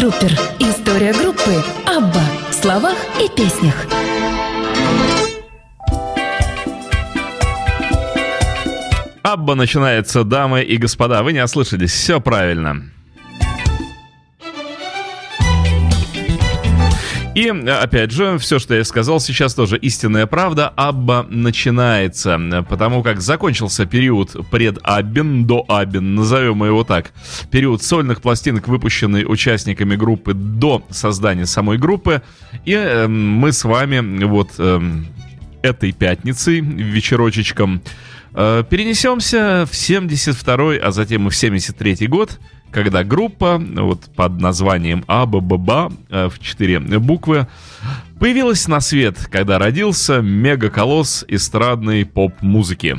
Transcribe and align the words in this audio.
Трупер. 0.00 0.32
История 0.60 1.12
группы 1.12 1.62
Абба 1.84 2.22
в 2.48 2.54
словах 2.54 2.96
и 3.22 3.28
песнях. 3.36 3.86
Абба 9.22 9.54
начинается, 9.54 10.24
дамы 10.24 10.62
и 10.62 10.78
господа. 10.78 11.22
Вы 11.22 11.34
не 11.34 11.44
ослышались, 11.44 11.92
все 11.92 12.18
правильно. 12.18 12.90
И, 17.32 17.48
опять 17.48 18.10
же, 18.10 18.38
все, 18.38 18.58
что 18.58 18.74
я 18.74 18.82
сказал 18.82 19.20
сейчас, 19.20 19.54
тоже 19.54 19.78
истинная 19.78 20.26
правда. 20.26 20.68
Абба 20.74 21.24
начинается, 21.28 22.64
потому 22.68 23.04
как 23.04 23.20
закончился 23.20 23.86
период 23.86 24.36
пред-Аббин, 24.50 25.44
до 25.44 25.64
Аббин, 25.68 26.16
назовем 26.16 26.64
его 26.64 26.82
так. 26.82 27.12
Период 27.52 27.84
сольных 27.84 28.20
пластинок, 28.20 28.66
выпущенный 28.66 29.24
участниками 29.24 29.94
группы 29.94 30.34
до 30.34 30.84
создания 30.90 31.46
самой 31.46 31.78
группы. 31.78 32.22
И 32.64 32.72
э, 32.72 33.06
мы 33.06 33.52
с 33.52 33.62
вами 33.62 34.24
вот 34.24 34.50
э, 34.58 34.80
этой 35.62 35.92
пятницей, 35.92 36.58
вечерочечком, 36.60 37.80
э, 38.34 38.64
перенесемся 38.68 39.68
в 39.70 39.74
72-й, 39.74 40.78
а 40.78 40.90
затем 40.90 41.28
и 41.28 41.30
в 41.30 41.34
73-й 41.34 42.08
год, 42.08 42.40
когда 42.72 43.04
группа 43.04 43.58
вот 43.58 44.10
под 44.14 44.40
названием 44.40 45.04
АБББА 45.06 45.92
в 46.10 46.38
четыре 46.40 46.80
буквы 46.80 47.46
появилась 48.18 48.68
на 48.68 48.80
свет, 48.80 49.26
когда 49.30 49.58
родился 49.58 50.20
мегаколосс 50.20 51.24
эстрадной 51.28 52.04
поп-музыки. 52.04 52.98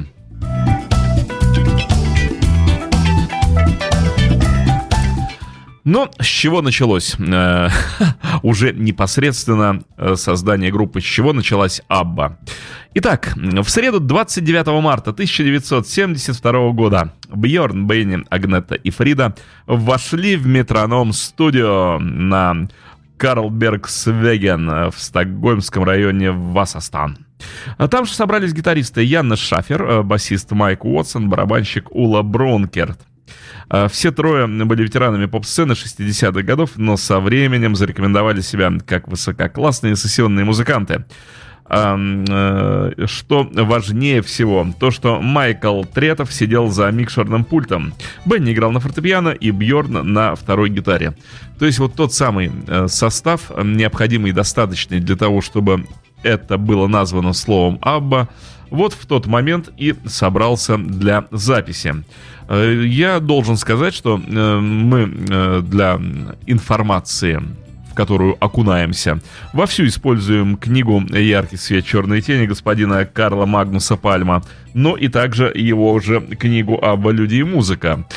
Но 5.84 6.12
с 6.20 6.26
чего 6.26 6.62
началось? 6.62 7.16
Э, 7.20 7.70
уже 8.44 8.72
непосредственно 8.74 9.84
э, 9.98 10.16
создание 10.16 10.72
группы. 10.72 11.02
С 11.02 11.04
чего 11.04 11.34
началась 11.34 11.82
Абба? 11.88 12.38
Итак, 12.94 13.34
в 13.36 13.68
среду 13.70 14.00
29 14.00 14.68
марта 14.82 15.12
1972 15.12 16.72
года 16.72 17.14
Бьорн, 17.30 17.88
Бейни, 17.88 18.24
Агнета 18.30 18.76
и 18.76 18.90
Фрида 18.90 19.36
вошли 19.66 20.36
в 20.36 20.46
метроном 20.46 21.14
студио 21.14 21.98
на 22.00 22.68
Карлбергсвеген 23.18 24.90
в 24.92 24.96
стокгольмском 24.98 25.84
районе 25.84 26.32
Вассастан. 26.32 27.26
Там 27.90 28.06
же 28.06 28.14
собрались 28.14 28.54
гитаристы 28.54 29.04
Янна 29.04 29.36
Шафер, 29.36 29.84
э, 29.84 30.02
басист 30.04 30.52
Майк 30.52 30.86
Уотсон, 30.86 31.30
барабанщик 31.30 31.92
Ула 31.92 32.22
Бронкерт. 32.22 33.00
А, 33.70 33.88
все 33.88 34.12
трое 34.12 34.48
были 34.48 34.84
ветеранами 34.84 35.26
поп-сцены 35.26 35.74
60-х 35.74 36.42
годов, 36.42 36.72
но 36.76 36.98
со 36.98 37.20
временем 37.20 37.76
зарекомендовали 37.76 38.42
себя 38.42 38.72
как 38.86 39.08
высококлассные 39.08 39.96
сессионные 39.96 40.46
музыканты. 40.46 41.06
Э, 41.74 42.92
что 43.06 43.50
важнее 43.50 44.22
всего, 44.22 44.68
то, 44.78 44.92
что 44.92 45.22
Майкл 45.22 45.84
Третов 45.84 46.34
сидел 46.34 46.68
за 46.68 46.92
микшерным 46.92 47.46
пультом. 47.46 47.94
Бенни 48.26 48.52
играл 48.52 48.72
на 48.72 48.82
фортепиано 48.82 49.30
и 49.30 49.52
Бьорн 49.52 50.12
на 50.12 50.36
второй 50.36 50.70
гитаре. 50.70 51.16
То 51.60 51.66
есть 51.66 51.80
вот 51.80 51.94
тот 51.96 52.14
самый 52.14 52.52
э, 52.68 52.88
состав, 52.90 53.52
необходимый 53.64 54.32
и 54.32 54.34
достаточный 54.34 55.00
для 55.00 55.16
того, 55.16 55.42
чтобы 55.42 55.86
это 56.24 56.58
было 56.58 56.88
названо 56.88 57.34
словом 57.34 57.80
«Абба», 57.82 58.30
вот 58.72 58.94
в 58.94 59.06
тот 59.06 59.28
момент 59.28 59.70
и 59.78 59.94
собрался 60.06 60.78
для 60.78 61.26
записи. 61.30 61.94
Э, 62.48 62.84
я 62.86 63.20
должен 63.20 63.58
сказать, 63.58 63.94
что 63.94 64.18
э, 64.18 64.60
мы 64.60 65.14
э, 65.30 65.62
для 65.62 66.00
информации 66.48 67.44
которую 68.02 68.36
окунаемся. 68.44 69.20
Вовсю 69.54 69.86
используем 69.86 70.58
книгу 70.58 71.04
«Яркий 71.12 71.58
свет 71.58 71.86
черной 71.86 72.22
тени» 72.22 72.48
господина 72.48 73.06
Карла 73.06 73.46
Магнуса 73.46 73.96
Пальма, 73.96 74.42
но 74.74 74.96
и 74.96 75.08
также 75.08 75.52
его 75.54 76.00
же 76.00 76.22
книгу 76.22 76.80
об 76.82 77.08
люди 77.10 77.36
и 77.36 77.44
музыка. 77.44 78.08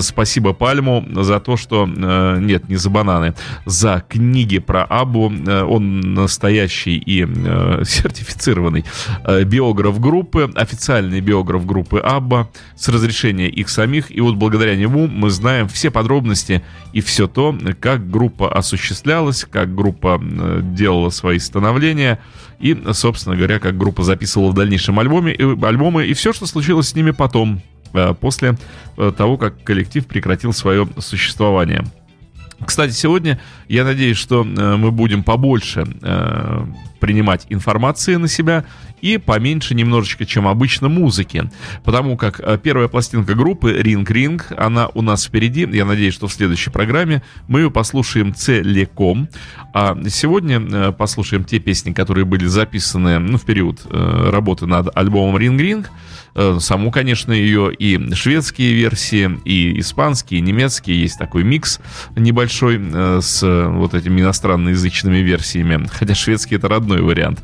Спасибо 0.00 0.52
Пальму 0.52 1.04
за 1.22 1.40
то, 1.40 1.56
что... 1.56 1.86
Э, 1.86 2.38
нет, 2.40 2.68
не 2.68 2.76
за 2.76 2.88
бананы. 2.90 3.34
За 3.66 4.02
книги 4.08 4.58
про 4.58 4.84
Абу. 4.84 5.30
Э, 5.30 5.62
он 5.62 6.00
настоящий 6.00 6.96
и 6.96 7.26
э, 7.26 7.82
сертифицированный 7.84 8.84
биограф 9.44 10.00
группы, 10.00 10.50
официальный 10.54 11.20
биограф 11.20 11.66
группы 11.66 11.98
Абба 11.98 12.48
с 12.76 12.88
разрешения 12.88 13.48
их 13.48 13.68
самих. 13.68 14.10
И 14.16 14.20
вот 14.20 14.36
благодаря 14.36 14.76
нему 14.76 15.06
мы 15.06 15.30
знаем 15.30 15.68
все 15.68 15.90
подробности 15.90 16.62
и 16.92 17.00
все 17.00 17.26
то, 17.26 17.56
как 17.80 18.10
группа 18.10 18.52
осуществлялась, 18.52 19.33
как 19.50 19.74
группа 19.74 20.20
делала 20.62 21.10
свои 21.10 21.38
становления 21.38 22.20
и, 22.60 22.76
собственно 22.92 23.36
говоря, 23.36 23.58
как 23.58 23.76
группа 23.76 24.02
записывала 24.02 24.50
в 24.50 24.54
дальнейшем 24.54 24.98
альбоме, 24.98 25.34
альбомы 25.34 26.06
и 26.06 26.14
все, 26.14 26.32
что 26.32 26.46
случилось 26.46 26.88
с 26.88 26.94
ними 26.94 27.10
потом, 27.10 27.60
э, 27.92 28.14
после 28.14 28.56
э, 28.96 29.12
того, 29.16 29.36
как 29.36 29.62
коллектив 29.64 30.06
прекратил 30.06 30.52
свое 30.52 30.88
существование. 30.98 31.84
Кстати, 32.64 32.92
сегодня 32.92 33.40
я 33.68 33.84
надеюсь, 33.84 34.16
что 34.16 34.42
э, 34.42 34.76
мы 34.76 34.90
будем 34.90 35.22
побольше 35.22 35.84
принимать 37.04 37.44
информации 37.50 38.16
на 38.16 38.28
себя 38.28 38.64
и 39.02 39.18
поменьше 39.18 39.74
немножечко, 39.74 40.24
чем 40.24 40.48
обычно, 40.48 40.88
музыки. 40.88 41.50
Потому 41.84 42.16
как 42.16 42.40
э, 42.40 42.56
первая 42.56 42.88
пластинка 42.88 43.34
группы 43.34 43.78
Ring 43.78 44.06
Ring, 44.06 44.42
она 44.56 44.88
у 44.94 45.02
нас 45.02 45.26
впереди. 45.26 45.68
Я 45.70 45.84
надеюсь, 45.84 46.14
что 46.14 46.26
в 46.26 46.32
следующей 46.32 46.70
программе 46.70 47.22
мы 47.46 47.60
ее 47.60 47.70
послушаем 47.70 48.34
целиком. 48.34 49.28
А 49.74 49.94
сегодня 50.08 50.58
э, 50.58 50.92
послушаем 50.92 51.44
те 51.44 51.58
песни, 51.58 51.92
которые 51.92 52.24
были 52.24 52.46
записаны 52.46 53.18
ну, 53.18 53.36
в 53.36 53.44
период 53.44 53.82
э, 53.84 54.30
работы 54.30 54.64
над 54.64 54.96
альбомом 54.96 55.36
Ring 55.36 55.58
Ring. 55.58 55.86
Саму, 56.58 56.90
конечно, 56.90 57.32
ее 57.32 57.72
и 57.72 58.12
шведские 58.12 58.74
версии, 58.74 59.38
и 59.44 59.78
испанские, 59.78 60.40
и 60.40 60.42
немецкие. 60.42 61.00
Есть 61.00 61.16
такой 61.16 61.44
микс 61.44 61.78
небольшой 62.16 62.80
с 63.22 63.40
вот 63.68 63.94
этими 63.94 64.20
иностранноязычными 64.20 65.18
версиями. 65.18 65.88
Хотя 65.90 66.14
шведский 66.14 66.56
это 66.56 66.68
родной 66.68 67.00
вариант. 67.02 67.42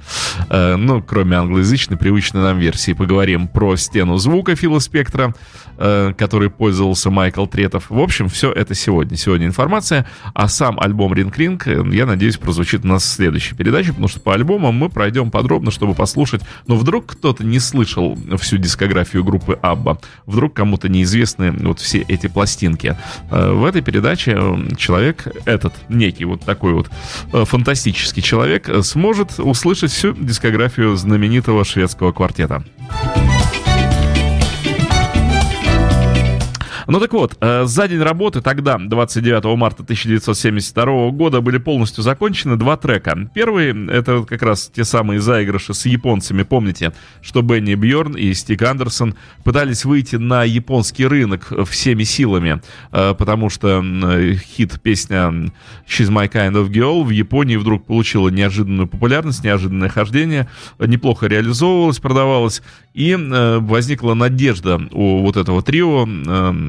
Ну, 0.48 1.02
кроме 1.02 1.36
англоязычной, 1.36 1.96
привычной 1.96 2.42
нам 2.42 2.58
версии. 2.58 2.92
Поговорим 2.92 3.48
про 3.48 3.76
стену 3.76 4.16
звука 4.16 4.54
Фила 4.54 4.78
Спектра, 4.78 5.34
э, 5.78 6.12
который 6.16 6.50
пользовался 6.50 7.10
Майкл 7.10 7.46
Третов. 7.46 7.86
В 7.88 7.98
общем, 7.98 8.28
все 8.28 8.52
это 8.52 8.74
сегодня. 8.74 9.16
Сегодня 9.16 9.46
информация. 9.46 10.06
А 10.34 10.48
сам 10.48 10.78
альбом 10.78 11.14
Ринг 11.14 11.36
Ринг, 11.36 11.66
э, 11.66 11.82
я 11.92 12.06
надеюсь, 12.06 12.36
прозвучит 12.36 12.84
у 12.84 12.88
нас 12.88 13.04
в 13.04 13.08
следующей 13.08 13.54
передаче, 13.54 13.88
потому 13.88 14.08
что 14.08 14.20
по 14.20 14.34
альбомам 14.34 14.74
мы 14.74 14.88
пройдем 14.88 15.30
подробно, 15.30 15.70
чтобы 15.70 15.94
послушать. 15.94 16.42
Но 16.66 16.76
вдруг 16.76 17.06
кто-то 17.06 17.44
не 17.44 17.58
слышал 17.58 18.18
всю 18.38 18.58
дискографию 18.58 19.24
группы 19.24 19.58
Абба, 19.62 19.98
вдруг 20.26 20.54
кому-то 20.54 20.88
неизвестны 20.88 21.52
вот 21.52 21.80
все 21.80 22.00
эти 22.00 22.26
пластинки. 22.26 22.96
Э, 23.30 23.52
в 23.52 23.64
этой 23.64 23.82
передаче 23.82 24.36
э, 24.36 24.76
человек 24.76 25.26
этот, 25.44 25.74
некий 26.00 26.24
вот 26.24 26.40
такой 26.40 26.72
вот 26.72 26.90
э, 27.32 27.44
фантастический 27.44 28.22
человек, 28.22 28.68
сможет 28.82 29.38
услышать 29.38 29.92
всю 29.92 30.12
дискографию 30.12 30.96
знаменитого 30.96 31.64
шведского 31.64 32.10
квартета. 32.12 32.64
Ну 36.90 36.98
так 36.98 37.12
вот, 37.12 37.36
э, 37.40 37.66
за 37.66 37.86
день 37.86 38.02
работы 38.02 38.40
тогда, 38.40 38.76
29 38.76 39.54
марта 39.54 39.84
1972 39.84 41.10
года, 41.12 41.40
были 41.40 41.58
полностью 41.58 42.02
закончены 42.02 42.56
два 42.56 42.76
трека. 42.76 43.30
Первый— 43.32 43.86
это 43.92 44.24
как 44.24 44.42
раз 44.42 44.72
те 44.74 44.82
самые 44.82 45.20
заигрыши 45.20 45.72
с 45.72 45.86
японцами. 45.86 46.42
Помните, 46.42 46.92
что 47.22 47.42
Бенни 47.42 47.76
Бьорн 47.76 48.16
и 48.16 48.34
Стик 48.34 48.62
Андерсон 48.62 49.14
пытались 49.44 49.84
выйти 49.84 50.16
на 50.16 50.42
японский 50.42 51.06
рынок 51.06 51.52
всеми 51.68 52.02
силами, 52.02 52.60
э, 52.90 53.14
потому 53.16 53.50
что 53.50 53.84
хит 54.56 54.80
песня 54.82 55.52
«She's 55.86 56.10
My 56.10 56.28
Kind 56.28 56.54
of 56.54 56.70
Girl» 56.70 57.04
в 57.04 57.10
Японии 57.10 57.54
вдруг 57.54 57.86
получила 57.86 58.30
неожиданную 58.30 58.88
популярность, 58.88 59.44
неожиданное 59.44 59.90
хождение, 59.90 60.48
неплохо 60.80 61.28
реализовывалась, 61.28 62.00
продавалась, 62.00 62.62
и 62.94 63.12
э, 63.12 63.58
возникла 63.58 64.14
надежда 64.14 64.80
у 64.90 65.22
вот 65.22 65.36
этого 65.36 65.62
трио 65.62 66.06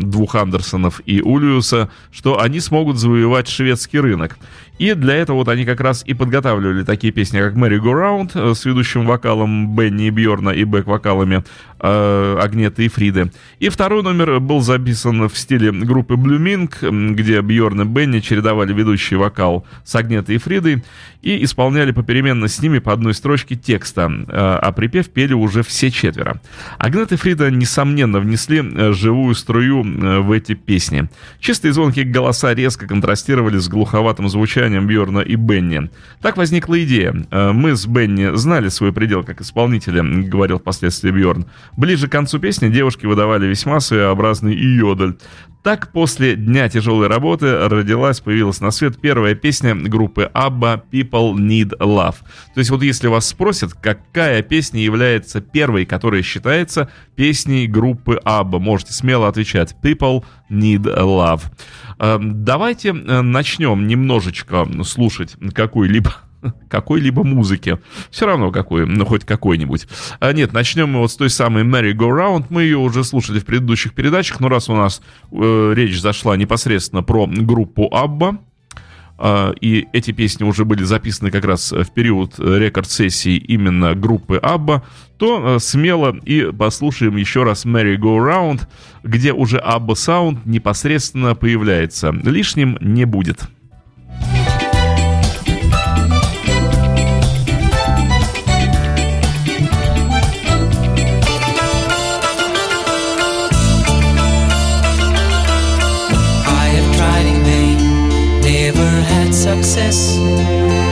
двух 0.01 0.35
Андерсонов 0.35 1.01
и 1.05 1.21
Улиуса, 1.21 1.89
что 2.11 2.39
они 2.39 2.59
смогут 2.59 2.97
завоевать 2.97 3.47
шведский 3.47 3.99
рынок. 3.99 4.37
И 4.81 4.95
для 4.95 5.13
этого 5.13 5.37
вот 5.37 5.47
они 5.47 5.63
как 5.63 5.79
раз 5.79 6.03
и 6.07 6.15
подготавливали 6.15 6.83
такие 6.83 7.13
песни, 7.13 7.37
как 7.37 7.53
«Merry 7.53 7.79
Go 7.79 7.93
Round» 7.93 8.31
э, 8.33 8.55
с 8.55 8.65
ведущим 8.65 9.05
вокалом 9.05 9.75
Бенни 9.75 10.07
и 10.07 10.09
Бьорна 10.09 10.49
и 10.49 10.63
бэк-вокалами 10.63 11.43
э, 11.79 12.37
Агнеты 12.41 12.85
и 12.85 12.87
Фриды. 12.87 13.31
И 13.59 13.69
второй 13.69 14.01
номер 14.01 14.39
был 14.39 14.61
записан 14.61 15.29
в 15.29 15.37
стиле 15.37 15.71
группы 15.71 16.15
Blue 16.15 16.39
Mink, 16.39 17.13
где 17.13 17.41
Бьорн 17.41 17.81
и 17.81 17.85
Бенни 17.85 18.21
чередовали 18.21 18.73
ведущий 18.73 19.17
вокал 19.17 19.67
с 19.83 19.93
Агнетой 19.93 20.35
и 20.35 20.37
Фридой 20.39 20.83
и 21.21 21.43
исполняли 21.43 21.91
попеременно 21.91 22.47
с 22.47 22.59
ними 22.59 22.79
по 22.79 22.91
одной 22.91 23.13
строчке 23.13 23.55
текста, 23.55 24.11
э, 24.11 24.25
а 24.31 24.71
припев 24.71 25.11
пели 25.11 25.33
уже 25.33 25.61
все 25.61 25.91
четверо. 25.91 26.41
Агнет 26.79 27.11
и 27.11 27.17
Фрида, 27.17 27.51
несомненно, 27.51 28.19
внесли 28.19 28.63
э, 28.63 28.93
живую 28.93 29.35
струю 29.35 29.83
в 29.83 30.31
эти 30.31 30.55
песни. 30.55 31.07
Чистые 31.39 31.71
звонкие 31.71 32.05
голоса 32.05 32.55
резко 32.55 32.87
контрастировали 32.87 33.59
с 33.59 33.69
глуховатым 33.69 34.27
звучанием 34.27 34.70
Бьорна 34.79 35.19
и 35.19 35.35
Бенни. 35.35 35.89
Так 36.21 36.37
возникла 36.37 36.81
идея. 36.83 37.13
Мы 37.31 37.75
с 37.75 37.85
Бенни 37.85 38.35
знали 38.35 38.69
свой 38.69 38.93
предел 38.93 39.23
как 39.23 39.41
исполнители, 39.41 39.99
говорил 40.27 40.59
впоследствии 40.59 41.11
Бьорн. 41.11 41.45
Ближе 41.75 42.07
к 42.07 42.11
концу 42.11 42.39
песни 42.39 42.69
девушки 42.69 43.05
выдавали 43.05 43.47
весьма 43.47 43.79
своеобразный 43.79 44.55
йодль. 44.55 45.15
Так, 45.63 45.91
после 45.91 46.35
дня 46.35 46.69
тяжелой 46.69 47.07
работы 47.07 47.67
родилась, 47.67 48.19
появилась 48.19 48.61
на 48.61 48.71
свет 48.71 48.99
первая 48.99 49.35
песня 49.35 49.75
группы 49.75 50.31
ABBA 50.33 50.81
«People 50.91 51.35
Need 51.35 51.77
Love». 51.77 52.15
То 52.55 52.59
есть 52.59 52.71
вот 52.71 52.81
если 52.81 53.07
вас 53.07 53.27
спросят, 53.27 53.75
какая 53.75 54.41
песня 54.41 54.81
является 54.81 55.39
первой, 55.39 55.85
которая 55.85 56.23
считается 56.23 56.89
песней 57.15 57.67
группы 57.67 58.19
ABBA, 58.25 58.57
можете 58.57 58.93
смело 58.93 59.27
отвечать 59.27 59.75
«People 59.83 60.23
Need 60.51 60.83
Love». 60.83 61.43
Эм, 61.99 62.43
давайте 62.43 62.89
э, 62.89 63.21
начнем 63.21 63.87
немножечко 63.87 64.67
слушать 64.83 65.35
какой-либо 65.53 66.13
какой-либо 66.69 67.23
музыки. 67.23 67.79
Все 68.09 68.25
равно 68.25 68.51
какой, 68.51 68.85
ну 68.85 69.05
хоть 69.05 69.25
какой-нибудь. 69.25 69.87
А 70.19 70.33
нет, 70.33 70.53
начнем 70.53 70.89
мы 70.89 70.99
вот 70.99 71.11
с 71.11 71.15
той 71.15 71.29
самой 71.29 71.63
Merry 71.63 71.93
Go 71.93 72.09
Round. 72.09 72.45
Мы 72.49 72.63
ее 72.63 72.77
уже 72.77 73.03
слушали 73.03 73.39
в 73.39 73.45
предыдущих 73.45 73.93
передачах, 73.93 74.39
но 74.39 74.49
раз 74.49 74.69
у 74.69 74.75
нас 74.75 75.01
э, 75.31 75.73
речь 75.75 75.99
зашла 75.99 76.37
непосредственно 76.37 77.03
про 77.03 77.27
группу 77.27 77.87
Абба, 77.93 78.39
и 79.61 79.87
эти 79.93 80.11
песни 80.11 80.43
уже 80.43 80.65
были 80.65 80.83
записаны 80.83 81.29
как 81.31 81.45
раз 81.45 81.71
в 81.71 81.91
период 81.91 82.39
рекорд-сессии 82.39 83.37
именно 83.37 83.93
группы 83.93 84.37
Абба, 84.37 84.83
то 85.17 85.55
э, 85.55 85.59
смело 85.59 86.17
и 86.25 86.51
послушаем 86.51 87.15
еще 87.15 87.43
раз 87.43 87.65
Merry 87.65 87.95
Go 87.95 88.17
Round, 88.17 88.61
где 89.03 89.33
уже 89.33 89.59
Абба 89.59 89.93
Саунд 89.93 90.47
непосредственно 90.47 91.35
появляется. 91.35 92.11
Лишним 92.11 92.77
не 92.81 93.05
будет. 93.05 93.43
Success. 109.41 109.97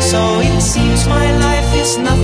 So 0.09 0.19
it 0.41 0.59
seems 0.61 1.07
my 1.07 1.29
life 1.37 1.71
is 1.75 1.99
nothing 1.99 2.18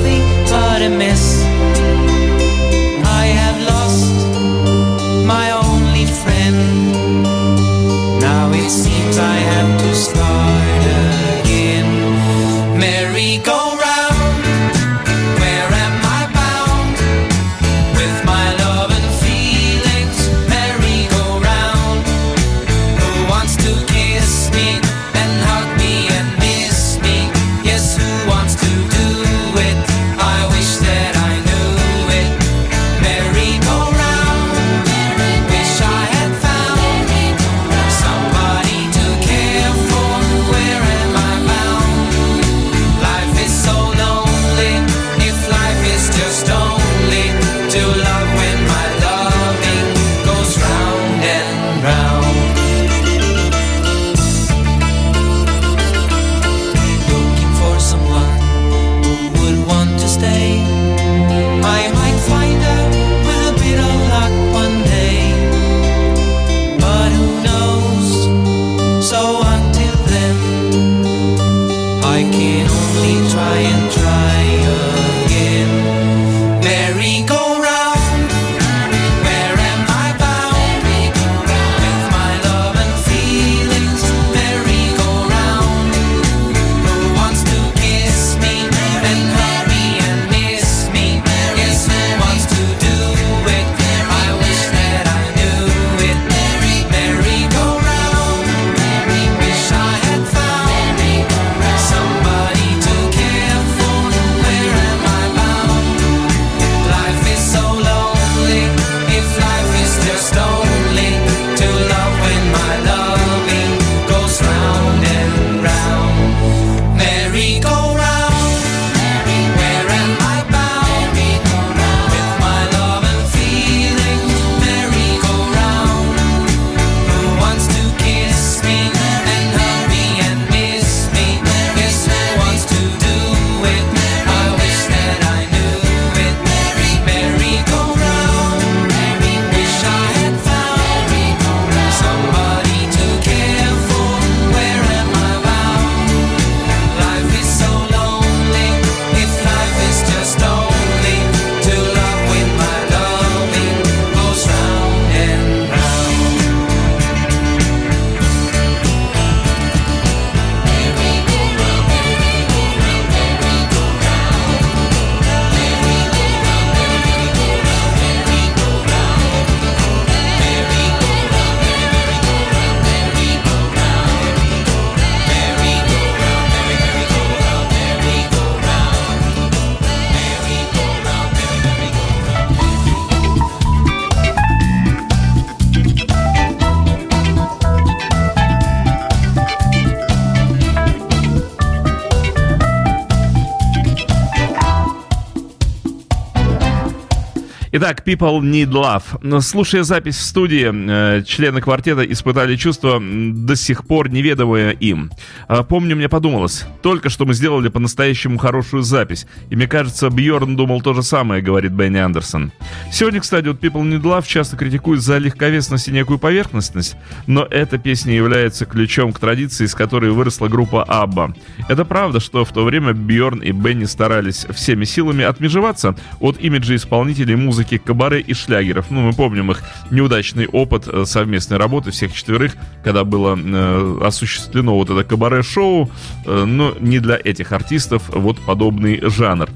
Итак, 197.75 197.94
People 198.05 198.39
Need 198.41 198.69
Love. 198.69 199.41
Слушая 199.41 199.83
запись 199.83 200.17
в 200.17 200.21
студии, 200.21 200.71
э, 200.71 201.23
члены 201.23 201.59
квартета 201.59 202.03
испытали 202.03 202.55
чувство 202.55 203.01
до 203.01 203.55
сих 203.55 203.85
пор 203.85 204.09
неведомое 204.09 204.71
им. 204.71 205.11
Э, 205.49 205.63
помню, 205.67 205.95
мне 205.95 206.07
подумалось, 206.07 206.65
только 206.83 207.09
что 207.09 207.25
мы 207.25 207.33
сделали 207.33 207.69
по-настоящему 207.69 208.37
хорошую 208.37 208.83
запись. 208.83 209.25
И 209.49 209.55
мне 209.55 209.67
кажется, 209.67 210.09
Бьорн 210.09 210.55
думал 210.55 210.81
то 210.81 210.93
же 210.93 211.01
самое, 211.01 211.41
говорит 211.41 211.71
Бенни 211.71 211.97
Андерсон. 211.97 212.51
Сегодня, 212.91 213.19
кстати, 213.19 213.47
вот 213.47 213.59
People 213.59 213.81
Need 213.81 214.03
Love 214.03 214.25
часто 214.27 214.55
критикуют 214.55 215.01
за 215.01 215.17
легковесность 215.17 215.87
и 215.87 215.91
некую 215.91 216.19
поверхностность, 216.19 216.95
но 217.25 217.43
эта 217.49 217.77
песня 217.79 218.13
является 218.13 218.65
ключом 218.65 219.13
к 219.13 219.19
традиции, 219.19 219.65
с 219.65 219.73
которой 219.73 220.11
выросла 220.11 220.47
группа 220.47 220.83
Абба. 220.83 221.33
Это 221.67 221.83
правда, 221.85 222.19
что 222.19 222.45
в 222.45 222.51
то 222.53 222.63
время 222.63 222.93
Бьорн 222.93 223.39
и 223.39 223.51
Бенни 223.51 223.85
старались 223.85 224.45
всеми 224.53 224.85
силами 224.85 225.23
отмежеваться 225.23 225.95
от 226.19 226.39
имиджа 226.39 226.75
исполнителей 226.75 227.35
музыки 227.35 227.55
музыки 227.55 227.77
кабаре 227.95 228.19
и 228.19 228.33
шлягеров. 228.33 228.91
Ну, 228.91 229.01
мы 229.01 229.13
помним 229.13 229.51
их 229.51 229.63
неудачный 229.89 230.47
опыт 230.47 230.85
э, 230.85 231.05
совместной 231.05 231.57
работы 231.57 231.91
всех 231.91 232.13
четверых, 232.13 232.51
когда 232.83 233.05
было 233.05 233.37
э, 233.37 233.99
осуществлено 234.03 234.75
вот 234.75 234.89
это 234.89 235.05
кабаре-шоу, 235.05 235.89
э, 236.25 236.43
но 236.45 236.75
не 236.81 236.99
для 236.99 237.17
этих 237.23 237.53
артистов 237.53 238.03
вот 238.09 238.37
подобный 238.39 238.99
жанр. 239.01 239.49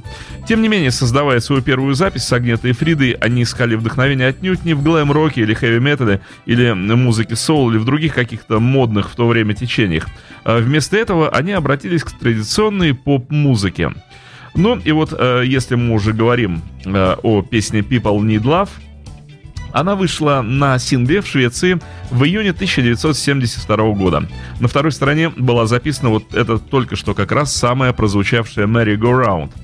Тем 0.48 0.62
не 0.62 0.69
менее, 0.69 0.91
создавая 0.91 1.41
свою 1.41 1.62
первую 1.62 1.96
запись 1.96 2.24
с 2.24 2.31
Агнетой 2.31 2.72
и 2.72 2.74
Фридой, 2.74 3.12
они 3.12 3.43
искали 3.43 3.75
вдохновение 3.75 4.29
отнюдь 4.29 4.63
не 4.63 4.74
в 4.74 4.84
глэм-роке 4.84 5.41
или 5.41 5.53
хэви-метале, 5.53 6.22
или 6.46 6.72
музыке 6.72 7.36
соул, 7.36 7.72
или 7.72 7.77
в 7.77 7.84
других 7.84 8.15
каких-то 8.15 8.60
модных 8.60 9.12
в 9.12 9.15
то 9.15 9.27
время 9.27 9.53
течениях. 9.53 10.08
А 10.46 10.60
вместо 10.60 10.96
этого 10.96 11.29
они 11.29 11.51
обратились 11.51 12.03
к 12.03 12.12
традиционной 12.17 12.93
поп-музыке. 12.93 13.91
Ну 14.56 14.77
и 14.77 14.91
вот, 14.91 15.13
э, 15.18 15.44
если 15.46 15.75
мы 15.75 15.94
уже 15.96 16.13
говорим 16.13 16.62
э, 16.86 17.15
о 17.22 17.41
песне 17.41 17.79
People 17.79 18.20
Need 18.20 18.44
Love, 18.44 18.70
она 19.72 19.96
вышла 19.96 20.41
на 20.41 20.79
сингле 20.79 21.22
в 21.22 21.27
Швеции 21.27 21.79
в 22.10 22.24
июне 22.24 22.51
1972 22.51 23.91
года. 23.91 24.27
На 24.60 24.68
второй 24.68 24.91
стороне 24.91 25.29
была 25.29 25.68
записана 25.68 26.10
вот 26.10 26.34
эта 26.34 26.58
только 26.58 26.96
что 26.96 27.13
как 27.13 27.32
раз 27.32 27.56
самая 27.56 27.94
прозвучавшая 27.94 28.65
Merry 28.65 28.98
Go 28.98 29.24
Round– 29.24 29.51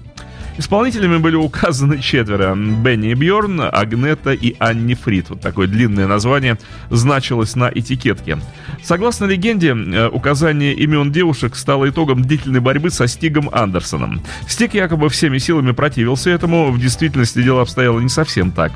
Исполнителями 0.57 1.17
были 1.17 1.35
указаны 1.35 1.99
четверо. 1.99 2.55
Бенни 2.55 3.13
Бьорн, 3.13 3.61
Агнета 3.61 4.31
и 4.31 4.55
Анни 4.59 4.93
Фрид. 4.93 5.29
Вот 5.29 5.41
такое 5.41 5.67
длинное 5.67 6.07
название 6.07 6.57
значилось 6.89 7.55
на 7.55 7.69
этикетке. 7.73 8.37
Согласно 8.81 9.25
легенде, 9.25 9.75
э, 9.75 10.07
указание 10.07 10.73
имен 10.73 11.11
девушек 11.11 11.55
стало 11.55 11.89
итогом 11.89 12.21
длительной 12.21 12.61
борьбы 12.61 12.89
со 12.89 13.07
Стигом 13.07 13.49
Андерсоном. 13.51 14.21
Стиг 14.47 14.73
якобы 14.73 15.09
всеми 15.09 15.39
силами 15.39 15.71
противился 15.71 16.29
этому, 16.29 16.71
в 16.71 16.79
действительности 16.79 17.43
дело 17.43 17.61
обстояло 17.61 17.99
не 17.99 18.09
совсем 18.09 18.51
так. 18.51 18.71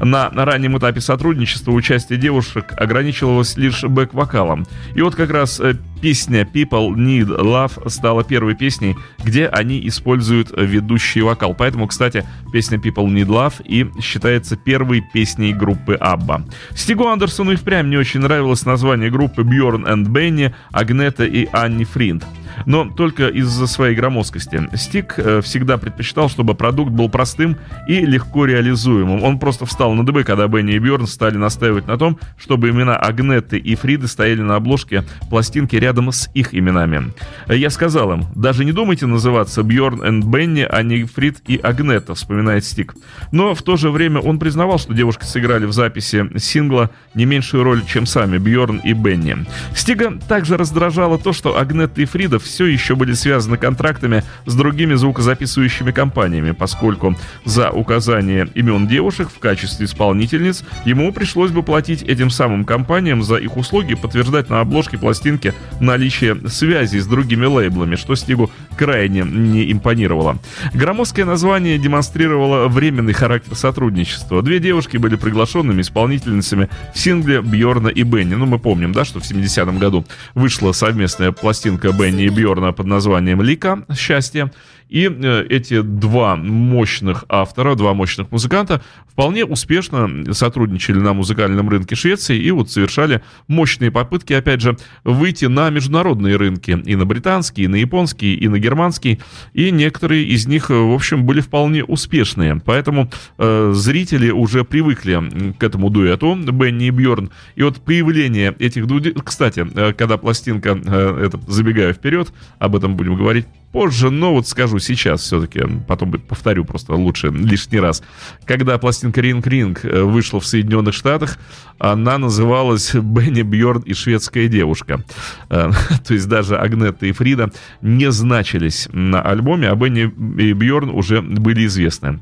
На, 0.00 0.30
на 0.30 0.44
раннем 0.44 0.76
этапе 0.78 1.00
сотрудничества 1.00 1.72
участие 1.72 2.18
девушек 2.18 2.72
ограничивалось 2.76 3.56
лишь 3.56 3.84
бэк-вокалом. 3.84 4.66
И 4.94 5.02
вот 5.02 5.14
как 5.14 5.30
раз 5.30 5.60
э, 5.60 5.74
песня 6.04 6.42
People 6.42 6.94
Need 6.96 7.28
Love 7.28 7.88
стала 7.88 8.24
первой 8.24 8.54
песней, 8.54 8.94
где 9.24 9.46
они 9.46 9.88
используют 9.88 10.50
ведущий 10.54 11.22
вокал. 11.22 11.54
Поэтому, 11.54 11.86
кстати, 11.86 12.26
песня 12.52 12.76
People 12.76 13.06
Need 13.06 13.28
Love 13.28 13.54
и 13.64 13.90
считается 14.02 14.54
первой 14.54 15.00
песней 15.00 15.54
группы 15.54 15.94
Абба. 15.94 16.44
Стигу 16.74 17.06
Андерсону 17.06 17.52
и 17.52 17.56
впрямь 17.56 17.88
не 17.88 17.96
очень 17.96 18.20
нравилось 18.20 18.66
название 18.66 19.10
группы 19.10 19.40
Bjorn 19.40 19.86
and 19.86 20.08
Benny, 20.08 20.52
Агнета 20.72 21.24
и 21.24 21.48
Анни 21.52 21.84
Фринд 21.84 22.22
но 22.66 22.84
только 22.86 23.28
из-за 23.28 23.66
своей 23.66 23.94
громоздкости. 23.94 24.68
Стик 24.74 25.14
э, 25.16 25.40
всегда 25.42 25.78
предпочитал, 25.78 26.28
чтобы 26.28 26.54
продукт 26.54 26.90
был 26.90 27.08
простым 27.08 27.56
и 27.88 28.00
легко 28.00 28.44
реализуемым. 28.44 29.22
Он 29.22 29.38
просто 29.38 29.66
встал 29.66 29.92
на 29.94 30.04
дыбы, 30.04 30.24
когда 30.24 30.46
Бенни 30.48 30.74
и 30.74 30.78
Бьорн 30.78 31.06
стали 31.06 31.36
настаивать 31.36 31.86
на 31.86 31.98
том, 31.98 32.18
чтобы 32.36 32.70
имена 32.70 32.96
Агнетты 32.96 33.58
и 33.58 33.74
Фриды 33.74 34.08
стояли 34.08 34.40
на 34.40 34.56
обложке 34.56 35.04
пластинки 35.30 35.76
рядом 35.76 36.12
с 36.12 36.30
их 36.34 36.54
именами. 36.54 37.12
Я 37.48 37.70
сказал 37.70 38.12
им, 38.12 38.24
даже 38.34 38.64
не 38.64 38.72
думайте 38.72 39.06
называться 39.06 39.62
Бьорн 39.62 40.02
и 40.02 40.20
Бенни, 40.24 40.66
а 40.68 40.82
не 40.82 41.04
Фрид 41.04 41.42
и 41.46 41.56
Агнетта, 41.56 42.14
вспоминает 42.14 42.64
Стик. 42.64 42.94
Но 43.32 43.54
в 43.54 43.62
то 43.62 43.76
же 43.76 43.90
время 43.90 44.20
он 44.20 44.38
признавал, 44.38 44.78
что 44.78 44.94
девушки 44.94 45.24
сыграли 45.24 45.66
в 45.66 45.72
записи 45.72 46.28
сингла 46.38 46.90
не 47.14 47.24
меньшую 47.24 47.64
роль, 47.64 47.84
чем 47.86 48.06
сами 48.06 48.38
Бьорн 48.38 48.78
и 48.78 48.92
Бенни. 48.92 49.36
Стига 49.74 50.18
также 50.28 50.56
раздражало 50.56 51.18
то, 51.18 51.32
что 51.32 51.58
Агнетта 51.58 52.02
и 52.02 52.04
Фрида 52.04 52.38
все 52.44 52.66
еще 52.66 52.94
были 52.94 53.12
связаны 53.12 53.56
контрактами 53.56 54.22
с 54.46 54.54
другими 54.54 54.94
звукозаписывающими 54.94 55.90
компаниями, 55.90 56.52
поскольку 56.52 57.16
за 57.44 57.70
указание 57.70 58.48
имен 58.54 58.86
девушек 58.86 59.28
в 59.34 59.38
качестве 59.38 59.86
исполнительниц 59.86 60.64
ему 60.84 61.12
пришлось 61.12 61.50
бы 61.50 61.62
платить 61.62 62.02
этим 62.02 62.30
самым 62.30 62.64
компаниям 62.64 63.22
за 63.22 63.36
их 63.36 63.56
услуги 63.56 63.92
и 63.92 63.96
подтверждать 63.96 64.50
на 64.50 64.60
обложке 64.60 64.98
пластинки 64.98 65.54
наличие 65.80 66.36
связи 66.48 66.98
с 66.98 67.06
другими 67.06 67.46
лейблами, 67.46 67.96
что 67.96 68.14
Стигу 68.14 68.50
крайне 68.76 69.22
не 69.22 69.70
импонировало. 69.72 70.38
Громоздкое 70.72 71.24
название 71.24 71.78
демонстрировало 71.78 72.68
временный 72.68 73.12
характер 73.12 73.54
сотрудничества. 73.54 74.42
Две 74.42 74.58
девушки 74.58 74.96
были 74.96 75.16
приглашенными 75.16 75.80
исполнительницами 75.80 76.68
в 76.94 76.98
сингле 76.98 77.40
Бьорна 77.40 77.88
и 77.88 78.02
Бенни. 78.02 78.34
Ну, 78.34 78.46
мы 78.46 78.58
помним, 78.58 78.92
да, 78.92 79.04
что 79.04 79.20
в 79.20 79.22
70-м 79.22 79.78
году 79.78 80.04
вышла 80.34 80.72
совместная 80.72 81.32
пластинка 81.32 81.92
Бенни 81.92 82.24
и 82.24 82.28
Бьорна 82.28 82.72
под 82.72 82.86
названием 82.86 83.42
«Лика. 83.42 83.84
Счастье». 83.96 84.50
И 84.94 85.10
э, 85.10 85.46
эти 85.50 85.80
два 85.80 86.36
мощных 86.36 87.24
автора, 87.28 87.74
два 87.74 87.94
мощных 87.94 88.30
музыканта 88.30 88.80
вполне 89.08 89.44
успешно 89.44 90.32
сотрудничали 90.32 91.00
на 91.00 91.12
музыкальном 91.14 91.68
рынке 91.68 91.96
Швеции 91.96 92.38
и 92.38 92.52
вот 92.52 92.70
совершали 92.70 93.20
мощные 93.48 93.90
попытки, 93.90 94.34
опять 94.34 94.60
же, 94.60 94.76
выйти 95.02 95.46
на 95.46 95.68
международные 95.70 96.36
рынки. 96.36 96.80
И 96.86 96.94
на 96.94 97.06
британский, 97.06 97.64
и 97.64 97.66
на 97.66 97.74
японский, 97.74 98.36
и 98.36 98.46
на 98.46 98.60
германский. 98.60 99.18
И 99.52 99.72
некоторые 99.72 100.26
из 100.26 100.46
них, 100.46 100.70
в 100.70 100.94
общем, 100.94 101.24
были 101.24 101.40
вполне 101.40 101.82
успешные. 101.82 102.62
Поэтому 102.64 103.10
э, 103.38 103.72
зрители 103.74 104.30
уже 104.30 104.62
привыкли 104.62 105.54
к 105.58 105.62
этому 105.64 105.90
дуэту 105.90 106.36
Бенни 106.36 106.86
и 106.86 106.90
Бьорн. 106.90 107.32
И 107.56 107.64
вот 107.64 107.80
появление 107.80 108.54
этих... 108.60 108.84
Кстати, 109.24 109.66
э, 109.74 109.92
когда 109.92 110.18
пластинка, 110.18 110.80
э, 110.80 111.26
это, 111.26 111.40
забегая 111.48 111.92
вперед, 111.94 112.32
об 112.60 112.76
этом 112.76 112.96
будем 112.96 113.16
говорить 113.16 113.46
позже, 113.74 114.08
но 114.08 114.32
вот 114.32 114.46
скажу 114.46 114.78
сейчас 114.78 115.22
все-таки, 115.22 115.60
потом 115.88 116.12
повторю 116.12 116.64
просто 116.64 116.94
лучше 116.94 117.26
лишний 117.30 117.80
раз. 117.80 118.04
Когда 118.46 118.78
пластинка 118.78 119.20
Ring 119.20 119.42
Ring 119.42 119.76
э, 119.82 120.02
вышла 120.02 120.38
в 120.38 120.46
Соединенных 120.46 120.94
Штатах, 120.94 121.38
она 121.78 122.16
называлась 122.18 122.94
Бенни 122.94 123.42
Бьорн 123.42 123.82
и 123.82 123.92
шведская 123.92 124.46
девушка. 124.46 125.02
Э, 125.50 125.72
то 126.06 126.14
есть 126.14 126.28
даже 126.28 126.56
Агнетта 126.56 127.06
и 127.06 127.12
Фрида 127.12 127.50
не 127.82 128.12
значились 128.12 128.88
на 128.92 129.20
альбоме, 129.20 129.68
а 129.68 129.74
Бенни 129.74 130.02
и 130.40 130.52
Бьорн 130.52 130.90
уже 130.90 131.20
были 131.20 131.66
известны. 131.66 132.20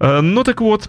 Э, 0.00 0.20
ну 0.20 0.42
так 0.42 0.60
вот, 0.60 0.88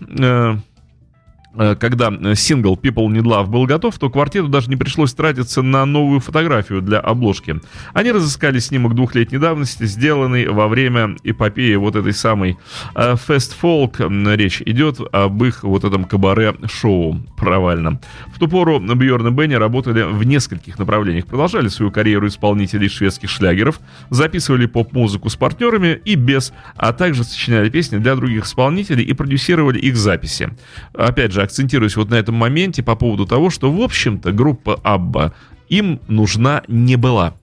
когда 1.75 2.11
э, 2.11 2.35
сингл 2.35 2.75
People 2.75 3.07
Need 3.07 3.23
Love 3.23 3.47
был 3.47 3.65
готов, 3.65 3.97
то 3.97 4.09
квартету 4.09 4.47
даже 4.47 4.69
не 4.69 4.75
пришлось 4.75 5.13
тратиться 5.13 5.61
на 5.61 5.85
новую 5.85 6.19
фотографию 6.19 6.81
для 6.81 6.99
обложки. 6.99 7.59
Они 7.93 8.11
разыскали 8.11 8.59
снимок 8.59 8.93
двухлетней 8.93 9.39
давности, 9.39 9.85
сделанный 9.85 10.47
во 10.47 10.67
время 10.67 11.15
эпопеи 11.23 11.75
вот 11.75 11.95
этой 11.95 12.13
самой 12.13 12.57
э, 12.95 13.13
Fast 13.13 13.53
Folk. 13.61 14.35
Речь 14.35 14.61
идет 14.61 14.99
об 15.11 15.43
их 15.43 15.63
вот 15.63 15.83
этом 15.83 16.05
кабаре-шоу 16.05 17.19
провальном. 17.35 17.99
В 18.33 18.39
ту 18.39 18.47
пору 18.47 18.79
Бьорн 18.79 19.27
и 19.27 19.31
Бенни 19.31 19.55
работали 19.55 20.03
в 20.03 20.23
нескольких 20.23 20.77
направлениях. 20.77 21.25
Продолжали 21.25 21.67
свою 21.67 21.91
карьеру 21.91 22.27
исполнителей 22.27 22.89
шведских 22.89 23.29
шлягеров, 23.29 23.79
записывали 24.09 24.67
поп-музыку 24.67 25.29
с 25.29 25.35
партнерами 25.35 25.99
и 26.05 26.15
без, 26.15 26.53
а 26.75 26.93
также 26.93 27.23
сочиняли 27.23 27.69
песни 27.69 27.97
для 27.97 28.15
других 28.15 28.45
исполнителей 28.45 29.03
и 29.03 29.13
продюсировали 29.13 29.79
их 29.79 29.97
записи. 29.97 30.51
Опять 30.93 31.33
же, 31.33 31.38
же 31.39 31.43
акцентируюсь 31.43 31.95
вот 31.95 32.09
на 32.09 32.15
этом 32.15 32.35
моменте 32.35 32.83
по 32.83 32.95
поводу 32.95 33.25
того, 33.25 33.49
что, 33.49 33.71
в 33.71 33.81
общем-то, 33.81 34.31
группа 34.31 34.79
Абба 34.83 35.33
им 35.69 35.99
нужна 36.07 36.63
не 36.67 36.95
была. 36.95 37.35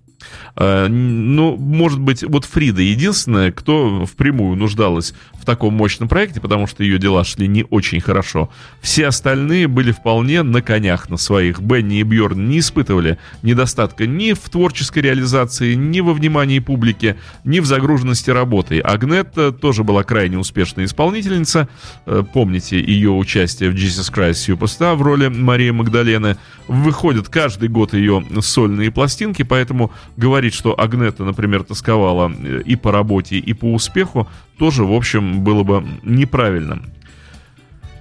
Э, 0.57 0.87
ну, 0.89 1.57
может 1.57 2.01
быть, 2.01 2.23
вот 2.23 2.45
Фрида 2.45 2.83
единственная, 2.83 3.53
кто 3.53 4.07
впрямую 4.07 4.57
нуждалась 4.57 5.15
в 5.35 5.45
таком 5.45 5.75
мощном 5.75 6.09
проекте, 6.09 6.41
потому 6.41 6.67
что 6.67 6.83
ее 6.83 6.99
дела 6.99 7.25
шли 7.25 7.47
не 7.47 7.65
очень 7.71 8.01
хорошо. 8.01 8.51
Все 8.81 9.07
остальные 9.07 9.69
были 9.69 9.93
вполне 9.93 10.43
на 10.43 10.63
конях 10.63 11.09
на 11.09 11.17
своих. 11.17 11.61
Бенни 11.61 12.01
и 12.01 12.03
Бьорн 12.03 12.49
не 12.49 12.59
испытывали 12.59 13.19
недостатка 13.43 14.07
ни 14.07 14.33
в 14.33 14.41
творческой 14.51 15.01
реализации, 15.01 15.75
ни 15.75 16.01
во 16.01 16.15
внимании 16.15 16.59
публики, 16.59 17.17
ни 17.45 17.61
в 17.61 17.67
загруженности 17.67 18.31
работы. 18.31 18.81
Агнетта 18.81 19.53
тоже 19.53 19.85
была 19.85 20.03
крайне 20.03 20.39
успешная 20.39 20.85
исполнительница. 20.85 21.69
Э, 22.07 22.25
помните 22.33 22.81
ее 22.81 23.11
участие 23.11 23.71
в 23.71 23.75
Jesus 23.75 24.13
Christ 24.13 24.47
Superstar 24.49 24.97
в 24.97 25.03
роли 25.03 25.29
Марии 25.29 25.71
Магдалены. 25.71 26.37
Выходят 26.67 27.29
каждый 27.29 27.69
год 27.69 27.93
ее 27.95 28.25
сольные 28.41 28.91
пластинки, 28.91 29.43
поэтому 29.43 29.93
говорить, 30.17 30.55
что 30.55 30.79
Агнета, 30.79 31.25
например, 31.25 31.65
тосковала 31.65 32.31
э, 32.31 32.63
и 32.65 32.77
по 32.77 32.93
работе, 32.93 33.37
и 33.37 33.53
по 33.53 33.73
успеху, 33.73 34.29
тоже, 34.59 34.85
в 34.85 34.93
общем, 34.93 35.43
было 35.43 35.63
бы 35.63 35.85
неправильным. 36.03 36.87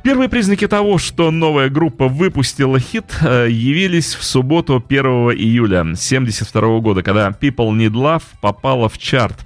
Первые 0.04 0.30
признаки 0.30 0.68
того, 0.68 1.00
что 1.00 1.32
новая 1.32 1.70
группа 1.70 2.08
выпустила 2.08 2.80
хит, 2.80 3.06
э, 3.22 3.48
явились 3.50 4.14
в 4.14 4.24
субботу 4.24 4.84
1 4.88 5.06
июля 5.32 5.82
1972 5.82 6.80
года, 6.80 7.02
когда 7.02 7.30
People 7.30 7.72
Need 7.72 7.94
Love 7.94 8.24
попала 8.40 8.88
в 8.88 9.00
чарт 9.00 9.46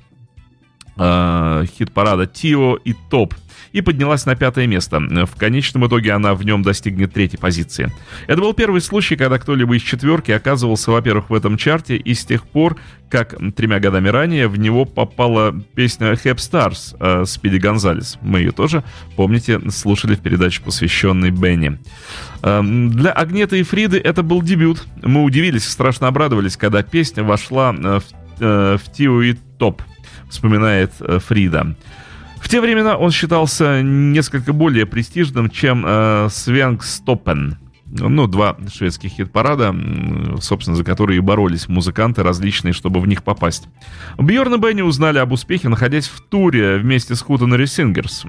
э, 0.98 1.66
хит-парада 1.78 2.28
Тио 2.28 2.76
и 2.76 2.94
Топ 3.10 3.34
и 3.72 3.82
поднялась 3.82 4.26
на 4.26 4.36
пятое 4.36 4.68
место. 4.68 5.00
В 5.00 5.38
конечном 5.38 5.88
итоге 5.88 6.14
она 6.14 6.34
в 6.34 6.44
нем 6.44 6.64
достигнет 6.64 7.14
третьей 7.14 7.40
позиции. 7.40 7.92
Это 8.28 8.42
был 8.42 8.54
первый 8.54 8.82
случай, 8.82 9.16
когда 9.16 9.38
кто-либо 9.38 9.76
из 9.76 9.82
четверки 9.82 10.32
оказывался, 10.32 10.92
во-первых, 10.92 11.30
в 11.30 11.34
этом 11.34 11.58
чарте, 11.58 11.96
и 11.96 12.14
с 12.14 12.26
тех 12.26 12.46
пор, 12.48 12.78
как 13.10 13.36
тремя 13.56 13.80
годами 13.80 14.10
ранее 14.10 14.48
в 14.48 14.58
него 14.58 14.86
попала 14.86 15.54
песня 15.76 16.16
Хэп 16.16 16.38
Stars 16.38 16.96
э, 17.00 17.26
Спиди 17.26 17.58
Гонзалес. 17.58 18.18
Мы 18.22 18.40
ее 18.40 18.52
тоже, 18.52 18.84
помните, 19.16 19.60
слушали 19.72 20.16
в 20.16 20.20
передаче, 20.20 20.62
посвященной 20.62 21.32
Бенни. 21.32 21.80
Э, 22.44 22.62
для 22.64 23.12
Агнета 23.12 23.56
и 23.56 23.64
Фриды 23.64 23.98
это 23.98 24.24
был 24.24 24.42
дебют. 24.42 24.86
Мы 25.02 25.24
удивились 25.24 25.68
страшно 25.68 26.08
обрадовались, 26.08 26.58
когда 26.58 26.84
песня 26.84 27.24
вошла 27.24 27.74
э, 27.74 28.00
в, 28.00 28.42
э, 28.42 28.78
в 28.78 28.92
Тио 28.92 29.22
и 29.22 29.36
Топ, 29.58 29.82
вспоминает 30.30 30.92
э, 31.00 31.20
Фрида. 31.20 31.76
В 32.40 32.50
те 32.50 32.62
времена 32.62 32.98
он 32.98 33.12
считался 33.12 33.82
несколько 33.82 34.54
более 34.54 34.86
престижным, 34.86 35.50
чем 35.50 35.84
э, 35.86 36.28
Свенгстоппен. 36.32 37.58
Ну, 37.92 38.28
два 38.28 38.56
шведских 38.72 39.12
хит-парада, 39.12 39.76
собственно, 40.42 40.78
за 40.78 40.84
которые 40.84 41.22
боролись 41.22 41.68
музыканты 41.68 42.22
различные, 42.22 42.72
чтобы 42.72 43.00
в 43.00 43.08
них 43.08 43.24
попасть. 43.24 43.68
Бьорн 44.20 44.54
и 44.54 44.58
Бенни 44.60 44.84
узнали 44.84 45.18
об 45.18 45.32
успехе, 45.32 45.70
находясь 45.70 46.08
в 46.08 46.22
туре 46.22 46.78
вместе 46.78 47.16
с 47.16 47.24
Hootenary 47.24 47.64
Singers. 47.64 48.28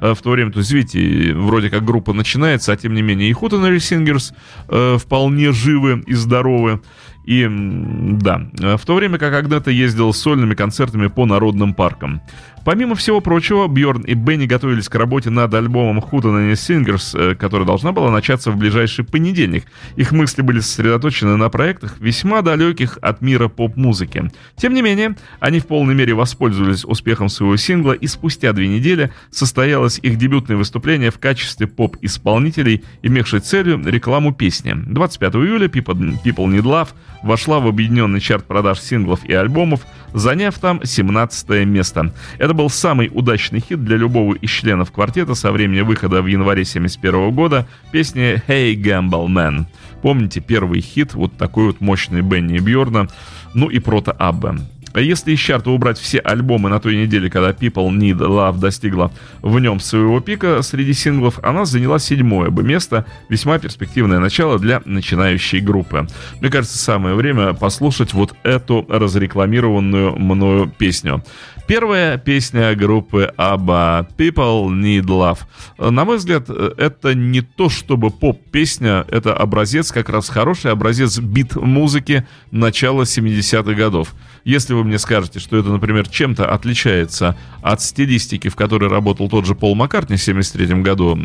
Э, 0.00 0.14
в 0.14 0.22
то 0.22 0.30
время, 0.30 0.52
то 0.52 0.60
есть, 0.60 0.70
видите, 0.70 1.34
вроде 1.34 1.70
как 1.70 1.84
группа 1.84 2.12
начинается, 2.12 2.72
а 2.72 2.76
тем 2.76 2.94
не 2.94 3.02
менее 3.02 3.30
и 3.30 3.32
Hootenary 3.32 3.78
Singers 3.78 4.32
э, 4.68 4.96
вполне 4.98 5.50
живы 5.52 6.04
и 6.06 6.14
здоровы. 6.14 6.80
И 7.24 7.46
да, 7.48 8.48
э, 8.60 8.76
в 8.76 8.84
то 8.86 8.94
время 8.94 9.18
как 9.18 9.34
Агнета 9.34 9.70
ездил 9.70 10.12
с 10.12 10.18
сольными 10.18 10.54
концертами 10.54 11.08
по 11.08 11.26
народным 11.26 11.74
паркам. 11.74 12.22
Помимо 12.64 12.94
всего 12.94 13.20
прочего, 13.20 13.68
Бьорн 13.68 14.02
и 14.02 14.14
Бенни 14.14 14.46
готовились 14.46 14.88
к 14.88 14.94
работе 14.94 15.30
над 15.30 15.52
альбомом 15.54 15.98
Hootenanny 15.98 16.52
Singers, 16.52 17.18
э, 17.18 17.34
которая 17.34 17.66
должна 17.66 17.92
была 17.92 18.10
начаться 18.10 18.50
в 18.50 18.56
ближайший 18.56 19.04
понедельник. 19.04 19.64
Их 19.96 20.12
мысли 20.12 20.42
были 20.42 20.60
сосредоточены 20.60 21.36
на 21.36 21.48
проектах, 21.48 21.96
весьма 22.00 22.42
далеких 22.42 22.98
от 23.00 23.22
мира 23.22 23.48
поп-музыки. 23.48 24.30
Тем 24.56 24.74
не 24.74 24.82
менее, 24.82 25.16
они 25.40 25.60
в 25.60 25.66
полной 25.66 25.94
мере 25.94 26.12
воспользовались 26.12 26.84
успехом 26.84 27.30
своего 27.30 27.56
сингла, 27.56 27.92
и 27.92 28.06
спустя 28.06 28.52
две 28.52 28.68
недели 28.68 29.10
состоялось 29.30 29.98
их 30.02 30.18
дебютное 30.18 30.56
выступление 30.56 31.10
в 31.10 31.18
качестве 31.18 31.66
поп-исполнителей, 31.66 32.84
имевшей 33.02 33.40
целью 33.40 33.82
рекламу 33.84 34.34
песни. 34.34 34.74
25 34.74 35.34
июля 35.36 35.68
People, 35.68 36.22
People 36.22 36.46
Need 36.46 36.62
Love 36.62 36.88
вошла 37.22 37.60
в 37.60 37.66
объединенный 37.66 38.20
чарт 38.20 38.44
продаж 38.44 38.80
синглов 38.80 39.24
и 39.24 39.32
альбомов, 39.32 39.80
заняв 40.12 40.58
там 40.58 40.84
17 40.84 41.66
место. 41.66 42.12
Это 42.38 42.49
был 42.54 42.70
самый 42.70 43.10
удачный 43.12 43.60
хит 43.60 43.84
для 43.84 43.96
любого 43.96 44.34
из 44.34 44.50
членов 44.50 44.92
квартета 44.92 45.34
со 45.34 45.52
времени 45.52 45.80
выхода 45.80 46.22
в 46.22 46.26
январе 46.26 46.64
71 46.64 47.30
года 47.32 47.66
песни 47.92 48.42
«Hey 48.46 48.74
Gamble 48.74 49.26
Man». 49.26 49.66
Помните 50.02 50.40
первый 50.40 50.80
хит, 50.80 51.14
вот 51.14 51.36
такой 51.36 51.66
вот 51.66 51.80
мощный 51.80 52.22
Бенни 52.22 52.58
Бьорна, 52.58 53.08
ну 53.54 53.68
и 53.68 53.78
прото 53.78 54.12
Абба. 54.12 54.56
Если 54.94 55.32
из 55.32 55.38
чарта 55.38 55.70
убрать 55.70 55.98
все 55.98 56.18
альбомы 56.18 56.68
на 56.68 56.80
той 56.80 56.96
неделе, 56.96 57.30
когда 57.30 57.50
People 57.50 57.88
Need 57.90 58.18
Love 58.18 58.58
достигла 58.58 59.12
в 59.40 59.58
нем 59.58 59.78
своего 59.80 60.20
пика 60.20 60.62
среди 60.62 60.92
синглов, 60.92 61.38
она 61.42 61.64
заняла 61.64 61.98
седьмое 61.98 62.50
бы 62.50 62.62
место, 62.62 63.06
весьма 63.28 63.58
перспективное 63.58 64.18
начало 64.18 64.58
для 64.58 64.82
начинающей 64.84 65.60
группы. 65.60 66.06
Мне 66.40 66.50
кажется, 66.50 66.78
самое 66.78 67.14
время 67.14 67.54
послушать 67.54 68.14
вот 68.14 68.34
эту 68.42 68.84
разрекламированную 68.88 70.16
мною 70.16 70.72
песню. 70.76 71.22
Первая 71.68 72.18
песня 72.18 72.74
группы 72.74 73.32
ABBA 73.38 74.08
«People 74.16 74.70
Need 74.70 75.04
Love». 75.04 75.38
На 75.78 76.04
мой 76.04 76.16
взгляд, 76.16 76.50
это 76.50 77.14
не 77.14 77.42
то 77.42 77.68
чтобы 77.68 78.10
поп-песня, 78.10 79.04
это 79.08 79.34
образец, 79.34 79.92
как 79.92 80.08
раз 80.08 80.28
хороший 80.28 80.72
образец 80.72 81.20
бит-музыки 81.20 82.26
начала 82.50 83.02
70-х 83.02 83.74
годов. 83.74 84.14
Если 84.42 84.74
вы 84.74 84.79
мне 84.84 84.98
скажете, 84.98 85.38
что 85.38 85.56
это, 85.56 85.70
например, 85.70 86.08
чем-то 86.08 86.52
отличается 86.52 87.36
от 87.62 87.80
стилистики, 87.82 88.48
в 88.48 88.56
которой 88.56 88.88
работал 88.88 89.28
тот 89.28 89.46
же 89.46 89.54
Пол 89.54 89.74
Маккартни 89.74 90.16
в 90.16 90.22
73 90.22 90.82
году, 90.82 91.18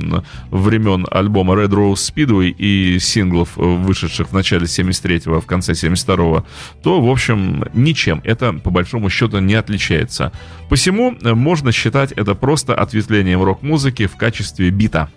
времен 0.49 1.05
альбома 1.11 1.55
Red 1.55 1.69
Rose 1.69 1.95
Speedway 1.95 2.49
и 2.49 2.99
синглов, 2.99 3.55
вышедших 3.55 4.29
в 4.29 4.33
начале 4.33 4.65
73-го, 4.65 5.41
в 5.41 5.45
конце 5.45 5.73
72-го, 5.73 6.45
то, 6.83 7.01
в 7.01 7.09
общем, 7.09 7.65
ничем 7.73 8.21
это, 8.23 8.53
по 8.53 8.69
большому 8.69 9.09
счету, 9.09 9.39
не 9.39 9.55
отличается. 9.55 10.31
Посему 10.69 11.15
можно 11.21 11.71
считать 11.71 12.11
это 12.11 12.35
просто 12.35 12.75
ответвлением 12.75 13.43
рок-музыки 13.43 14.07
в 14.07 14.15
качестве 14.15 14.69
бита. 14.69 15.09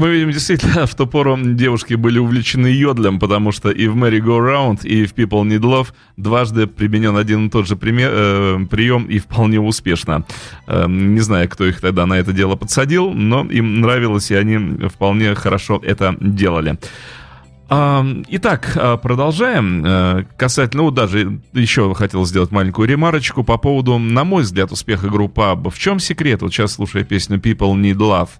Мы 0.00 0.10
видим, 0.10 0.30
действительно, 0.30 0.86
в 0.86 0.94
ту 0.94 1.06
пору 1.06 1.38
девушки 1.38 1.94
были 1.94 2.18
увлечены 2.18 2.68
йодлем, 2.68 3.18
потому 3.18 3.52
что 3.52 3.70
и 3.70 3.86
в 3.86 3.96
Merry 3.96 4.20
Go 4.20 4.38
Round, 4.38 4.86
и 4.86 5.04
в 5.04 5.12
People 5.12 5.42
Need 5.44 5.60
Love 5.60 5.88
дважды 6.16 6.66
применен 6.66 7.16
один 7.16 7.46
и 7.46 7.50
тот 7.50 7.66
же 7.66 7.76
пример, 7.76 8.10
э, 8.12 8.58
прием 8.70 9.04
и 9.04 9.18
вполне 9.18 9.60
успешно. 9.60 10.24
Э, 10.66 10.86
не 10.88 11.20
знаю, 11.20 11.48
кто 11.48 11.66
их 11.66 11.80
тогда 11.80 12.06
на 12.06 12.14
это 12.14 12.32
дело 12.32 12.56
подсадил, 12.56 13.12
но 13.12 13.44
им 13.44 13.80
нравилось, 13.80 14.30
и 14.30 14.34
они 14.34 14.88
вполне 14.88 15.34
хорошо 15.34 15.80
это 15.84 16.16
делали. 16.18 16.78
Итак, 17.72 18.72
а, 18.74 18.96
продолжаем. 18.96 19.84
Э, 19.86 20.24
касательно, 20.36 20.82
ну, 20.82 20.90
даже 20.90 21.40
еще 21.52 21.94
хотел 21.94 22.26
сделать 22.26 22.50
маленькую 22.50 22.88
ремарочку 22.88 23.44
по 23.44 23.58
поводу, 23.58 23.96
на 23.96 24.24
мой 24.24 24.42
взгляд, 24.42 24.72
успеха 24.72 25.08
группы 25.08 25.42
Абба. 25.42 25.70
В 25.70 25.78
чем 25.78 26.00
секрет? 26.00 26.42
Вот 26.42 26.52
сейчас, 26.52 26.72
слушая 26.72 27.04
песню 27.04 27.38
People 27.38 27.74
Need 27.76 27.94
Love, 27.94 28.30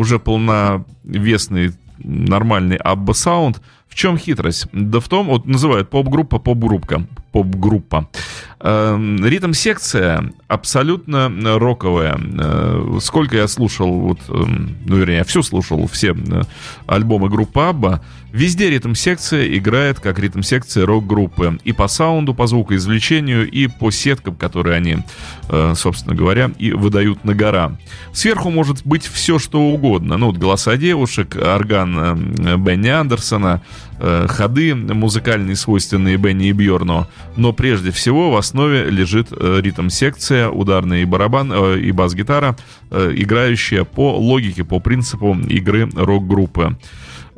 уже 0.00 0.18
полновесный, 0.18 1.72
нормальный 1.98 2.76
Абба 2.76 3.12
саунд. 3.12 3.60
В 3.86 3.94
чем 3.94 4.16
хитрость? 4.16 4.66
Да 4.72 4.98
в 4.98 5.08
том, 5.08 5.26
вот 5.26 5.46
называют 5.46 5.90
поп-группа, 5.90 6.38
поп-группка, 6.38 7.06
поп-группа. 7.32 8.08
Эм, 8.62 9.24
ритм-секция 9.24 10.32
абсолютно 10.46 11.30
роковая. 11.58 12.18
Э, 12.20 12.98
сколько 13.00 13.36
я 13.36 13.48
слушал, 13.48 13.90
вот, 13.90 14.18
эм, 14.28 14.76
ну, 14.84 14.96
вернее, 14.96 15.18
я 15.18 15.24
всю 15.24 15.42
слушал, 15.42 15.86
все 15.86 16.14
э, 16.14 16.42
альбомы 16.86 17.30
группы 17.30 17.60
Абба, 17.60 18.02
Везде 18.32 18.70
ритм-секция 18.70 19.56
играет 19.56 19.98
как 19.98 20.18
ритм-секция 20.18 20.86
рок-группы. 20.86 21.58
И 21.64 21.72
по 21.72 21.88
саунду, 21.88 22.32
по 22.32 22.46
звукоизвлечению, 22.46 23.50
и 23.50 23.66
по 23.66 23.90
сеткам, 23.90 24.36
которые 24.36 24.76
они, 24.76 24.98
э, 25.48 25.72
собственно 25.74 26.14
говоря, 26.14 26.50
и 26.58 26.72
выдают 26.72 27.24
на 27.24 27.34
гора. 27.34 27.76
Сверху 28.12 28.50
может 28.50 28.86
быть 28.86 29.04
все, 29.04 29.38
что 29.40 29.60
угодно. 29.60 30.16
Ну, 30.16 30.26
вот 30.26 30.36
голоса 30.36 30.76
девушек, 30.76 31.36
орган 31.36 32.32
Бенни 32.62 32.88
Андерсона, 32.88 33.62
ходы 33.98 34.74
музыкальные, 34.74 35.56
свойственные 35.56 36.16
Бенни 36.16 36.48
и 36.48 36.52
Бьорну. 36.52 37.08
Но 37.36 37.52
прежде 37.52 37.90
всего 37.90 38.30
в 38.30 38.36
основе 38.36 38.84
лежит 38.90 39.28
ритм-секция, 39.30 40.48
ударный 40.48 41.04
барабан 41.04 41.52
и 41.76 41.90
бас-гитара, 41.92 42.56
играющая 42.90 43.84
по 43.84 44.16
логике, 44.16 44.64
по 44.64 44.80
принципу 44.80 45.36
игры 45.48 45.88
рок-группы. 45.94 46.76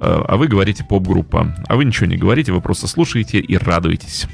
Э, 0.02 0.24
а 0.26 0.36
вы 0.36 0.48
говорите 0.48 0.84
поп-группа. 0.84 1.54
А 1.68 1.76
вы 1.76 1.84
ничего 1.84 2.06
не 2.06 2.16
говорите, 2.16 2.52
вы 2.52 2.60
просто 2.60 2.88
слушаете 2.88 3.38
и 3.38 3.56
радуетесь. 3.56 4.26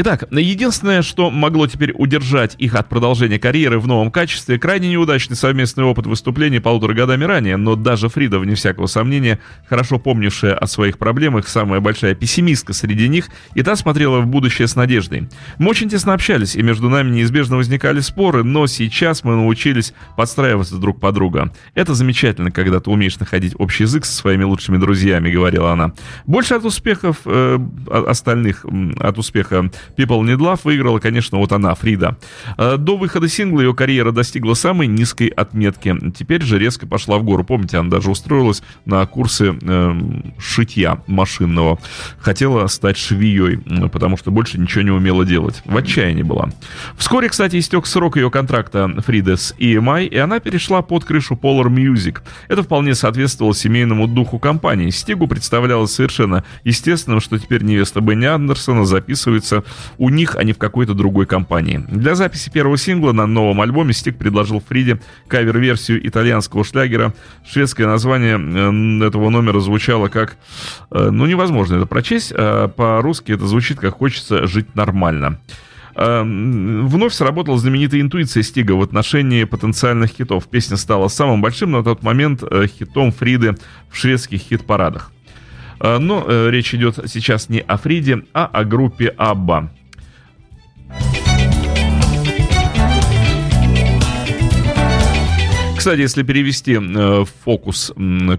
Итак, 0.00 0.28
единственное, 0.30 1.02
что 1.02 1.28
могло 1.28 1.66
теперь 1.66 1.90
удержать 1.92 2.54
их 2.58 2.76
от 2.76 2.88
продолжения 2.88 3.40
карьеры 3.40 3.80
в 3.80 3.88
новом 3.88 4.12
качестве, 4.12 4.56
крайне 4.56 4.90
неудачный 4.90 5.34
совместный 5.34 5.82
опыт 5.82 6.06
выступлений 6.06 6.60
полутора 6.60 6.94
годами 6.94 7.24
ранее, 7.24 7.56
но 7.56 7.74
даже 7.74 8.08
Фрида, 8.08 8.38
вне 8.38 8.54
всякого 8.54 8.86
сомнения, 8.86 9.40
хорошо 9.68 9.98
помнившая 9.98 10.54
о 10.54 10.68
своих 10.68 10.98
проблемах, 10.98 11.48
самая 11.48 11.80
большая 11.80 12.14
пессимистка 12.14 12.74
среди 12.74 13.08
них, 13.08 13.26
и 13.56 13.64
та 13.64 13.74
смотрела 13.74 14.20
в 14.20 14.28
будущее 14.28 14.68
с 14.68 14.76
надеждой. 14.76 15.28
Мы 15.58 15.70
очень 15.70 15.88
тесно 15.88 16.12
общались, 16.12 16.54
и 16.54 16.62
между 16.62 16.88
нами 16.88 17.10
неизбежно 17.10 17.56
возникали 17.56 17.98
споры, 17.98 18.44
но 18.44 18.68
сейчас 18.68 19.24
мы 19.24 19.34
научились 19.34 19.94
подстраиваться 20.16 20.76
друг 20.76 21.00
под 21.00 21.16
друга. 21.16 21.52
Это 21.74 21.94
замечательно, 21.94 22.52
когда 22.52 22.78
ты 22.78 22.88
умеешь 22.88 23.18
находить 23.18 23.56
общий 23.58 23.82
язык 23.82 24.04
со 24.04 24.14
своими 24.14 24.44
лучшими 24.44 24.76
друзьями, 24.76 25.28
говорила 25.28 25.72
она. 25.72 25.92
Больше 26.24 26.54
от 26.54 26.64
успехов 26.64 27.16
э, 27.24 27.58
остальных, 27.90 28.64
от 29.00 29.18
успеха 29.18 29.72
People 29.96 30.20
Need 30.22 30.38
Love 30.38 30.60
выиграла, 30.64 30.98
конечно, 30.98 31.38
вот 31.38 31.52
она, 31.52 31.74
Фрида. 31.74 32.16
Э, 32.56 32.76
до 32.76 32.96
выхода 32.96 33.28
сингла 33.28 33.60
ее 33.60 33.74
карьера 33.74 34.12
достигла 34.12 34.54
самой 34.54 34.86
низкой 34.86 35.28
отметки. 35.28 35.96
Теперь 36.16 36.42
же 36.42 36.58
резко 36.58 36.86
пошла 36.86 37.18
в 37.18 37.24
гору. 37.24 37.44
Помните, 37.44 37.78
она 37.78 37.90
даже 37.90 38.10
устроилась 38.10 38.62
на 38.84 39.04
курсы 39.06 39.56
э, 39.60 39.94
шитья 40.38 41.02
машинного. 41.06 41.78
Хотела 42.18 42.66
стать 42.66 42.96
швеей, 42.96 43.58
потому 43.88 44.16
что 44.16 44.30
больше 44.30 44.58
ничего 44.58 44.82
не 44.82 44.90
умела 44.90 45.24
делать. 45.24 45.62
В 45.64 45.76
отчаянии 45.76 46.22
была. 46.22 46.50
Вскоре, 46.96 47.28
кстати, 47.28 47.58
истек 47.58 47.86
срок 47.86 48.16
ее 48.16 48.30
контракта 48.30 48.88
Фриды 49.06 49.36
с 49.36 49.54
EMI, 49.58 50.06
и 50.06 50.16
она 50.16 50.40
перешла 50.40 50.82
под 50.82 51.04
крышу 51.04 51.34
Polar 51.34 51.68
Music. 51.68 52.18
Это 52.48 52.62
вполне 52.62 52.94
соответствовало 52.94 53.54
семейному 53.54 54.06
духу 54.06 54.38
компании. 54.38 54.90
Стигу 54.90 55.26
представлялось 55.26 55.92
совершенно 55.92 56.44
естественным, 56.64 57.20
что 57.20 57.38
теперь 57.38 57.62
невеста 57.62 58.00
Бенни 58.00 58.26
Андерсона 58.26 58.84
записывается 58.84 59.64
у 59.98 60.08
них, 60.08 60.36
а 60.36 60.44
не 60.44 60.52
в 60.52 60.58
какой-то 60.58 60.94
другой 60.94 61.26
компании. 61.26 61.84
Для 61.88 62.14
записи 62.14 62.50
первого 62.50 62.76
сингла 62.76 63.12
на 63.12 63.26
новом 63.26 63.60
альбоме 63.60 63.92
Стик 63.92 64.16
предложил 64.16 64.62
Фриде 64.66 65.00
кавер-версию 65.28 66.06
итальянского 66.06 66.64
шлягера. 66.64 67.14
Шведское 67.46 67.86
название 67.86 68.38
э, 68.38 69.06
этого 69.06 69.30
номера 69.30 69.60
звучало 69.60 70.08
как... 70.08 70.36
Э, 70.90 71.10
ну, 71.10 71.26
невозможно 71.26 71.76
это 71.76 71.86
прочесть. 71.86 72.32
А 72.34 72.68
по-русски 72.68 73.32
это 73.32 73.46
звучит 73.46 73.78
как 73.78 73.94
«Хочется 73.94 74.46
жить 74.46 74.74
нормально». 74.74 75.40
Э, 75.94 76.22
вновь 76.22 77.12
сработала 77.12 77.58
знаменитая 77.58 78.00
интуиция 78.00 78.42
Стига 78.42 78.72
в 78.72 78.82
отношении 78.82 79.44
потенциальных 79.44 80.10
хитов. 80.10 80.48
Песня 80.48 80.76
стала 80.76 81.08
самым 81.08 81.42
большим 81.42 81.72
на 81.72 81.82
тот 81.82 82.02
момент 82.02 82.42
хитом 82.78 83.12
Фриды 83.12 83.56
в 83.90 83.96
шведских 83.96 84.40
хит-парадах. 84.40 85.12
Э, 85.80 85.98
но 85.98 86.24
э, 86.26 86.50
речь 86.50 86.74
идет 86.74 86.98
сейчас 87.06 87.48
не 87.48 87.60
о 87.60 87.76
Фриде, 87.76 88.24
а 88.32 88.46
о 88.46 88.64
группе 88.64 89.08
Абба. 89.16 89.70
Кстати, 95.76 96.00
если 96.00 96.24
перевести 96.24 96.76
э, 96.76 97.24
фокус 97.44 97.92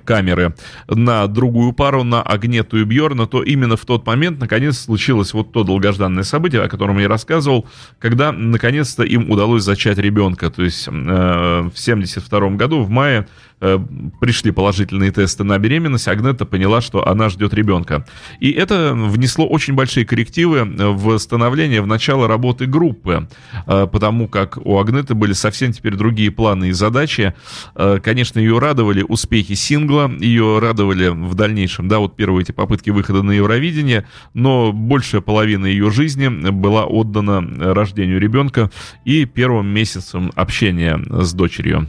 камеры 0.04 0.54
на 0.90 1.26
другую 1.28 1.72
пару, 1.72 2.04
на 2.04 2.22
Агнету 2.22 2.78
и 2.78 2.84
Бьорна, 2.84 3.28
то 3.28 3.42
именно 3.42 3.78
в 3.78 3.86
тот 3.86 4.06
момент, 4.06 4.40
наконец, 4.40 4.78
случилось 4.80 5.34
вот 5.34 5.54
то 5.54 5.64
долгожданное 5.64 6.24
событие, 6.24 6.62
о 6.62 6.68
котором 6.68 7.00
я 7.00 7.08
рассказывал, 7.08 7.66
когда, 7.98 8.34
наконец-то, 8.34 9.04
им 9.04 9.32
удалось 9.32 9.64
зачать 9.64 9.98
ребенка. 9.98 10.50
То 10.52 10.64
есть 10.64 10.88
в 10.88 11.72
72 11.74 12.50
году, 12.52 12.84
в 12.84 12.90
мае, 12.90 13.26
Э, 13.62 13.78
пришли 14.22 14.52
положительные 14.52 15.12
тесты 15.12 15.44
на 15.44 15.58
беременность, 15.58 16.08
Агнета 16.08 16.46
поняла, 16.46 16.80
что 16.80 17.08
она 17.08 17.30
ждет 17.30 17.54
ребенка. 17.54 18.06
И 18.40 18.52
это 18.52 18.94
внесло 18.94 19.46
очень 19.46 19.74
большие 19.74 20.06
коррективы 20.06 20.64
в 20.64 21.18
становление, 21.18 21.82
в 21.82 21.88
начало 21.88 22.28
работы 22.28 22.68
группы, 22.68 23.28
э, 23.68 23.88
потому 23.92 24.28
как 24.28 24.58
у 24.58 24.80
Агнеты 24.80 25.14
были 25.14 25.34
совсем 25.34 25.74
теперь 25.74 25.96
другие 25.96 26.32
планы 26.32 26.70
и 26.70 26.72
задачи. 26.72 27.34
Э, 27.76 28.00
конечно, 28.02 28.40
ее 28.40 28.60
радовали 28.60 29.04
успехи 29.08 29.56
сингла, 29.56 30.10
ее 30.20 30.60
радовали 30.60 31.10
в 31.10 31.36
дальнейшем, 31.36 31.90
да, 31.90 32.00
вот 32.00 32.16
первые 32.16 32.44
эти 32.44 32.54
попытки 32.54 32.92
выхода 32.92 33.24
на 33.24 33.32
Евровидение, 33.32 34.08
но 34.34 34.72
большая 34.72 35.22
половина 35.22 35.66
ее 35.66 35.92
жизни 35.92 36.30
была 36.30 36.86
отдана 36.86 37.74
рождению 37.74 38.20
ребенка 38.20 38.72
и 39.04 39.26
первым 39.26 39.68
месяцем 39.68 40.32
общения 40.36 41.00
с 41.10 41.34
дочерью. 41.34 41.88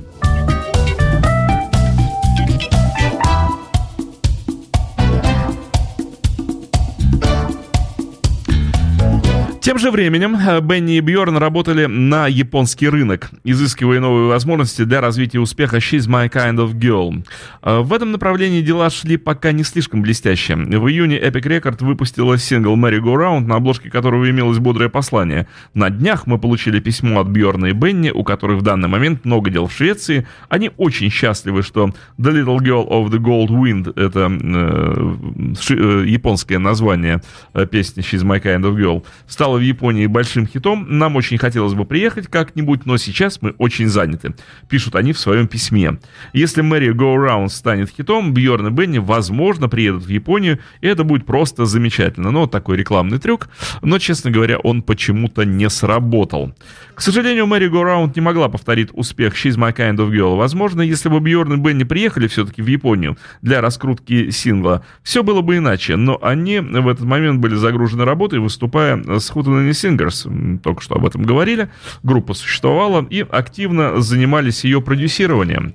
Тем 9.60 9.78
же 9.78 9.90
временем 9.90 10.36
э, 10.36 10.60
Бенни 10.62 10.96
и 10.96 11.00
Бьорн 11.00 11.36
работали 11.36 11.84
на 11.84 12.26
японский 12.28 12.88
рынок, 12.88 13.30
изыскивая 13.44 14.00
новые 14.00 14.26
возможности 14.26 14.84
для 14.84 15.02
развития 15.02 15.38
успеха 15.38 15.76
She's 15.76 16.08
My 16.08 16.30
Kind 16.30 16.56
of 16.56 16.72
Girl. 16.72 17.22
Э, 17.62 17.80
в 17.80 17.92
этом 17.92 18.10
направлении 18.10 18.62
дела 18.62 18.88
шли 18.88 19.18
пока 19.18 19.52
не 19.52 19.62
слишком 19.62 20.00
блестяще. 20.00 20.56
В 20.56 20.88
июне 20.88 21.20
Epic 21.20 21.42
Record 21.42 21.84
выпустила 21.84 22.38
сингл 22.38 22.74
Merry 22.74 23.00
Go 23.00 23.14
Round, 23.14 23.40
на 23.40 23.56
обложке 23.56 23.90
которого 23.90 24.30
имелось 24.30 24.58
бодрое 24.58 24.88
послание. 24.88 25.46
На 25.74 25.90
днях 25.90 26.26
мы 26.26 26.38
получили 26.38 26.80
письмо 26.80 27.20
от 27.20 27.28
Бьорна 27.28 27.66
и 27.66 27.72
Бенни, 27.72 28.10
у 28.10 28.24
которых 28.24 28.60
в 28.60 28.62
данный 28.62 28.88
момент 28.88 29.26
много 29.26 29.50
дел 29.50 29.66
в 29.66 29.72
Швеции. 29.74 30.26
Они 30.48 30.70
очень 30.78 31.10
счастливы, 31.10 31.62
что 31.62 31.90
The 32.18 32.32
Little 32.32 32.60
Girl 32.60 32.88
of 32.88 33.10
the 33.10 33.18
Gold 33.18 33.48
Wind, 33.48 33.92
это 34.00 34.30
э, 34.30 35.54
ши, 35.60 35.76
э, 35.76 36.06
японское 36.06 36.58
название 36.58 37.20
э, 37.52 37.66
песни 37.66 38.02
She's 38.02 38.24
My 38.24 38.42
Kind 38.42 38.62
of 38.62 38.74
Girl, 38.74 39.04
стал 39.26 39.49
стала 39.50 39.58
в 39.58 39.62
Японии 39.62 40.06
большим 40.06 40.46
хитом. 40.46 40.86
Нам 40.88 41.16
очень 41.16 41.36
хотелось 41.36 41.74
бы 41.74 41.84
приехать 41.84 42.28
как-нибудь, 42.28 42.86
но 42.86 42.98
сейчас 42.98 43.42
мы 43.42 43.50
очень 43.58 43.88
заняты. 43.88 44.34
Пишут 44.68 44.94
они 44.94 45.12
в 45.12 45.18
своем 45.18 45.48
письме. 45.48 45.98
Если 46.32 46.62
Мэри 46.62 46.92
Go 46.92 47.16
Around 47.16 47.48
станет 47.48 47.90
хитом, 47.90 48.32
Бьорн 48.32 48.68
и 48.68 48.70
Бенни, 48.70 48.98
возможно, 48.98 49.68
приедут 49.68 50.04
в 50.04 50.08
Японию, 50.08 50.60
и 50.82 50.86
это 50.86 51.02
будет 51.02 51.26
просто 51.26 51.66
замечательно. 51.66 52.30
Ну, 52.30 52.46
такой 52.46 52.76
рекламный 52.76 53.18
трюк, 53.18 53.48
но, 53.82 53.98
честно 53.98 54.30
говоря, 54.30 54.58
он 54.58 54.82
почему-то 54.82 55.44
не 55.44 55.68
сработал. 55.68 56.52
К 57.00 57.02
сожалению, 57.02 57.46
Мэри 57.46 57.70
Around 57.70 58.12
не 58.14 58.20
могла 58.20 58.50
повторить 58.50 58.90
успех 58.92 59.32
She's 59.32 59.56
My 59.56 59.74
Kind 59.74 59.96
of 59.96 60.10
Girl. 60.10 60.36
Возможно, 60.36 60.82
если 60.82 61.08
бы 61.08 61.18
Бьорн 61.18 61.54
и 61.54 61.56
Бенни 61.56 61.84
приехали 61.84 62.26
все-таки 62.26 62.60
в 62.60 62.66
Японию 62.66 63.16
для 63.40 63.62
раскрутки 63.62 64.28
сингла, 64.28 64.84
все 65.02 65.22
было 65.22 65.40
бы 65.40 65.56
иначе, 65.56 65.96
но 65.96 66.18
они 66.20 66.60
в 66.60 66.86
этот 66.86 67.06
момент 67.06 67.40
были 67.40 67.54
загружены 67.54 68.04
работой, 68.04 68.38
выступая 68.38 69.02
с 69.18 69.30
Hootenanny 69.30 69.70
Singers, 69.70 70.58
только 70.58 70.82
что 70.82 70.96
об 70.96 71.06
этом 71.06 71.22
говорили, 71.22 71.70
группа 72.02 72.34
существовала 72.34 73.06
и 73.08 73.26
активно 73.30 74.02
занимались 74.02 74.64
ее 74.64 74.82
продюсированием. 74.82 75.72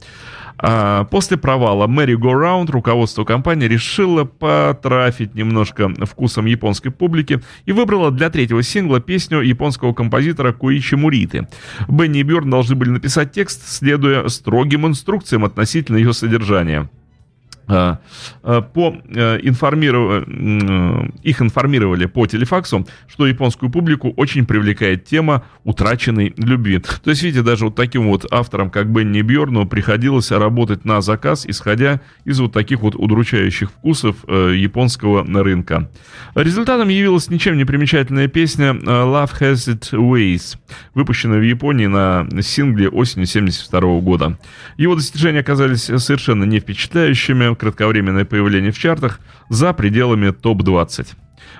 А 0.58 1.04
после 1.06 1.38
провала 1.38 1.88
Merry 1.88 2.15
Go 2.15 2.32
Round 2.34 2.72
руководство 2.72 3.24
компании 3.24 3.68
решило 3.68 4.24
потрафить 4.24 5.36
немножко 5.36 5.89
вкусом 6.06 6.46
японской 6.46 6.89
публики 6.89 7.41
и 7.65 7.72
выбрало 7.72 8.12
для 8.12 8.30
третьего 8.30 8.63
сингла 8.63 9.00
песню 9.00 9.41
японского 9.41 9.94
композитора 9.94 10.54
Куичи 10.54 10.96
Муриты. 10.96 11.48
Бенни 11.88 12.20
и 12.20 12.24
Бjörn 12.24 12.50
должны 12.50 12.76
были 12.76 12.89
написать 12.89 13.32
текст, 13.32 13.68
следуя 13.68 14.28
строгим 14.28 14.88
инструкциям 14.88 15.44
относительно 15.46 15.98
ее 15.98 16.13
содержания. 16.13 16.89
А, 17.67 17.99
а, 18.43 18.62
по 18.62 18.95
э, 19.08 19.39
информиров... 19.41 20.28
их 21.23 21.41
информировали 21.41 22.06
по 22.06 22.28
телефаксу, 22.28 22.88
что 23.08 23.28
японскую 23.28 23.71
публику 23.71 24.13
очень 24.17 24.45
привлекает 24.45 25.06
тема 25.06 25.43
утраченной 25.63 26.34
любви. 26.38 26.80
То 26.80 27.10
есть, 27.10 27.23
видите, 27.23 27.43
даже 27.43 27.65
вот 27.65 27.75
таким 27.75 28.08
вот 28.08 28.25
авторам, 28.32 28.69
как 28.69 28.91
Бенни 28.91 29.21
Бьорну, 29.21 29.65
приходилось 29.65 30.32
работать 30.32 30.86
на 30.86 31.01
заказ, 31.01 31.45
исходя 31.47 32.01
из 32.23 32.39
вот 32.39 32.54
таких 32.54 32.82
вот 32.82 32.95
удручающих 32.95 33.71
вкусов 33.71 34.17
э, 34.28 34.54
японского 34.56 35.25
рынка. 35.43 35.89
Результатом 36.36 36.89
явилась 36.89 37.30
ничем 37.30 37.58
не 37.58 37.65
примечательная 37.65 38.28
песня 38.28 38.67
э, 38.67 38.73
Love 38.75 39.32
Has 39.39 39.73
It 39.73 39.91
Ways, 39.91 40.58
выпущенная 40.93 41.39
в 41.39 41.43
Японии 41.43 41.88
на 41.88 42.28
сингле 42.41 42.89
осенью 42.89 43.25
1972 43.25 43.99
года. 44.01 44.38
Его 44.78 44.95
достижения 44.95 45.39
оказались 45.39 45.84
совершенно 45.84 46.43
не 46.43 46.60
впечатляющими, 46.60 47.55
кратковременное 47.56 48.26
появление 48.26 48.72
в 48.72 48.78
чартах 48.78 49.20
за 49.50 49.74
пределами 49.74 50.32
топ-20. 50.32 51.08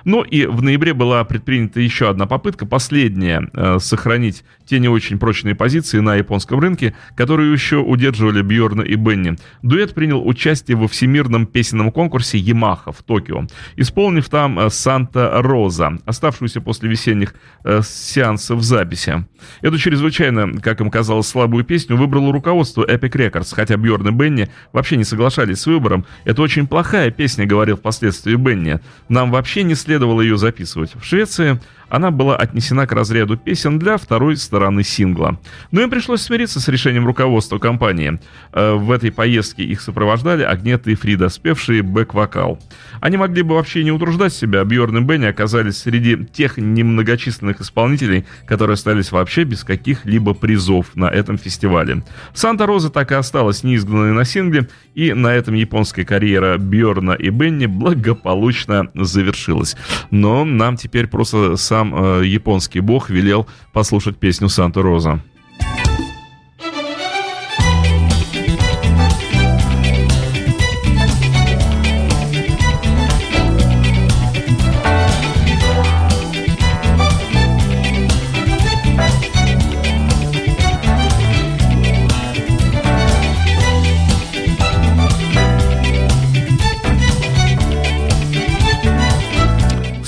Ну 0.04 0.22
и 0.22 0.46
в 0.46 0.62
ноябре 0.62 0.94
была 0.94 1.24
предпринята 1.24 1.80
еще 1.80 2.08
одна 2.08 2.26
попытка, 2.26 2.66
последняя, 2.66 3.48
э, 3.52 3.78
сохранить 3.80 4.44
те 4.66 4.78
не 4.78 4.88
очень 4.88 5.18
прочные 5.18 5.54
позиции 5.54 6.00
на 6.00 6.16
японском 6.16 6.58
рынке, 6.58 6.94
которые 7.14 7.52
еще 7.52 7.76
удерживали 7.76 8.42
Бьорна 8.42 8.82
и 8.82 8.96
Бенни. 8.96 9.36
Дуэт 9.62 9.94
принял 9.94 10.26
участие 10.26 10.76
во 10.76 10.88
всемирном 10.88 11.46
песенном 11.46 11.92
конкурсе 11.92 12.38
Ямаха 12.38 12.92
в 12.92 13.02
Токио, 13.02 13.46
исполнив 13.76 14.28
там 14.28 14.58
э, 14.58 14.70
«Санта 14.70 15.30
Роза», 15.42 15.98
оставшуюся 16.04 16.60
после 16.60 16.88
весенних 16.88 17.34
э, 17.64 17.80
сеансов 17.84 18.62
записи. 18.62 19.24
Эту 19.60 19.78
чрезвычайно, 19.78 20.60
как 20.60 20.80
им 20.80 20.90
казалось, 20.90 21.28
слабую 21.28 21.64
песню 21.64 21.96
выбрало 21.96 22.32
руководство 22.32 22.84
Epic 22.84 23.12
Records, 23.12 23.54
хотя 23.54 23.76
Бьорн 23.76 24.08
и 24.08 24.10
Бенни 24.10 24.48
вообще 24.72 24.96
не 24.96 25.04
соглашались 25.04 25.60
с 25.60 25.66
выбором. 25.66 26.04
«Это 26.24 26.42
очень 26.42 26.66
плохая 26.66 27.10
песня»,— 27.10 27.46
говорил 27.46 27.76
впоследствии 27.76 28.34
Бенни. 28.34 28.80
«Нам 29.08 29.30
вообще 29.30 29.62
не 29.62 29.74
следовало 29.76 30.20
ее 30.20 30.36
записывать. 30.36 30.94
В 30.94 31.04
Швеции 31.04 31.60
она 31.88 32.10
была 32.10 32.36
отнесена 32.36 32.86
к 32.86 32.92
разряду 32.92 33.36
песен 33.36 33.78
для 33.78 33.96
второй 33.96 34.36
стороны 34.36 34.82
сингла. 34.82 35.38
Но 35.70 35.82
им 35.82 35.90
пришлось 35.90 36.22
смириться 36.22 36.60
с 36.60 36.68
решением 36.68 37.06
руководства 37.06 37.58
компании. 37.58 38.18
Э, 38.52 38.74
в 38.74 38.90
этой 38.90 39.12
поездке 39.12 39.64
их 39.64 39.80
сопровождали 39.80 40.42
Агнета 40.42 40.90
и 40.90 40.94
Фрида, 40.94 41.28
спевшие 41.28 41.82
бэк-вокал. 41.82 42.58
Они 43.00 43.16
могли 43.16 43.42
бы 43.42 43.54
вообще 43.54 43.84
не 43.84 43.92
утруждать 43.92 44.32
себя, 44.32 44.64
Бьорн 44.64 44.98
и 44.98 45.00
Бенни 45.00 45.26
оказались 45.26 45.78
среди 45.78 46.24
тех 46.26 46.56
немногочисленных 46.56 47.60
исполнителей, 47.60 48.26
которые 48.46 48.74
остались 48.74 49.12
вообще 49.12 49.44
без 49.44 49.64
каких-либо 49.64 50.34
призов 50.34 50.96
на 50.96 51.06
этом 51.06 51.38
фестивале. 51.38 52.02
Санта-Роза 52.34 52.90
так 52.90 53.12
и 53.12 53.14
осталась 53.14 53.62
неизгнанной 53.62 54.12
на 54.12 54.24
сингле, 54.24 54.68
и 54.94 55.12
на 55.12 55.28
этом 55.28 55.54
японская 55.54 56.04
карьера 56.04 56.56
Бьорна 56.58 57.12
и 57.12 57.28
Бенни 57.30 57.66
благополучно 57.66 58.90
завершилась. 58.94 59.76
Но 60.10 60.44
нам 60.44 60.76
теперь 60.76 61.06
просто 61.06 61.56
сам 61.56 61.75
э, 61.84 62.22
японский 62.24 62.80
бог 62.80 63.10
велел 63.10 63.46
послушать 63.72 64.16
песню 64.16 64.48
Санта-Роза. 64.48 65.20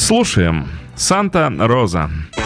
Слушаем. 0.09 0.69
Санта-Роза. 0.99 2.11
Cause 2.33 2.38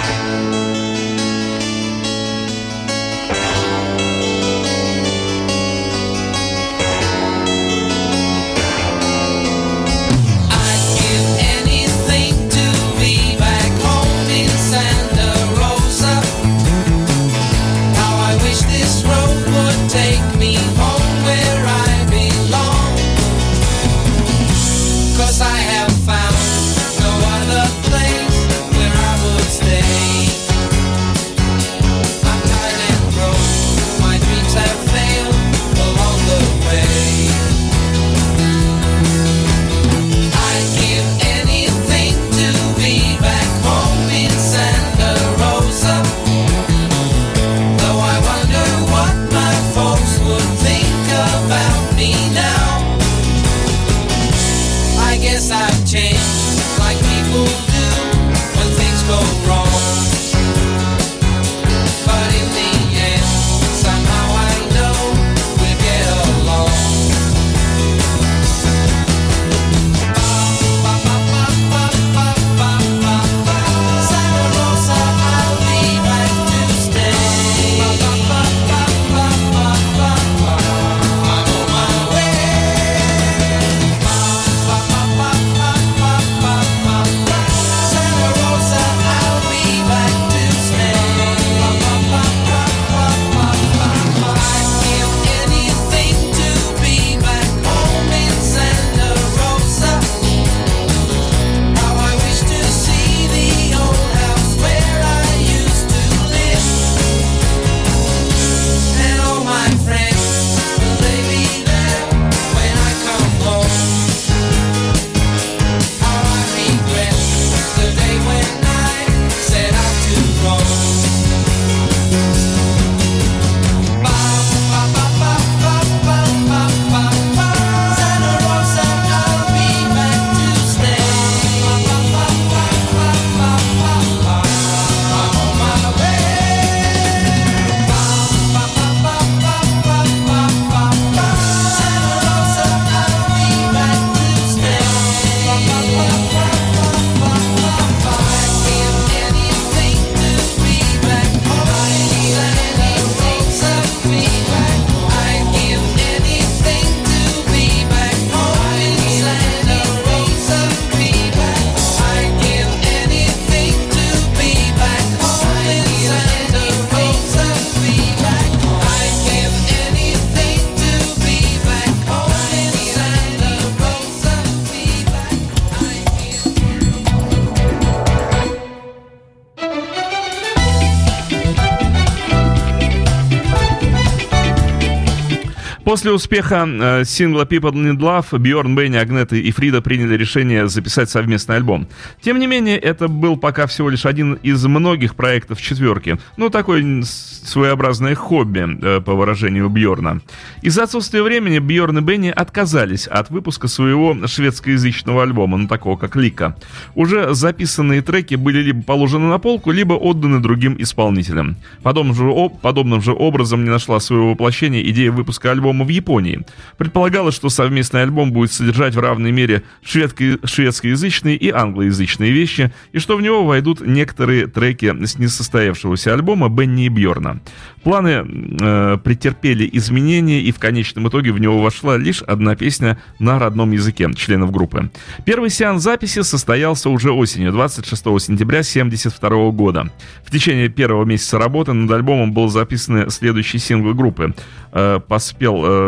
После 186.03 186.15
успеха 186.15 186.67
э, 186.69 187.05
сингла 187.05 187.45
People 187.45 187.75
Need 187.75 187.99
Love 187.99 188.37
Бьорн, 188.37 188.75
Бенни, 188.75 188.97
Агнета 188.97 189.37
и 189.37 189.49
Фрида 189.53 189.83
приняли 189.83 190.17
решение 190.17 190.67
записать 190.67 191.09
совместный 191.09 191.55
альбом. 191.55 191.87
Тем 192.21 192.41
не 192.41 192.49
менее, 192.49 192.77
это 192.77 193.07
был 193.07 193.37
пока 193.37 193.69
всего 193.69 193.89
лишь 193.89 194.05
один 194.05 194.35
из 194.43 194.67
многих 194.67 195.15
проектов 195.15 195.63
четверки. 195.63 196.19
Ну, 196.37 196.51
такое 196.51 197.05
своеобразное 197.05 198.17
хобби, 198.17 198.79
э, 198.83 199.01
по 199.01 199.15
выражению 199.15 199.69
Бьорна. 199.69 200.21
Из-за 200.61 200.83
отсутствия 200.83 201.23
времени 201.23 201.61
Бьорн 201.61 201.99
и 201.99 202.01
Бенни 202.01 202.31
отказались 202.31 203.07
от 203.07 203.31
выпуска 203.31 203.69
своего 203.69 204.27
шведскоязычного 204.27 205.23
альбома, 205.23 205.57
ну, 205.57 205.69
такого 205.69 205.97
как 205.97 206.17
Лика. 206.17 206.57
Уже 206.97 207.33
записанные 207.33 208.03
треки 208.03 208.35
были 208.35 208.59
либо 208.59 208.83
положены 208.83 209.29
на 209.29 209.39
полку, 209.39 209.71
либо 209.71 209.93
отданы 209.93 210.41
другим 210.41 210.75
исполнителям. 210.81 211.59
Подобным 211.85 212.17
же, 212.17 212.51
подобным 212.61 213.01
же 213.03 213.13
образом 213.13 213.63
не 213.63 213.71
нашла 213.71 214.01
своего 214.01 214.33
воплощения 214.33 214.83
идея 214.83 215.13
выпуска 215.13 215.53
альбома 215.53 215.85
в 215.85 215.92
Японии. 215.93 216.45
Предполагалось, 216.77 217.35
что 217.35 217.49
совместный 217.49 218.03
альбом 218.03 218.33
будет 218.33 218.53
содержать 218.53 218.95
в 218.95 219.01
равной 219.01 219.33
мере 219.33 219.63
шведко- 219.85 220.39
шведскоязычные 220.47 221.37
и 221.37 221.51
англоязычные 221.51 222.33
вещи, 222.33 222.73
и 222.93 222.99
что 222.99 223.17
в 223.17 223.23
него 223.23 223.45
войдут 223.45 223.81
некоторые 223.81 224.47
треки 224.47 224.93
с 225.05 225.19
несостоявшегося 225.19 226.13
альбома 226.13 226.49
Бенни 226.49 226.87
и 226.87 226.89
Бьорна. 226.89 227.41
Планы 227.83 228.25
э, 228.61 228.99
претерпели 229.03 229.69
изменения, 229.73 230.41
и 230.41 230.53
в 230.53 230.59
конечном 230.59 231.09
итоге 231.09 231.33
в 231.33 231.41
него 231.41 231.61
вошла 231.61 231.97
лишь 231.97 232.23
одна 232.23 232.55
песня 232.55 232.99
на 233.19 233.39
родном 233.39 233.73
языке 233.73 234.09
членов 234.15 234.53
группы. 234.53 234.91
Первый 235.25 235.51
сеанс 235.51 235.83
записи 235.83 236.23
состоялся 236.23 236.91
уже 236.91 237.11
осенью, 237.11 237.53
26 237.53 238.03
сентября 238.21 238.61
1972 238.61 239.51
года. 239.51 239.91
В 240.25 240.31
течение 240.31 240.69
первого 240.69 241.05
месяца 241.05 241.39
работы 241.39 241.73
над 241.73 241.91
альбомом 241.91 242.33
был 242.33 242.49
записан 242.49 243.11
следующий 243.11 243.59
сингл 243.59 243.95
группы. 243.95 244.35
Э, 244.73 245.01
поспел 245.07 245.63
э, 245.65 245.82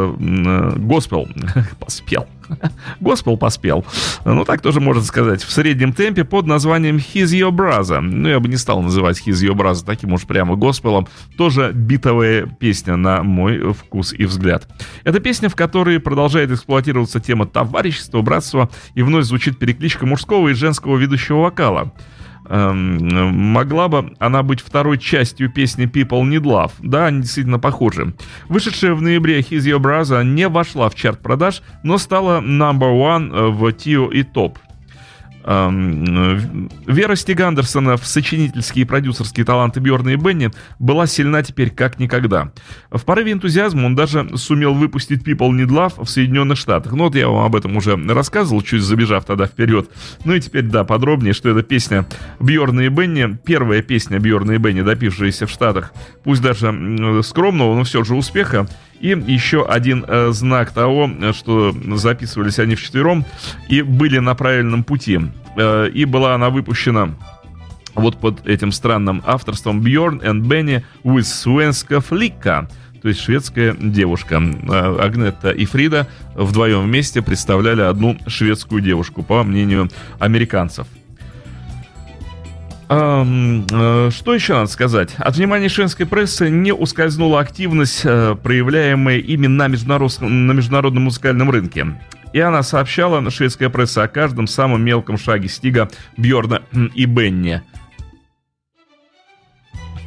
Госпел. 0.76 1.28
поспел. 1.78 2.26
Госпел 3.00 3.36
поспел. 3.36 3.84
Ну, 4.24 4.44
так 4.44 4.60
тоже 4.60 4.80
можно 4.80 5.02
сказать. 5.02 5.42
В 5.42 5.50
среднем 5.50 5.92
темпе 5.92 6.24
под 6.24 6.46
названием 6.46 6.96
He's 6.96 7.26
Your 7.26 7.50
Brother. 7.50 8.00
Ну, 8.00 8.28
я 8.28 8.40
бы 8.40 8.48
не 8.48 8.56
стал 8.56 8.82
называть 8.82 9.22
He's 9.26 9.42
Your 9.46 9.54
Brother 9.54 9.84
таким 9.84 10.12
уж 10.12 10.22
прямо 10.22 10.56
госпелом. 10.56 11.08
Тоже 11.36 11.72
битовая 11.72 12.46
песня, 12.46 12.96
на 12.96 13.22
мой 13.22 13.72
вкус 13.72 14.12
и 14.12 14.24
взгляд. 14.24 14.68
Это 15.04 15.20
песня, 15.20 15.48
в 15.48 15.56
которой 15.56 16.00
продолжает 16.00 16.50
эксплуатироваться 16.50 17.20
тема 17.20 17.46
товарищества, 17.46 18.20
братства, 18.22 18.70
и 18.94 19.02
вновь 19.02 19.24
звучит 19.24 19.58
перекличка 19.58 20.06
мужского 20.06 20.48
и 20.48 20.54
женского 20.54 20.96
ведущего 20.96 21.38
вокала. 21.38 21.92
Эм, 22.46 23.52
могла 23.52 23.88
бы 23.88 24.14
она 24.18 24.42
быть 24.42 24.60
второй 24.60 24.98
частью 24.98 25.50
песни 25.50 25.86
People 25.86 26.22
Need 26.22 26.42
Love. 26.42 26.72
Да, 26.80 27.06
они 27.06 27.22
действительно 27.22 27.58
похожи. 27.58 28.14
Вышедшая 28.48 28.94
в 28.94 29.02
ноябре 29.02 29.40
His 29.40 29.60
Your 29.60 29.78
Brother 29.78 30.24
не 30.24 30.48
вошла 30.48 30.90
в 30.90 30.94
чарт 30.94 31.20
продаж, 31.20 31.62
но 31.82 31.96
стала 31.96 32.40
number 32.40 32.92
one 32.92 33.34
э, 33.34 33.50
в 33.50 33.72
Тио 33.72 34.10
и 34.10 34.22
Топ. 34.22 34.58
Вера 35.44 37.16
Стиг 37.16 37.40
Андерсона 37.40 37.98
в 37.98 38.06
сочинительские 38.06 38.84
и 38.84 38.86
продюсерские 38.86 39.44
таланты 39.44 39.78
Бьорна 39.78 40.10
и 40.10 40.16
Бенни 40.16 40.50
была 40.78 41.06
сильна 41.06 41.42
теперь 41.42 41.68
как 41.68 41.98
никогда. 41.98 42.50
В 42.90 43.04
порыве 43.04 43.32
энтузиазма 43.32 43.84
он 43.84 43.94
даже 43.94 44.38
сумел 44.38 44.72
выпустить 44.72 45.22
People 45.22 45.50
Need 45.50 45.68
Love 45.68 46.02
в 46.02 46.08
Соединенных 46.08 46.56
Штатах. 46.56 46.92
Ну 46.92 47.04
вот 47.04 47.14
я 47.14 47.28
вам 47.28 47.44
об 47.44 47.56
этом 47.56 47.76
уже 47.76 47.94
рассказывал, 47.96 48.62
чуть 48.62 48.82
забежав 48.82 49.26
тогда 49.26 49.46
вперед. 49.46 49.90
Ну 50.24 50.32
и 50.32 50.40
теперь, 50.40 50.64
да, 50.64 50.84
подробнее, 50.84 51.34
что 51.34 51.50
это 51.50 51.62
песня 51.62 52.06
Бьорна 52.40 52.80
и 52.80 52.88
Бенни, 52.88 53.36
первая 53.44 53.82
песня 53.82 54.18
Бьорна 54.18 54.52
и 54.52 54.58
Бенни, 54.58 54.80
допившаяся 54.80 55.46
в 55.46 55.50
Штатах, 55.50 55.92
пусть 56.22 56.40
даже 56.40 57.22
скромного, 57.22 57.74
но 57.74 57.84
все 57.84 58.02
же 58.02 58.14
успеха, 58.14 58.66
и 59.00 59.08
еще 59.08 59.64
один 59.66 60.04
э, 60.06 60.30
знак 60.32 60.72
того, 60.72 61.10
что 61.32 61.74
записывались 61.94 62.58
они 62.58 62.74
вчетвером 62.74 63.24
и 63.68 63.82
были 63.82 64.18
на 64.18 64.34
правильном 64.34 64.84
пути. 64.84 65.20
Э, 65.56 65.88
и 65.88 66.04
была 66.04 66.34
она 66.34 66.50
выпущена 66.50 67.10
вот 67.94 68.18
под 68.18 68.46
этим 68.46 68.72
странным 68.72 69.22
авторством 69.26 69.80
Bjorn 69.80 70.20
and 70.22 70.42
Benny 70.42 70.82
with 71.04 71.24
Svenska 71.24 72.04
Flicka 72.06 72.68
то 73.04 73.08
есть 73.08 73.20
шведская 73.20 73.74
девушка. 73.78 74.36
Э, 74.36 74.96
Агнетта 74.98 75.50
и 75.50 75.66
Фрида 75.66 76.08
вдвоем 76.34 76.84
вместе 76.84 77.20
представляли 77.20 77.82
одну 77.82 78.16
шведскую 78.26 78.80
девушку, 78.80 79.22
по 79.22 79.42
мнению 79.42 79.90
американцев. 80.18 80.86
Э, 82.88 84.10
что 84.12 84.34
еще 84.34 84.54
надо 84.54 84.66
сказать? 84.66 85.14
От 85.18 85.36
внимания 85.36 85.68
шведской 85.68 86.06
прессы 86.06 86.50
не 86.50 86.72
ускользнула 86.72 87.40
активность, 87.40 88.02
э, 88.04 88.36
проявляемая 88.42 89.18
ими 89.18 89.46
на, 89.46 89.68
международ... 89.68 90.20
на 90.20 90.52
международном 90.52 91.04
музыкальном 91.04 91.50
рынке. 91.50 91.98
И 92.32 92.40
она 92.40 92.62
сообщала, 92.62 93.30
шведская 93.30 93.70
пресса, 93.70 94.02
о 94.02 94.08
каждом 94.08 94.46
самом 94.46 94.82
мелком 94.82 95.16
шаге 95.16 95.48
Стига, 95.48 95.88
Бьорна 96.16 96.62
и 96.94 97.04
Бенни. 97.04 97.62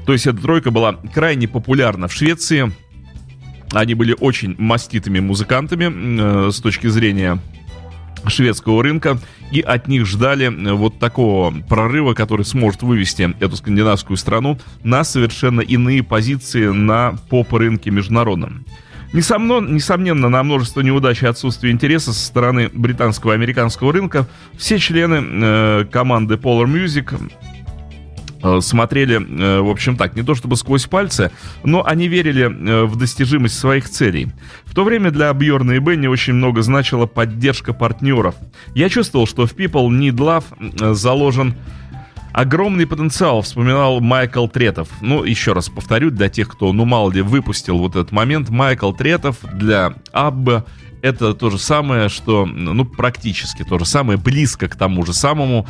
То 0.06 0.14
есть 0.14 0.28
эта 0.28 0.42
тройка 0.42 0.72
была 0.72 0.94
крайне 1.14 1.48
популярна 1.48 2.08
в 2.08 2.14
Швеции. 2.14 2.72
Они 3.74 3.94
были 3.94 4.16
очень 4.18 4.56
маститыми 4.58 5.20
музыкантами 5.20 6.48
э, 6.48 6.52
с 6.52 6.62
точки 6.62 6.88
зрения 6.88 7.40
шведского 8.30 8.84
рынка 8.84 9.20
и 9.52 9.62
от 9.62 9.88
них 9.88 10.06
ждали 10.06 10.48
э, 10.48 10.74
вот 10.74 11.00
такого 11.00 11.54
прорыва, 11.68 12.14
который 12.14 12.46
сможет 12.46 12.84
вывести 12.84 13.36
эту 13.40 13.56
скандинавскую 13.56 14.18
страну 14.18 14.58
на 14.84 15.04
совершенно 15.04 15.62
иные 15.62 16.04
позиции 16.04 16.68
на 16.68 17.16
поп-рынке 17.30 17.92
международном. 17.92 18.66
Несомненно, 19.14 19.68
несомненно, 19.68 20.28
на 20.28 20.44
множество 20.44 20.82
неудач 20.82 21.24
и 21.24 21.28
отсутствие 21.28 21.72
интереса 21.72 22.12
со 22.12 22.26
стороны 22.26 22.70
британского 22.74 23.32
и 23.32 23.36
американского 23.36 23.94
рынка 23.94 24.28
все 24.58 24.80
члены 24.80 25.24
э, 25.24 25.86
команды 25.90 26.36
Polar 26.36 26.66
Music 26.66 27.18
смотрели, 28.62 29.16
э, 29.18 29.62
в 29.62 29.70
общем 29.70 29.98
так, 29.98 30.16
не 30.16 30.24
то 30.24 30.36
чтобы 30.36 30.58
сквозь 30.58 30.86
пальцы, 30.86 31.32
но 31.64 31.86
они 31.86 32.08
верили 32.08 32.46
э, 32.46 32.86
в 32.86 32.96
достижимость 32.96 33.58
своих 33.58 33.90
целей. 33.90 34.30
В 34.66 34.74
то 34.74 34.84
время 34.84 35.12
для 35.12 35.32
Бьорна 35.34 35.74
и 35.74 35.80
Бенни 35.80 36.08
очень 36.08 36.34
много 36.34 36.62
значила 36.62 37.06
поддержка 37.06 37.74
партнеров. 37.74 38.36
Я 38.76 38.90
чувствовал, 38.90 39.28
что 39.28 39.46
в 39.46 39.56
People 39.56 39.90
Need 39.90 40.16
Love 40.16 40.94
заложен 40.94 41.56
Огромный 42.34 42.86
потенциал, 42.86 43.42
вспоминал 43.42 44.00
Майкл 44.00 44.48
Третов. 44.48 44.90
Ну, 45.02 45.24
еще 45.24 45.54
раз 45.54 45.70
повторю, 45.70 46.12
для 46.12 46.30
тех, 46.30 46.48
кто, 46.48 46.72
ну, 46.72 46.86
мало 46.86 47.12
ли, 47.12 47.22
выпустил 47.22 47.80
вот 47.80 47.96
этот 47.96 48.12
момент, 48.12 48.50
Майкл 48.50 48.92
Третов 48.92 49.38
для 49.54 49.96
Абба 50.12 50.64
это 51.02 51.34
то 51.34 51.50
же 51.50 51.58
самое, 51.58 52.10
что, 52.10 52.46
ну, 52.46 52.86
практически 52.86 53.64
то 53.64 53.80
же 53.80 53.86
самое, 53.86 54.20
близко 54.20 54.68
к 54.68 54.76
тому 54.76 55.04
же 55.04 55.14
самому, 55.14 55.66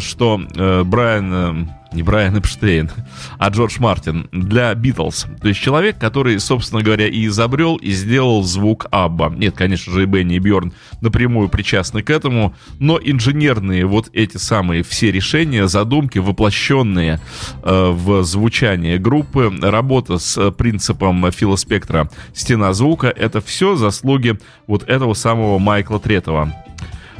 что 0.00 0.40
Брайан 0.84 1.70
не 1.92 2.02
Брайан 2.02 2.38
Эпштейн, 2.38 2.90
а 3.38 3.48
Джордж 3.48 3.76
Мартин 3.78 4.28
для 4.32 4.74
Битлз. 4.74 5.26
То 5.40 5.48
есть 5.48 5.60
человек, 5.60 5.98
который, 5.98 6.38
собственно 6.40 6.82
говоря, 6.82 7.06
и 7.06 7.26
изобрел, 7.26 7.76
и 7.76 7.90
сделал 7.90 8.42
звук 8.42 8.86
Абба. 8.90 9.32
Нет, 9.36 9.54
конечно 9.56 9.92
же, 9.92 10.02
и 10.04 10.06
Бенни 10.06 10.36
и 10.36 10.38
Бьорн 10.38 10.72
напрямую 11.00 11.48
причастны 11.48 12.02
к 12.02 12.10
этому, 12.10 12.54
но 12.78 12.98
инженерные 13.02 13.86
вот 13.86 14.10
эти 14.12 14.36
самые 14.36 14.82
все 14.82 15.10
решения, 15.10 15.68
задумки, 15.68 16.18
воплощенные 16.18 17.20
э, 17.62 17.90
в 17.90 18.22
звучание 18.24 18.98
группы, 18.98 19.52
работа 19.60 20.18
с 20.18 20.50
принципом 20.52 21.30
Фила 21.30 21.56
Спектра 21.56 22.10
«Стена 22.34 22.72
звука»— 22.72 23.08
это 23.16 23.40
все 23.40 23.76
заслуги 23.76 24.38
вот 24.66 24.88
этого 24.88 25.14
самого 25.14 25.58
Майкла 25.58 26.00
Третова. 26.00 26.52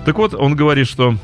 Так 0.05 0.19
вот, 0.19 0.35
он 0.35 0.57
говорит, 0.57 0.89
что 0.89 1.17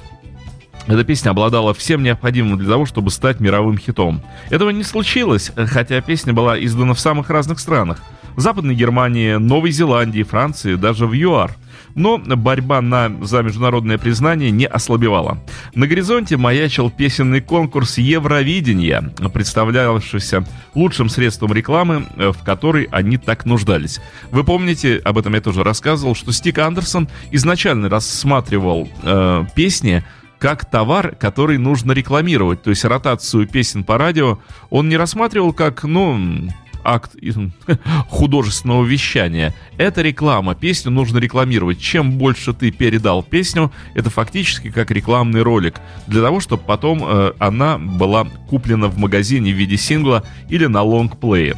эта 0.89 1.05
песня 1.05 1.31
обладала 1.31 1.75
всем 1.75 2.03
необходимым 2.03 2.59
для 2.59 2.69
того, 2.69 2.87
чтобы 2.87 3.11
стать 3.11 3.41
мировым 3.41 3.77
хитом. 3.77 4.23
Этого 4.49 4.71
не 4.71 4.83
случилось, 4.83 5.53
хотя 5.55 6.01
песня 6.01 6.33
была 6.33 6.59
издана 6.59 6.95
в 6.95 7.01
самых 7.01 7.29
разных 7.29 7.61
странах. 7.61 8.03
В 8.37 8.41
Западной 8.41 8.75
Германии, 8.75 9.35
Новой 9.35 9.71
Зеландии, 9.71 10.23
Франции, 10.23 10.77
даже 10.77 11.07
в 11.07 11.13
ЮАР. 11.13 11.53
Но 11.95 12.19
борьба 12.19 12.81
на, 12.81 13.11
за 13.23 13.43
международное 13.43 13.99
признание 13.99 14.51
не 14.51 14.67
ослабевала. 14.67 15.39
На 15.75 15.87
горизонте 15.87 16.37
маячил 16.37 16.91
песенный 16.91 17.41
конкурс 17.41 17.99
Евровидения, 17.99 19.13
представлявшийся 19.33 20.45
лучшим 20.75 21.09
средством 21.09 21.53
рекламы, 21.53 22.07
в 22.17 22.45
которой 22.45 22.85
они 22.93 23.17
так 23.19 23.45
нуждались. 23.45 24.01
Вы 24.31 24.45
помните, 24.45 25.01
об 25.05 25.19
этом 25.19 25.35
я 25.35 25.41
тоже 25.41 25.65
рассказывал, 25.65 26.15
что 26.15 26.33
Стик 26.33 26.59
Андерсон 26.59 27.09
изначально 27.33 27.89
рассматривал 27.89 28.89
э, 29.03 29.45
песни 29.57 30.05
как 30.39 30.65
товар, 30.65 31.17
который 31.17 31.59
нужно 31.59 31.93
рекламировать. 31.93 32.63
То 32.63 32.71
есть 32.71 32.85
ротацию 32.85 33.47
песен 33.49 33.85
по 33.85 33.99
радио 33.99 34.39
он 34.71 34.89
не 34.89 34.97
рассматривал 34.97 35.53
как, 35.53 35.85
ну, 35.85 36.51
акт 36.85 37.17
художественного 38.09 38.85
вещания. 38.85 39.55
Это 39.77 40.03
реклама. 40.03 40.55
Песню 40.55 40.91
нужно 40.91 41.19
рекламировать. 41.19 41.81
Чем 41.81 42.13
больше 42.13 42.53
ты 42.53 42.71
передал 42.71 43.23
песню, 43.23 43.73
это 43.95 44.11
фактически 44.11 44.71
как 44.71 44.91
рекламный 44.91 45.43
ролик. 45.43 45.77
Для 46.07 46.23
того, 46.23 46.41
чтобы 46.41 46.63
потом 46.65 47.03
э, 47.05 47.33
она 47.39 47.79
была 47.79 48.25
куплена 48.49 48.89
в 48.89 48.99
магазине 48.99 49.53
в 49.53 49.57
виде 49.57 49.77
сингла 49.77 50.25
или 50.49 50.67
на 50.67 50.83
лонгплее. 50.83 51.57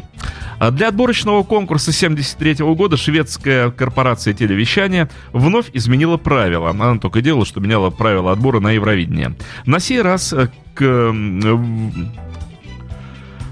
А 0.58 0.70
Для 0.70 0.88
отборочного 0.88 1.42
конкурса 1.42 1.90
73 1.90 2.56
года 2.74 2.98
шведская 2.98 3.70
корпорация 3.70 4.34
телевещания 4.34 5.08
вновь 5.32 5.70
изменила 5.72 6.18
правила. 6.18 6.70
Она 6.70 6.98
только 6.98 7.22
делала, 7.22 7.46
что 7.46 7.60
меняла 7.60 7.88
правила 7.88 8.32
отбора 8.32 8.60
на 8.60 8.72
Евровидение. 8.72 9.34
На 9.64 9.80
сей 9.80 10.02
раз 10.02 10.34
э, 10.34 10.48
к 10.74 10.82
м, 10.82 12.12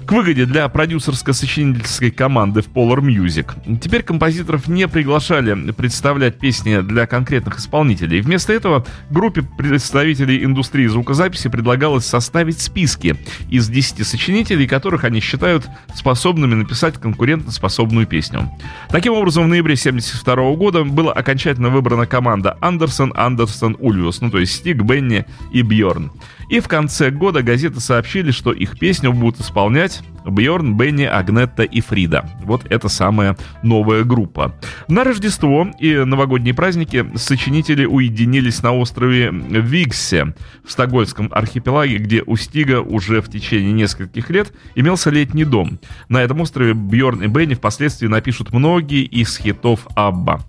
к 0.09 0.11
выгоде 0.11 0.47
для 0.47 0.65
продюсерско-сочинительской 0.65 2.09
команды 2.09 2.63
в 2.63 2.69
Polar 2.69 2.99
Music. 2.99 3.79
Теперь 3.79 4.01
композиторов 4.01 4.67
не 4.67 4.87
приглашали 4.87 5.69
представлять 5.71 6.39
песни 6.39 6.81
для 6.81 7.05
конкретных 7.05 7.59
исполнителей. 7.59 8.21
Вместо 8.21 8.51
этого 8.51 8.87
группе 9.11 9.43
представителей 9.43 10.43
индустрии 10.43 10.87
звукозаписи 10.87 11.47
предлагалось 11.47 12.07
составить 12.07 12.59
списки 12.59 13.17
из 13.51 13.69
10 13.69 14.07
сочинителей, 14.07 14.67
которых 14.67 15.03
они 15.03 15.19
считают 15.19 15.67
способными 15.93 16.55
написать 16.55 16.95
конкурентоспособную 16.95 18.07
песню. 18.07 18.49
Таким 18.89 19.13
образом, 19.13 19.43
в 19.43 19.47
ноябре 19.47 19.75
1972 19.75 20.55
года 20.55 20.85
была 20.85 21.13
окончательно 21.13 21.69
выбрана 21.69 22.07
команда 22.07 22.57
Андерсон, 22.61 23.13
Андерсон, 23.15 23.77
Ульвиус, 23.79 24.21
ну 24.21 24.31
то 24.31 24.39
есть 24.39 24.53
Стик, 24.53 24.81
Бенни 24.81 25.27
и 25.53 25.61
Бьорн. 25.61 26.11
И 26.49 26.59
в 26.59 26.67
конце 26.67 27.11
года 27.11 27.43
газеты 27.43 27.79
сообщили, 27.79 28.31
что 28.31 28.51
их 28.51 28.79
песню 28.79 29.13
будут 29.13 29.39
исполнять 29.39 30.01
Бьорн, 30.25 30.75
Бенни, 30.75 31.03
Агнетта 31.03 31.63
и 31.63 31.79
Фрида. 31.79 32.27
Вот 32.43 32.65
это 32.69 32.89
самая 32.89 33.37
новая 33.63 34.03
группа. 34.03 34.55
На 34.87 35.03
Рождество 35.03 35.67
и 35.79 35.93
новогодние 35.93 36.53
праздники 36.53 37.05
сочинители 37.15 37.85
уединились 37.85 38.63
на 38.63 38.73
острове 38.73 39.29
Виксе 39.31 40.33
в 40.65 40.71
Стокгольмском 40.71 41.29
архипелаге, 41.31 41.97
где 41.97 42.23
у 42.25 42.35
Стига 42.35 42.81
уже 42.81 43.21
в 43.21 43.29
течение 43.29 43.71
нескольких 43.71 44.29
лет 44.29 44.51
имелся 44.75 45.09
летний 45.09 45.45
дом. 45.45 45.79
На 46.09 46.21
этом 46.21 46.41
острове 46.41 46.73
Бьорн 46.73 47.23
и 47.23 47.27
Бенни 47.27 47.53
впоследствии 47.53 48.07
напишут 48.07 48.51
многие 48.53 49.03
из 49.03 49.37
хитов 49.37 49.87
Абба. 49.95 50.41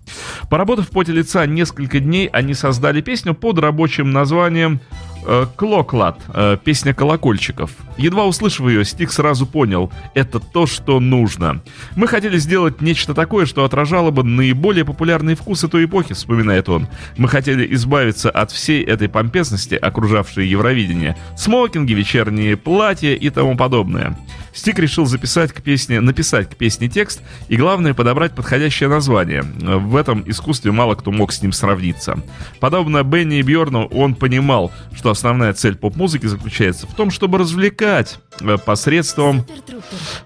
Поработав 0.49 0.87
в 0.87 0.89
поте 0.89 1.11
лица 1.11 1.45
несколько 1.45 1.99
дней, 1.99 2.27
они 2.27 2.53
создали 2.53 3.01
песню 3.01 3.33
под 3.33 3.59
рабочим 3.59 4.11
названием 4.11 4.79
Клоклад, 5.55 6.19
э, 6.33 6.57
песня 6.63 6.93
колокольчиков. 6.93 7.71
Едва 7.97 8.25
услышав 8.25 8.67
ее, 8.67 8.83
Стик 8.85 9.11
сразу 9.11 9.45
понял, 9.45 9.91
это 10.13 10.39
то, 10.39 10.65
что 10.65 10.99
нужно. 10.99 11.61
Мы 11.95 12.07
хотели 12.07 12.37
сделать 12.37 12.81
нечто 12.81 13.13
такое, 13.13 13.45
что 13.45 13.63
отражало 13.63 14.11
бы 14.11 14.23
наиболее 14.23 14.85
популярные 14.85 15.35
вкусы 15.35 15.67
той 15.67 15.85
эпохи, 15.85 16.13
вспоминает 16.13 16.69
он. 16.69 16.87
Мы 17.17 17.27
хотели 17.27 17.71
избавиться 17.73 18.29
от 18.29 18.51
всей 18.51 18.83
этой 18.83 19.09
помпезности, 19.09 19.75
окружавшей 19.75 20.47
Евровидение. 20.47 21.15
Смокинги, 21.37 21.93
вечерние 21.93 22.57
платья 22.57 23.13
и 23.13 23.29
тому 23.29 23.55
подобное. 23.55 24.17
Стик 24.53 24.79
решил 24.79 25.05
записать 25.05 25.51
к 25.53 25.61
песне, 25.61 26.01
написать 26.01 26.49
к 26.49 26.55
песне 26.55 26.87
текст 26.89 27.21
и, 27.47 27.55
главное, 27.55 27.93
подобрать 27.93 28.33
подходящее 28.33 28.89
название. 28.89 29.43
В 29.43 29.95
этом 29.95 30.23
искусстве 30.29 30.71
мало 30.71 30.95
кто 30.95 31.11
мог 31.11 31.31
с 31.31 31.41
ним 31.41 31.51
сравниться. 31.51 32.19
Подобно 32.59 33.03
Бенни 33.03 33.39
и 33.39 33.41
Бьорну, 33.41 33.85
он 33.85 34.15
понимал, 34.15 34.71
что 34.95 35.09
основная 35.09 35.53
цель 35.53 35.75
поп-музыки 35.75 36.25
заключается 36.25 36.87
в 36.87 36.93
том, 36.93 37.11
чтобы 37.11 37.37
развлекать 37.37 38.19
э, 38.39 38.57
посредством, 38.57 39.45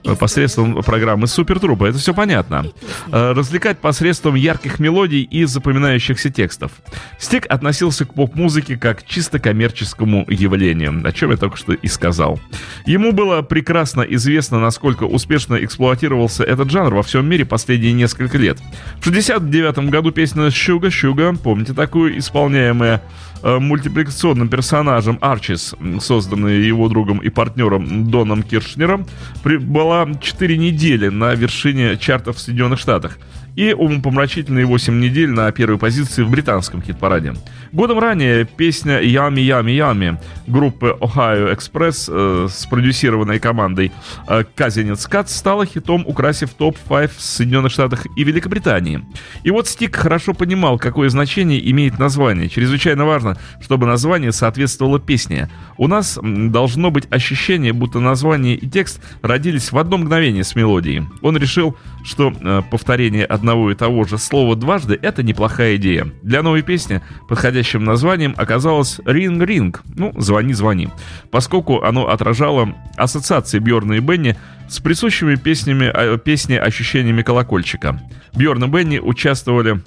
э, 0.04 0.16
посредством 0.16 0.84
программы 0.84 1.28
Супер 1.28 1.60
Трупа. 1.60 1.86
Это 1.86 1.98
все 1.98 2.14
понятно. 2.14 2.66
Э, 3.12 3.34
Развлекать 3.34 3.80
посредством 3.80 4.36
ярких 4.36 4.80
мелодий 4.80 5.24
и 5.24 5.46
запоминающихся 5.46 6.30
текстов. 6.30 6.72
Стик 7.20 7.46
относился 7.50 8.06
к 8.06 8.14
поп-музыке 8.14 8.78
как 8.78 9.04
к 9.04 9.06
чисто 9.06 9.40
коммерческому 9.40 10.26
явлению, 10.30 11.02
о 11.06 11.12
чем 11.12 11.32
я 11.32 11.38
только 11.38 11.58
что 11.58 11.74
и 11.74 11.88
сказал. 11.88 12.40
Ему 12.86 13.12
было 13.12 13.42
прекрасно 13.42 14.02
известно, 14.16 14.60
насколько 14.60 15.04
успешно 15.04 15.56
эксплуатировался 15.56 16.44
этот 16.44 16.70
жанр 16.70 16.96
во 16.96 17.04
всем 17.04 17.28
мире 17.28 17.46
последние 17.46 17.94
несколько 17.94 18.38
лет. 18.38 18.58
В 19.00 19.06
69 19.06 19.90
году 19.90 20.12
песня 20.12 20.50
«Щуга, 20.50 20.90
Щуга», 20.90 21.34
помните 21.36 21.74
такую, 21.74 22.18
исполняемая 22.18 23.02
мультипликационным 23.44 24.50
персонажем 24.50 25.18
Арчис, 25.22 25.76
м, 25.80 26.00
созданная 26.00 26.58
его 26.58 26.90
другом 26.90 27.20
и 27.20 27.30
партнером 27.30 28.10
Доном 28.10 28.44
Киршнером, 28.44 29.06
была 29.44 30.08
4 30.22 30.58
недели 30.58 31.10
на 31.10 31.34
вершине 31.36 31.98
чартов 31.98 32.38
в 32.38 32.40
Соединенных 32.40 32.80
Штатах 32.80 33.18
и 33.56 33.74
умопомрачительные 33.74 34.66
8 34.66 35.00
недель 35.00 35.30
на 35.30 35.52
первой 35.52 35.78
позиции 35.78 36.24
в 36.24 36.30
британском 36.30 36.82
хит-параде. 36.82 37.34
Годом 37.72 38.00
ранее 38.00 38.46
песня 38.46 39.00
«Ями, 39.00 39.42
ями, 39.42 39.72
ями» 39.72 40.20
группы 40.48 40.98
Ohio 41.00 41.56
Express 41.56 42.10
э, 42.10 42.48
продюсированной 42.70 43.40
командой 43.40 43.92
э, 44.28 44.44
Казинец 44.56 45.08
Кат 45.08 45.30
стала 45.30 45.66
хитом, 45.66 46.04
украсив 46.06 46.54
топ-5 46.54 47.12
в 47.16 47.22
Соединенных 47.22 47.72
Штатах 47.72 48.06
и 48.18 48.24
Великобритании. 48.24 49.06
И 49.44 49.52
вот 49.52 49.68
Стик 49.68 49.96
хорошо 49.96 50.34
понимал, 50.34 50.78
какое 50.78 51.10
значение 51.10 51.70
имеет 51.72 51.98
название. 51.98 52.50
Чрезвычайно 52.50 53.06
важно, 53.06 53.25
чтобы 53.62 53.86
название 53.86 54.32
соответствовало 54.32 55.00
песне. 55.00 55.50
У 55.78 55.88
нас 55.88 56.20
должно 56.22 56.92
быть 56.92 57.08
ощущение, 57.10 57.74
будто 57.74 58.00
название 58.00 58.56
и 58.56 58.68
текст 58.68 59.02
родились 59.22 59.72
в 59.72 59.78
одно 59.78 59.98
мгновение 59.98 60.44
с 60.44 60.56
мелодией. 60.56 61.06
Он 61.22 61.38
решил, 61.38 61.78
что 62.04 62.32
э, 62.32 62.62
повторение 62.70 63.26
одного 63.26 63.72
и 63.72 63.76
того 63.76 64.04
же 64.04 64.18
слова 64.18 64.56
дважды– 64.56 64.98
это 65.02 65.24
неплохая 65.24 65.76
идея. 65.78 66.08
Для 66.22 66.44
новой 66.44 66.62
песни 66.62 67.02
подходящим 67.28 67.84
названием 67.84 68.34
оказалось 68.38 69.00
«Ring 69.06 69.38
Ring», 69.40 69.78
ну, 69.96 70.14
«Звони, 70.18 70.54
звони», 70.54 70.90
поскольку 71.32 71.82
оно 71.82 72.10
отражало 72.10 72.76
ассоциации 72.98 73.60
Бьорна 73.60 73.94
и 73.94 74.00
Бенни 74.00 74.36
с 74.70 74.80
присущими 74.80 75.36
песнями, 75.36 75.92
э, 75.94 76.18
песне 76.18 76.60
ощущениями 76.60 77.22
колокольчика. 77.22 78.02
Бьорн 78.34 78.66
и 78.66 78.68
Бенни 78.68 79.00
участвовали 79.00 79.82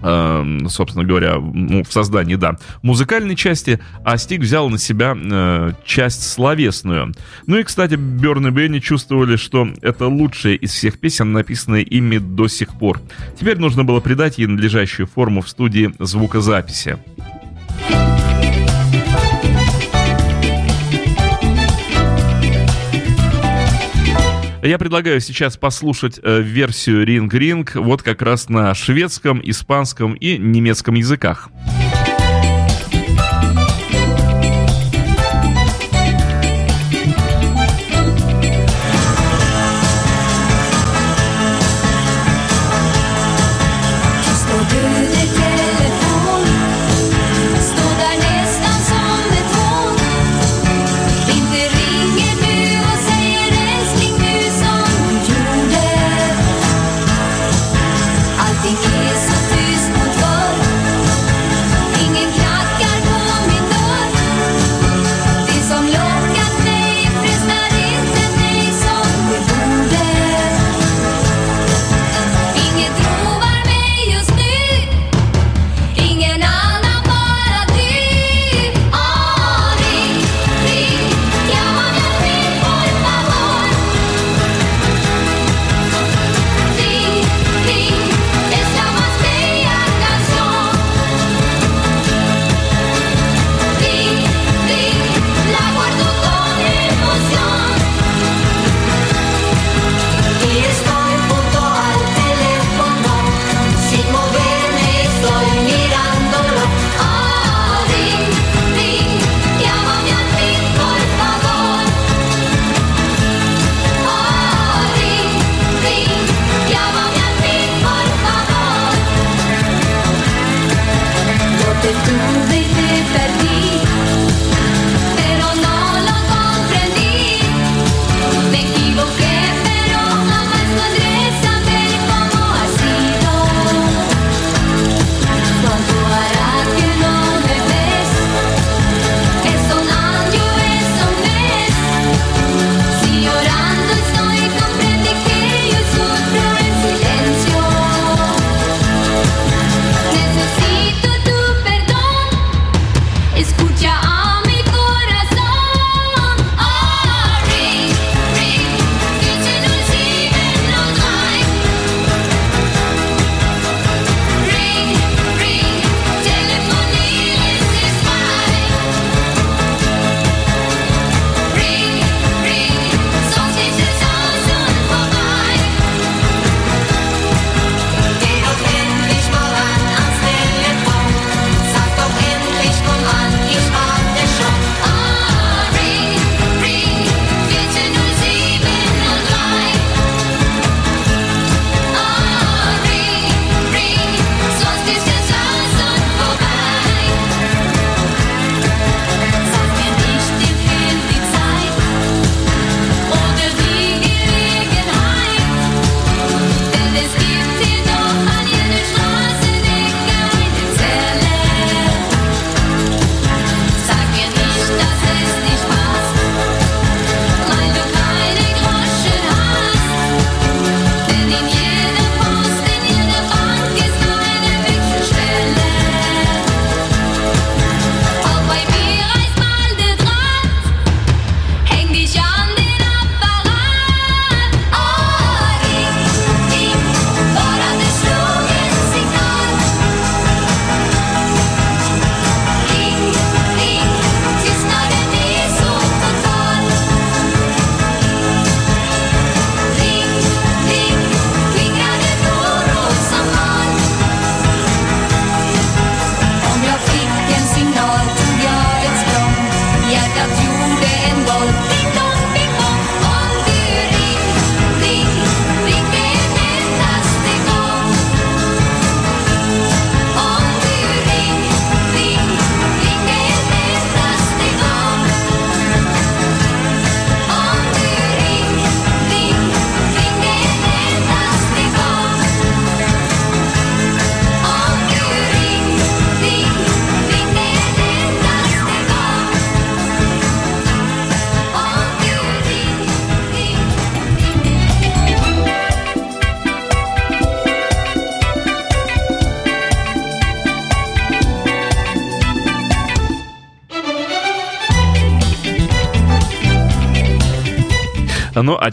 собственно 0.00 1.04
говоря, 1.04 1.36
ну, 1.38 1.82
в 1.82 1.92
создании, 1.92 2.36
да, 2.36 2.56
музыкальной 2.82 3.36
части, 3.36 3.80
а 4.04 4.16
Стик 4.16 4.40
взял 4.40 4.68
на 4.70 4.78
себя 4.78 5.16
э, 5.16 5.72
часть 5.84 6.30
словесную. 6.30 7.12
Ну 7.46 7.58
и, 7.58 7.62
кстати, 7.62 7.94
Бёрн 7.94 8.48
и 8.48 8.50
Бенни 8.50 8.78
чувствовали, 8.78 9.36
что 9.36 9.68
это 9.82 10.06
лучшая 10.06 10.54
из 10.54 10.72
всех 10.72 10.98
песен, 10.98 11.32
написанная 11.32 11.80
ими 11.80 12.18
до 12.18 12.48
сих 12.48 12.78
пор. 12.78 13.00
Теперь 13.38 13.58
нужно 13.58 13.84
было 13.84 14.00
придать 14.00 14.38
ей 14.38 14.46
надлежащую 14.46 15.06
форму 15.06 15.42
в 15.42 15.48
студии 15.48 15.92
звукозаписи. 15.98 16.98
Я 24.68 24.76
предлагаю 24.76 25.18
сейчас 25.20 25.56
послушать 25.56 26.20
э, 26.22 26.42
версию 26.42 27.06
Ring 27.06 27.30
Ring 27.30 27.66
вот 27.80 28.02
как 28.02 28.20
раз 28.20 28.50
на 28.50 28.74
шведском, 28.74 29.40
испанском 29.42 30.12
и 30.12 30.36
немецком 30.36 30.94
языках. 30.94 31.48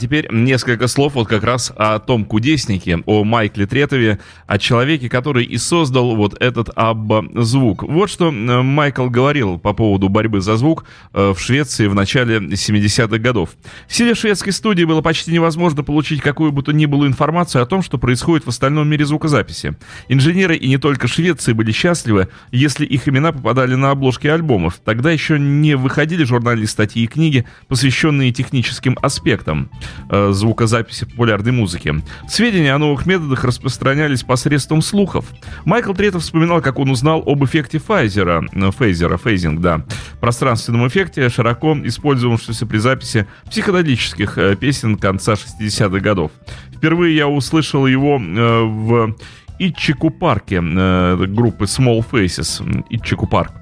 Теперь 0.06 0.28
несколько 0.32 0.88
слов 0.88 1.16
вот 1.16 1.28
как 1.28 1.43
раз 1.43 1.74
о 1.76 1.97
том 1.97 2.26
кудеснике, 2.26 2.99
о 3.08 3.24
Майкле 3.24 3.66
Третове, 3.66 4.20
о 4.45 4.60
человеке, 4.60 5.10
который 5.10 5.43
и 5.43 5.58
создал 5.58 6.16
вот 6.16 6.39
этот 6.39 6.70
абба-звук. 6.76 7.82
Вот 7.82 8.12
что 8.12 8.28
э, 8.28 8.62
Майкл 8.62 9.10
говорил 9.10 9.58
по 9.58 9.74
поводу 9.74 10.08
борьбы 10.10 10.41
за 10.41 10.58
звук 10.58 10.86
э, 11.14 11.34
в 11.36 11.39
Швеции 11.39 11.88
в 11.88 11.95
начале 11.95 12.38
70-х 12.38 13.18
годов. 13.18 13.49
Сидя 13.88 14.14
в 14.14 14.20
шведской 14.20 14.53
студии, 14.53 14.84
было 14.84 15.01
почти 15.01 15.32
невозможно 15.32 15.84
получить 15.84 16.22
какую 16.22 16.51
бы 16.51 16.62
то 16.62 16.72
ни 16.72 16.86
было 16.86 17.08
информацию 17.08 17.64
о 17.64 17.66
том, 17.66 17.82
что 17.82 17.97
происходит 17.97 18.45
в 18.45 18.49
остальном 18.49 18.88
мире 18.88 19.06
звукозаписи. 19.06 19.76
Инженеры 20.08 20.56
и 20.56 20.68
не 20.68 20.78
только 20.78 21.08
Швеции 21.08 21.53
были 21.53 21.72
счастливы, 21.72 22.28
если 22.51 22.86
их 22.86 23.08
имена 23.10 23.32
попадали 23.32 23.74
на 23.74 23.89
обложки 23.89 24.28
альбомов. 24.28 24.80
Тогда 24.86 25.10
еще 25.10 25.39
не 25.39 25.76
выходили 25.76 26.24
журнальные 26.26 26.68
статьи 26.68 27.03
и 27.03 27.08
книги, 27.08 27.47
посвященные 27.68 28.32
техническим 28.32 28.99
аспектам 29.01 29.72
звукозаписи 30.10 31.06
популярной 31.06 31.52
музыки. 31.52 31.96
Сведения 32.28 32.74
о 32.74 32.78
новых 32.78 33.06
методах 33.06 33.43
распространялись 33.43 34.24
посредством 34.24 34.82
слухов. 34.82 35.26
Майкл 35.66 35.93
Третов 35.93 36.24
вспоминал, 36.24 36.62
как 36.62 36.80
он 36.80 36.89
узнал 36.89 37.24
об 37.26 37.43
эффекте 37.43 37.80
Файзера, 37.80 38.46
э, 38.52 38.72
Фейзера, 38.72 39.18
фейзинг, 39.18 39.62
да, 39.62 39.86
пространственном 40.20 40.88
эффекте, 40.88 41.30
широко 41.30 41.78
использовавшемся 41.84 42.66
при 42.66 42.78
записи 42.78 43.28
психоделических 43.50 44.38
э, 44.38 44.56
песен 44.56 44.98
конца 44.98 45.34
60-х 45.34 46.00
годов. 46.00 46.32
Впервые 46.76 47.16
я 47.16 47.28
услышал 47.28 47.86
его 47.88 48.20
э, 48.20 48.64
в 48.64 49.16
Итчику 49.60 50.10
парке 50.10 50.62
э, 50.62 51.26
группы 51.28 51.66
Small 51.66 52.04
Faces. 52.10 52.86
Итчику 52.89 53.28
парк. 53.28 53.54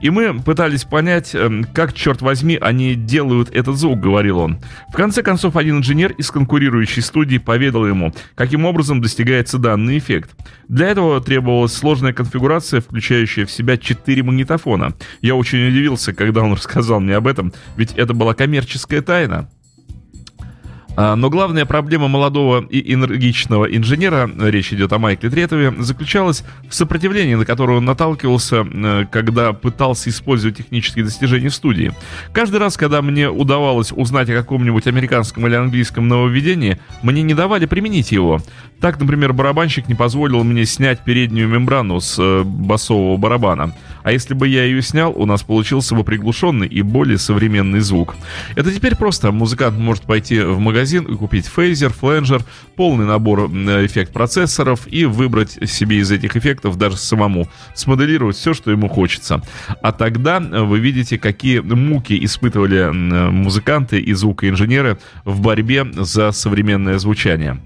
И 0.00 0.10
мы 0.10 0.38
пытались 0.40 0.84
понять, 0.84 1.34
эм, 1.34 1.64
как, 1.64 1.94
черт 1.94 2.20
возьми, 2.20 2.58
они 2.60 2.94
делают 2.94 3.50
этот 3.50 3.76
звук, 3.76 4.00
говорил 4.00 4.38
он. 4.38 4.58
В 4.88 4.92
конце 4.92 5.22
концов, 5.22 5.56
один 5.56 5.78
инженер 5.78 6.12
из 6.12 6.30
конкурирующей 6.30 7.02
студии 7.02 7.38
поведал 7.38 7.86
ему, 7.86 8.12
каким 8.34 8.66
образом 8.66 9.00
достигается 9.00 9.58
данный 9.58 9.98
эффект. 9.98 10.30
Для 10.68 10.88
этого 10.88 11.20
требовалась 11.20 11.72
сложная 11.72 12.12
конфигурация, 12.12 12.80
включающая 12.80 13.46
в 13.46 13.50
себя 13.50 13.78
четыре 13.78 14.22
магнитофона. 14.22 14.92
Я 15.22 15.34
очень 15.34 15.66
удивился, 15.66 16.12
когда 16.12 16.42
он 16.42 16.52
рассказал 16.52 17.00
мне 17.00 17.16
об 17.16 17.26
этом, 17.26 17.52
ведь 17.76 17.92
это 17.92 18.12
была 18.12 18.34
коммерческая 18.34 19.00
тайна. 19.00 19.48
А, 20.96 21.14
но 21.14 21.28
главная 21.28 21.66
проблема 21.66 22.08
молодого 22.08 22.64
и 22.64 22.94
энергичного 22.94 23.66
инженера, 23.66 24.30
речь 24.38 24.72
идет 24.72 24.92
о 24.92 24.98
Майкле 24.98 25.28
Третове, 25.28 25.74
заключалась 25.78 26.42
в 26.68 26.74
сопротивлении, 26.74 27.34
на 27.34 27.44
которое 27.44 27.78
он 27.78 27.84
наталкивался, 27.84 28.66
э, 28.66 29.04
когда 29.10 29.52
пытался 29.52 30.08
использовать 30.08 30.56
технические 30.56 31.04
достижения 31.04 31.50
в 31.50 31.54
студии. 31.54 31.92
Каждый 32.32 32.60
раз, 32.60 32.78
когда 32.78 33.02
мне 33.02 33.28
удавалось 33.28 33.92
узнать 33.92 34.30
о 34.30 34.34
каком-нибудь 34.34 34.86
американском 34.86 35.46
или 35.46 35.54
английском 35.54 36.08
нововведении, 36.08 36.78
мне 37.02 37.22
не 37.22 37.34
давали 37.34 37.66
применить 37.66 38.10
его. 38.10 38.40
Так, 38.80 38.98
например, 38.98 39.34
барабанщик 39.34 39.88
не 39.88 39.94
позволил 39.94 40.44
мне 40.44 40.64
снять 40.64 41.04
переднюю 41.04 41.48
мембрану 41.48 42.00
с 42.00 42.16
э, 42.18 42.42
басового 42.42 43.18
барабана. 43.18 43.74
А 44.06 44.12
если 44.12 44.34
бы 44.34 44.46
я 44.46 44.62
ее 44.62 44.82
снял, 44.82 45.12
у 45.16 45.26
нас 45.26 45.42
получился 45.42 45.96
бы 45.96 46.04
приглушенный 46.04 46.68
и 46.68 46.80
более 46.82 47.18
современный 47.18 47.80
звук. 47.80 48.14
Это 48.54 48.70
теперь 48.72 48.94
просто 48.94 49.32
музыкант 49.32 49.76
может 49.78 50.04
пойти 50.04 50.38
в 50.38 50.60
магазин 50.60 51.02
и 51.06 51.16
купить 51.16 51.46
фейзер, 51.48 51.92
фленджер, 51.92 52.42
полный 52.76 53.04
набор 53.04 53.50
эффект 53.50 54.12
процессоров 54.12 54.86
и 54.86 55.06
выбрать 55.06 55.58
себе 55.68 55.96
из 55.96 56.12
этих 56.12 56.36
эффектов 56.36 56.78
даже 56.78 56.96
самому, 56.98 57.48
смоделировать 57.74 58.36
все, 58.36 58.54
что 58.54 58.70
ему 58.70 58.88
хочется. 58.88 59.42
А 59.82 59.90
тогда 59.90 60.38
вы 60.38 60.78
видите, 60.78 61.18
какие 61.18 61.58
муки 61.58 62.16
испытывали 62.24 62.90
музыканты 62.92 63.98
и 63.98 64.12
звукоинженеры 64.12 64.98
в 65.24 65.40
борьбе 65.40 65.84
за 65.84 66.30
современное 66.30 67.00
звучание. 67.00 67.60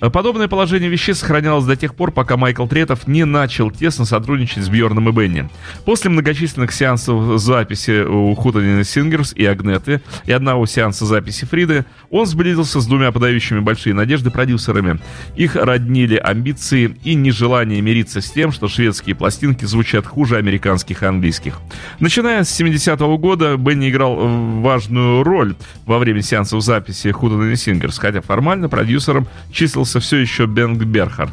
Подобное 0.00 0.48
положение 0.48 0.88
вещей 0.88 1.14
сохранялось 1.14 1.64
до 1.64 1.76
тех 1.76 1.94
пор, 1.94 2.12
пока 2.12 2.36
Майкл 2.36 2.66
Третов 2.66 3.06
не 3.06 3.24
начал 3.24 3.70
тесно 3.70 4.04
сотрудничать 4.04 4.64
с 4.64 4.68
Бьорном 4.68 5.08
и 5.08 5.12
Бенни. 5.12 5.48
После 5.84 6.10
многочисленных 6.10 6.72
сеансов 6.72 7.40
записи 7.40 8.04
у 8.04 8.34
Хутанина 8.34 8.84
Сингерс 8.84 9.32
и 9.32 9.44
Агнеты 9.44 10.00
и 10.26 10.32
одного 10.32 10.66
сеанса 10.66 11.06
записи 11.06 11.44
Фриды, 11.46 11.84
он 12.10 12.26
сблизился 12.26 12.80
с 12.80 12.86
двумя 12.86 13.12
подающими 13.12 13.60
большие 13.60 13.94
надежды 13.94 14.30
продюсерами. 14.30 15.00
Их 15.36 15.56
роднили 15.56 16.16
амбиции 16.16 16.96
и 17.02 17.14
нежелание 17.14 17.80
мириться 17.80 18.20
с 18.20 18.30
тем, 18.30 18.52
что 18.52 18.68
шведские 18.68 19.16
пластинки 19.16 19.64
звучат 19.64 20.06
хуже 20.06 20.36
американских 20.36 21.02
и 21.02 21.06
английских. 21.06 21.60
Начиная 21.98 22.44
с 22.44 22.60
70-го 22.60 23.18
года, 23.18 23.56
Бенни 23.56 23.90
играл 23.90 24.16
важную 24.60 25.22
роль 25.22 25.54
во 25.86 25.98
время 25.98 26.22
сеансов 26.22 26.62
записи 26.62 27.10
Хутанина 27.10 27.56
Сингерс, 27.56 27.98
хотя 27.98 28.20
формально 28.20 28.68
продюсером 28.68 29.26
числился 29.50 29.77
все 29.84 30.16
еще 30.18 30.46
Бенг 30.46 30.82
Берхард. 30.84 31.32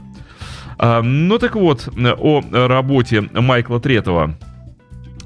А, 0.77 1.01
ну 1.01 1.37
так 1.39 1.55
вот, 1.55 1.89
о 1.97 2.41
работе 2.67 3.21
Майкла 3.21 3.79
Третова. 3.79 4.35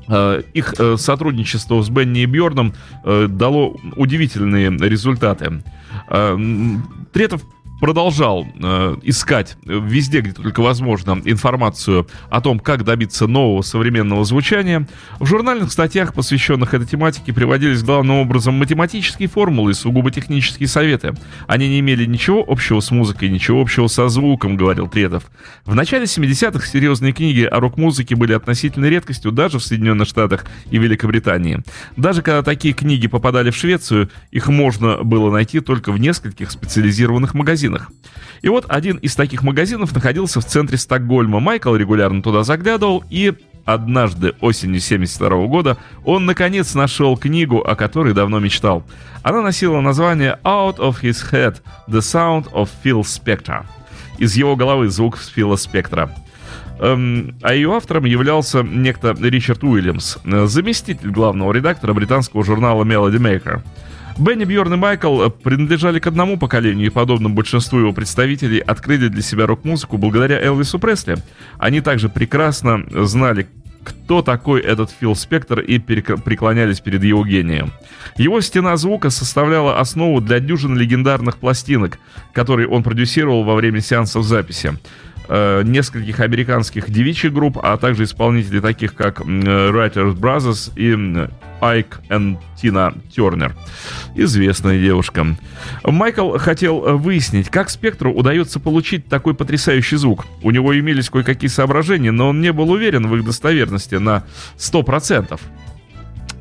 А, 0.07 0.39
их 0.53 0.73
э, 0.77 0.97
сотрудничество 0.97 1.81
с 1.81 1.89
Бенни 1.89 2.21
и 2.21 2.25
Бьорном 2.25 2.73
э, 3.05 3.27
дало 3.29 3.75
удивительные 3.95 4.71
результаты. 4.71 5.61
А, 6.07 6.37
Третов 7.13 7.43
продолжал 7.79 8.45
э, 8.61 8.97
искать 9.03 9.57
везде, 9.63 10.21
где 10.21 10.33
только 10.33 10.61
возможно, 10.61 11.21
информацию 11.23 12.07
о 12.29 12.41
том, 12.41 12.59
как 12.59 12.83
добиться 12.83 13.27
нового 13.27 13.61
современного 13.61 14.25
звучания. 14.25 14.87
В 15.19 15.25
журнальных 15.25 15.71
статьях, 15.71 16.13
посвященных 16.13 16.73
этой 16.73 16.85
тематике, 16.85 17.33
приводились 17.33 17.83
главным 17.83 18.17
образом 18.17 18.55
математические 18.55 19.29
формулы 19.29 19.71
и 19.71 19.73
сугубо 19.73 20.11
технические 20.11 20.67
советы. 20.67 21.15
Они 21.47 21.69
не 21.69 21.79
имели 21.79 22.05
ничего 22.05 22.43
общего 22.45 22.79
с 22.81 22.91
музыкой, 22.91 23.29
ничего 23.29 23.61
общего 23.61 23.87
со 23.87 24.09
звуком, 24.09 24.57
говорил 24.57 24.87
Третов. 24.87 25.23
В 25.65 25.73
начале 25.73 26.03
70-х 26.03 26.65
серьезные 26.67 27.13
книги 27.13 27.43
о 27.43 27.59
рок-музыке 27.59 28.15
были 28.15 28.33
относительной 28.33 28.89
редкостью 28.89 29.31
даже 29.31 29.59
в 29.59 29.63
Соединенных 29.63 30.07
Штатах 30.07 30.45
и 30.69 30.77
Великобритании. 30.77 31.63
Даже 31.95 32.21
когда 32.21 32.43
такие 32.43 32.73
книги 32.73 33.07
попадали 33.07 33.51
в 33.51 33.55
Швецию, 33.55 34.09
их 34.31 34.47
можно 34.47 35.03
было 35.03 35.31
найти 35.31 35.59
только 35.59 35.91
в 35.91 35.99
нескольких 35.99 36.51
специализированных 36.51 37.33
магазинах 37.33 37.68
магазинах. 37.69 37.91
И 38.41 38.49
вот 38.49 38.65
один 38.69 38.97
из 38.97 39.15
таких 39.15 39.43
магазинов 39.43 39.93
находился 39.93 40.39
в 40.39 40.45
центре 40.45 40.77
Стокгольма. 40.77 41.39
Майкл 41.39 41.75
регулярно 41.75 42.21
туда 42.21 42.43
заглядывал, 42.43 43.03
и 43.09 43.33
однажды 43.65 44.33
осенью 44.39 44.79
72 44.79 45.47
года 45.47 45.77
он 46.05 46.25
наконец 46.25 46.73
нашел 46.73 47.17
книгу, 47.17 47.59
о 47.59 47.75
которой 47.75 48.13
давно 48.13 48.39
мечтал. 48.39 48.83
Она 49.23 49.41
носила 49.41 49.81
название 49.81 50.39
«Out 50.43 50.77
of 50.77 51.01
his 51.01 51.31
head– 51.31 51.57
The 51.87 51.99
Sound 51.99 52.51
of 52.53 52.69
Phil 52.83 53.01
Spector». 53.01 53.65
Из 54.17 54.35
его 54.35 54.55
головы 54.55 54.89
звук 54.89 55.17
Фила 55.17 55.55
Спектра. 55.55 56.13
Эм, 56.79 57.35
а 57.41 57.53
ее 57.53 57.73
автором 57.73 58.05
являлся 58.05 58.63
некто 58.63 59.15
Ричард 59.19 59.63
Уильямс, 59.63 60.17
заместитель 60.23 61.09
главного 61.09 61.51
редактора 61.51 61.93
британского 61.93 62.43
журнала 62.43 62.83
Melody 62.83 63.17
Maker. 63.17 63.61
Бенни, 64.19 64.43
Бьорн 64.43 64.73
и 64.73 64.75
Майкл 64.75 65.29
принадлежали 65.29 65.99
к 65.99 66.07
одному 66.07 66.37
поколению 66.37 66.87
и, 66.87 66.89
подобно 66.89 67.29
большинству 67.29 67.79
его 67.79 67.93
представителей, 67.93 68.59
открыли 68.59 69.07
для 69.07 69.21
себя 69.21 69.47
рок-музыку 69.47 69.97
благодаря 69.97 70.43
Элвису 70.43 70.77
Пресли. 70.77 71.15
Они 71.57 71.79
также 71.79 72.09
прекрасно 72.09 72.83
знали, 73.05 73.47
кто 73.81 74.21
такой 74.21 74.59
этот 74.59 74.91
Фил 74.91 75.15
Спектр 75.15 75.61
и 75.61 75.79
преклонялись 75.79 76.81
перед 76.81 77.01
его 77.01 77.25
гением. 77.25 77.71
Его 78.17 78.41
стена 78.41 78.75
звука 78.75 79.09
составляла 79.09 79.79
основу 79.79 80.19
для 80.19 80.41
дюжин 80.41 80.77
легендарных 80.77 81.37
пластинок, 81.37 81.97
которые 82.33 82.67
он 82.67 82.83
продюсировал 82.83 83.45
во 83.45 83.55
время 83.55 83.79
сеансов 83.79 84.25
записи 84.25 84.77
э, 85.29 85.61
нескольких 85.63 86.19
американских 86.19 86.89
девичьих 86.89 87.31
групп, 87.31 87.57
а 87.61 87.77
также 87.77 88.03
исполнителей 88.03 88.59
таких 88.59 88.95
как 88.95 89.21
э, 89.21 89.23
Writers 89.23 90.15
Brothers 90.15 90.71
и 90.75 91.29
Айк 91.61 92.01
и 92.09 92.37
Тина 92.61 92.93
Тернер. 93.15 93.55
Известная 94.15 94.79
девушка. 94.79 95.25
Майкл 95.83 96.37
хотел 96.37 96.97
выяснить, 96.97 97.49
как 97.49 97.69
спектру 97.69 98.11
удается 98.11 98.59
получить 98.59 99.07
такой 99.07 99.33
потрясающий 99.33 99.97
звук. 99.97 100.25
У 100.41 100.51
него 100.51 100.77
имелись 100.77 101.09
кое-какие 101.09 101.49
соображения, 101.49 102.11
но 102.11 102.29
он 102.29 102.41
не 102.41 102.51
был 102.51 102.71
уверен 102.71 103.07
в 103.07 103.15
их 103.15 103.23
достоверности 103.23 103.95
на 103.95 104.23
100%. 104.57 105.39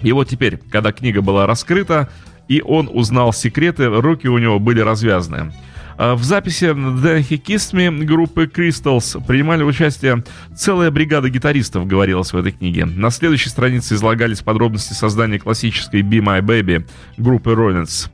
И 0.02 0.12
вот 0.12 0.28
теперь, 0.28 0.58
когда 0.70 0.92
книга 0.92 1.22
была 1.22 1.46
раскрыта, 1.46 2.08
и 2.48 2.62
он 2.64 2.88
узнал 2.92 3.32
секреты, 3.32 3.88
руки 3.88 4.28
у 4.28 4.38
него 4.38 4.58
были 4.58 4.80
развязаны. 4.80 5.52
А, 5.98 6.14
в 6.14 6.22
записи 6.22 6.66
The 6.66 7.24
Me 7.72 8.04
группы 8.04 8.44
Crystals 8.44 9.20
принимали 9.26 9.64
участие 9.64 10.22
целая 10.56 10.92
бригада 10.92 11.28
гитаристов, 11.28 11.88
говорилось 11.88 12.32
в 12.32 12.36
этой 12.36 12.52
книге. 12.52 12.86
На 12.86 13.10
следующей 13.10 13.48
странице 13.48 13.94
излагались 13.94 14.40
подробности 14.40 14.92
создания 14.92 15.40
классической 15.40 16.02
Be 16.02 16.20
My 16.20 16.40
Baby 16.40 16.86
группы 17.16 17.50
Rollins. 17.50 18.08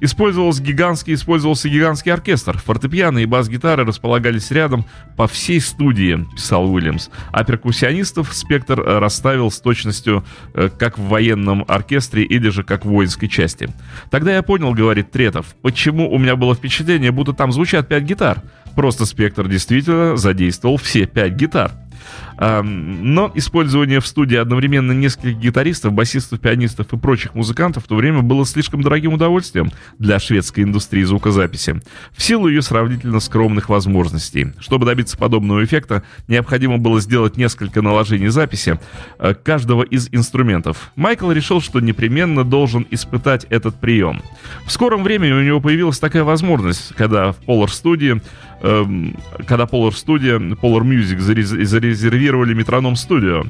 Использовался 0.00 0.62
гигантский, 0.62 1.14
использовался 1.14 1.68
гигантский 1.68 2.12
оркестр. 2.12 2.58
Фортепиано 2.58 3.18
и 3.18 3.26
бас-гитары 3.26 3.84
располагались 3.84 4.50
рядом 4.50 4.86
по 5.16 5.26
всей 5.26 5.60
студии, 5.60 6.26
писал 6.34 6.72
Уильямс. 6.72 7.10
А 7.32 7.44
перкуссионистов 7.44 8.32
спектр 8.32 8.80
э, 8.80 8.98
расставил 8.98 9.50
с 9.50 9.60
точностью 9.60 10.24
э, 10.54 10.70
как 10.78 10.98
в 10.98 11.02
военном 11.02 11.64
оркестре 11.68 12.24
или 12.24 12.48
же 12.48 12.64
как 12.64 12.84
в 12.84 12.88
воинской 12.88 13.28
части. 13.28 13.68
Тогда 14.10 14.34
я 14.34 14.42
понял, 14.42 14.72
говорит 14.72 15.10
Третов, 15.10 15.54
почему 15.62 16.10
у 16.10 16.18
меня 16.18 16.36
было 16.36 16.54
впечатление, 16.54 17.10
будто 17.12 17.32
там 17.32 17.52
звучат 17.52 17.88
пять 17.88 18.04
гитар. 18.04 18.42
Просто 18.74 19.04
спектр 19.04 19.48
действительно 19.48 20.16
задействовал 20.16 20.76
все 20.76 21.06
пять 21.06 21.34
гитар. 21.34 21.72
Но 22.40 23.30
использование 23.34 24.00
в 24.00 24.06
студии 24.06 24.36
одновременно 24.36 24.92
нескольких 24.92 25.36
гитаристов, 25.36 25.92
басистов, 25.92 26.40
пианистов 26.40 26.90
и 26.92 26.96
прочих 26.96 27.34
музыкантов 27.34 27.84
в 27.84 27.86
то 27.86 27.96
время 27.96 28.22
было 28.22 28.46
слишком 28.46 28.80
дорогим 28.80 29.12
удовольствием 29.12 29.70
для 29.98 30.18
шведской 30.18 30.64
индустрии 30.64 31.02
звукозаписи, 31.02 31.82
в 32.12 32.22
силу 32.22 32.48
ее 32.48 32.62
сравнительно 32.62 33.20
скромных 33.20 33.68
возможностей. 33.68 34.54
Чтобы 34.58 34.86
добиться 34.86 35.18
подобного 35.18 35.62
эффекта, 35.62 36.02
необходимо 36.28 36.78
было 36.78 37.00
сделать 37.00 37.36
несколько 37.36 37.82
наложений 37.82 38.28
записи 38.28 38.80
э, 39.18 39.34
каждого 39.34 39.82
из 39.82 40.08
инструментов. 40.10 40.92
Майкл 40.96 41.30
решил, 41.30 41.60
что 41.60 41.80
непременно 41.80 42.42
должен 42.42 42.86
испытать 42.90 43.44
этот 43.50 43.78
прием. 43.78 44.22
В 44.64 44.72
скором 44.72 45.02
времени 45.02 45.32
у 45.32 45.42
него 45.42 45.60
появилась 45.60 45.98
такая 45.98 46.24
возможность, 46.24 46.94
когда 46.96 47.32
в 47.32 47.40
Polar 47.46 47.68
Studio 47.68 48.22
эм, 48.62 49.16
когда 49.46 49.64
Polar 49.64 49.90
Studio, 49.90 50.38
Polar 50.58 50.82
Music 50.82 51.18
зарез- 51.18 51.62
зарезервировали 52.30 52.54
метроном 52.54 52.96
студио. 52.96 53.44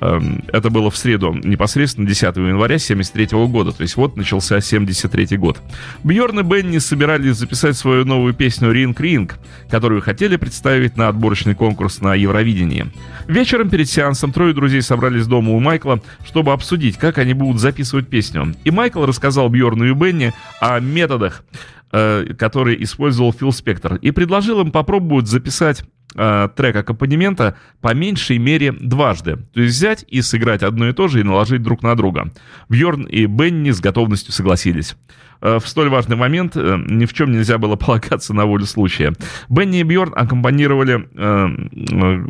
Эм, 0.00 0.42
это 0.52 0.70
было 0.70 0.90
в 0.90 0.96
среду, 0.96 1.34
непосредственно 1.44 2.06
10 2.08 2.36
января 2.36 2.78
73 2.78 3.46
года. 3.46 3.72
То 3.72 3.82
есть 3.82 3.96
вот 3.96 4.16
начался 4.16 4.60
73 4.60 5.36
год. 5.36 5.60
Бьорн 6.02 6.40
и 6.40 6.42
Бенни 6.42 6.78
собирались 6.78 7.36
записать 7.36 7.76
свою 7.76 8.04
новую 8.04 8.34
песню 8.34 8.72
«Ринг 8.72 8.98
Ринг», 9.00 9.34
которую 9.70 10.00
хотели 10.00 10.36
представить 10.36 10.96
на 10.96 11.08
отборочный 11.08 11.54
конкурс 11.54 12.00
на 12.00 12.14
Евровидении. 12.14 12.86
Вечером 13.28 13.68
перед 13.68 13.88
сеансом 13.88 14.32
трое 14.32 14.54
друзей 14.54 14.82
собрались 14.82 15.26
дома 15.26 15.52
у 15.52 15.60
Майкла, 15.60 16.00
чтобы 16.24 16.52
обсудить, 16.52 16.96
как 16.96 17.18
они 17.18 17.34
будут 17.34 17.60
записывать 17.60 18.08
песню. 18.08 18.54
И 18.64 18.70
Майкл 18.70 19.04
рассказал 19.04 19.48
Бьорну 19.50 19.84
и 19.84 19.92
Бенни 19.92 20.32
о 20.60 20.80
методах, 20.80 21.44
э, 21.92 22.34
которые 22.38 22.82
использовал 22.82 23.32
Фил 23.32 23.52
Спектор, 23.52 23.96
и 23.96 24.10
предложил 24.10 24.60
им 24.62 24.70
попробовать 24.72 25.28
записать 25.28 25.84
э, 26.14 26.48
трек 26.54 26.76
аккомпанемента 26.76 27.56
по 27.80 27.94
меньшей 27.94 28.38
мере 28.38 28.72
дважды. 28.72 29.36
То 29.52 29.60
есть 29.60 29.76
взять 29.76 30.04
и 30.08 30.22
сыграть 30.22 30.62
одно 30.62 30.88
и 30.88 30.92
то 30.92 31.08
же 31.08 31.20
и 31.20 31.24
наложить 31.24 31.62
друг 31.62 31.82
на 31.82 31.94
друга. 31.94 32.30
Бьорн 32.68 33.04
и 33.04 33.26
Бенни 33.26 33.70
с 33.70 33.80
готовностью 33.80 34.32
согласились. 34.32 34.96
Э, 35.40 35.58
В 35.58 35.68
столь 35.68 35.88
важный 35.88 36.16
момент 36.16 36.56
э, 36.56 36.78
ни 36.88 37.06
в 37.06 37.12
чем 37.12 37.32
нельзя 37.32 37.58
было 37.58 37.76
полагаться 37.76 38.34
на 38.34 38.46
волю 38.46 38.66
случая. 38.66 39.12
Бенни 39.48 39.80
и 39.80 39.84
Бьорн 39.84 40.12
аккомпанировали 40.14 41.08
э, 41.14 42.26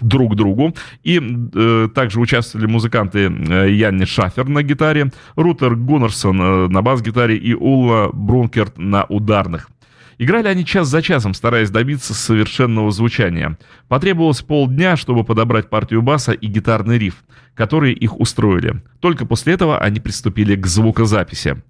друг 0.00 0.36
другу. 0.36 0.74
И 1.02 1.20
э, 1.54 1.88
также 1.94 2.20
участвовали 2.20 2.66
музыканты 2.66 3.30
э, 3.30 3.70
Янни 3.72 4.04
Шафер 4.04 4.48
на 4.48 4.62
гитаре, 4.62 5.10
Рутер 5.36 5.74
Гуннерсон 5.76 6.40
э, 6.40 6.68
на 6.68 6.82
бас-гитаре 6.82 7.36
и 7.36 7.54
Улла 7.54 8.10
Брункерт 8.12 8.78
на 8.78 9.04
ударных. 9.04 9.70
Играли 10.18 10.48
они 10.48 10.64
час 10.64 10.88
за 10.88 11.00
часом, 11.00 11.32
стараясь 11.32 11.70
добиться 11.70 12.12
совершенного 12.12 12.90
звучания. 12.90 13.56
Потребовалось 13.86 14.42
полдня, 14.42 14.96
чтобы 14.96 15.22
подобрать 15.22 15.70
партию 15.70 16.02
баса 16.02 16.32
и 16.32 16.46
гитарный 16.48 16.98
риф, 16.98 17.22
которые 17.54 17.94
их 17.94 18.18
устроили. 18.18 18.82
Только 18.98 19.26
после 19.26 19.54
этого 19.54 19.78
они 19.78 20.00
приступили 20.00 20.56
к 20.56 20.66
звукозаписи. 20.66 21.62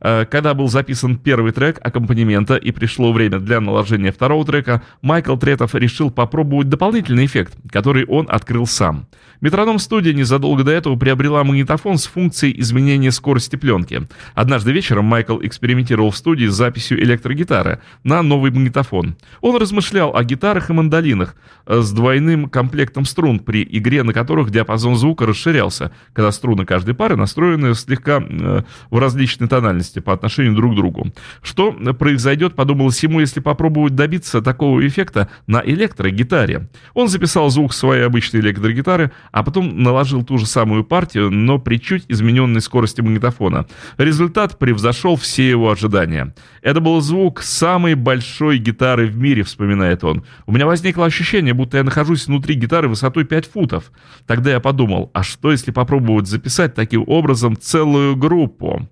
Э, 0.00 0.24
Когда 0.26 0.54
был 0.54 0.68
записан 0.68 1.16
первый 1.16 1.52
трек 1.52 1.78
аккомпанемента 1.82 2.56
и 2.56 2.70
пришло 2.70 3.12
время 3.12 3.38
для 3.38 3.60
наложения 3.60 4.12
второго 4.12 4.44
трека, 4.44 4.82
Майкл 5.02 5.36
Третов 5.36 5.74
решил 5.74 6.10
попробовать 6.10 6.68
дополнительный 6.68 7.26
эффект, 7.26 7.56
который 7.70 8.04
он 8.04 8.26
открыл 8.28 8.66
сам. 8.66 9.06
Метроном 9.40 9.78
студия 9.78 10.12
незадолго 10.12 10.64
до 10.64 10.72
этого 10.72 10.96
приобрела 10.96 11.44
магнитофон 11.44 11.98
с 11.98 12.06
функцией 12.06 12.58
изменения 12.60 13.12
скорости 13.12 13.54
пленки. 13.54 14.08
Однажды 14.34 14.72
вечером 14.72 15.04
Майкл 15.04 15.38
экспериментировал 15.40 16.10
в 16.10 16.16
студии 16.16 16.46
с 16.46 16.54
записью 16.54 17.00
электрогитары 17.00 17.80
на 18.02 18.22
новый 18.22 18.50
магнитофон. 18.50 19.16
Он 19.40 19.56
размышлял 19.56 20.14
о 20.16 20.24
гитарах 20.24 20.70
и 20.70 20.72
мандолинах 20.72 21.36
э, 21.66 21.80
с 21.80 21.92
двойным 21.92 22.48
комплектом 22.48 23.04
струн, 23.04 23.38
при 23.38 23.66
игре 23.70 24.02
на 24.02 24.12
которых 24.12 24.50
диапазон 24.50 24.96
звука 24.96 25.26
расширялся, 25.26 25.92
когда 26.12 26.32
струны 26.32 26.66
каждой 26.66 26.94
пары 26.94 27.16
настроены 27.16 27.74
слегка 27.74 28.20
э, 28.20 28.62
в 28.90 28.98
различной 28.98 29.46
тональности 29.46 29.87
по 29.96 30.12
отношению 30.12 30.54
друг 30.54 30.72
к 30.72 30.76
другу. 30.76 31.12
Что 31.42 31.72
произойдет, 31.72 32.54
подумалось 32.54 33.02
ему, 33.02 33.20
если 33.20 33.40
попробовать 33.40 33.94
добиться 33.94 34.42
такого 34.42 34.86
эффекта 34.86 35.28
на 35.46 35.62
электрогитаре. 35.64 36.68
Он 36.94 37.08
записал 37.08 37.50
звук 37.50 37.72
своей 37.72 38.04
обычной 38.04 38.40
электрогитары, 38.40 39.12
а 39.32 39.42
потом 39.42 39.82
наложил 39.82 40.24
ту 40.24 40.38
же 40.38 40.46
самую 40.46 40.84
партию, 40.84 41.30
но 41.30 41.58
при 41.58 41.78
чуть 41.78 42.04
измененной 42.08 42.60
скорости 42.60 43.00
магнитофона. 43.00 43.66
Результат 43.96 44.58
превзошел 44.58 45.16
все 45.16 45.48
его 45.48 45.70
ожидания. 45.70 46.34
Это 46.62 46.80
был 46.80 47.00
звук 47.00 47.42
самой 47.42 47.94
большой 47.94 48.58
гитары 48.58 49.06
в 49.06 49.16
мире, 49.16 49.42
вспоминает 49.42 50.04
он. 50.04 50.24
У 50.46 50.52
меня 50.52 50.66
возникло 50.66 51.06
ощущение, 51.06 51.54
будто 51.54 51.78
я 51.78 51.84
нахожусь 51.84 52.26
внутри 52.26 52.54
гитары 52.54 52.88
высотой 52.88 53.24
5 53.24 53.46
футов. 53.46 53.92
Тогда 54.26 54.50
я 54.50 54.60
подумал, 54.60 55.10
а 55.14 55.22
что 55.22 55.50
если 55.50 55.70
попробовать 55.70 56.26
записать 56.26 56.74
таким 56.74 57.04
образом 57.06 57.56
целую 57.56 58.16
группу? 58.16 58.88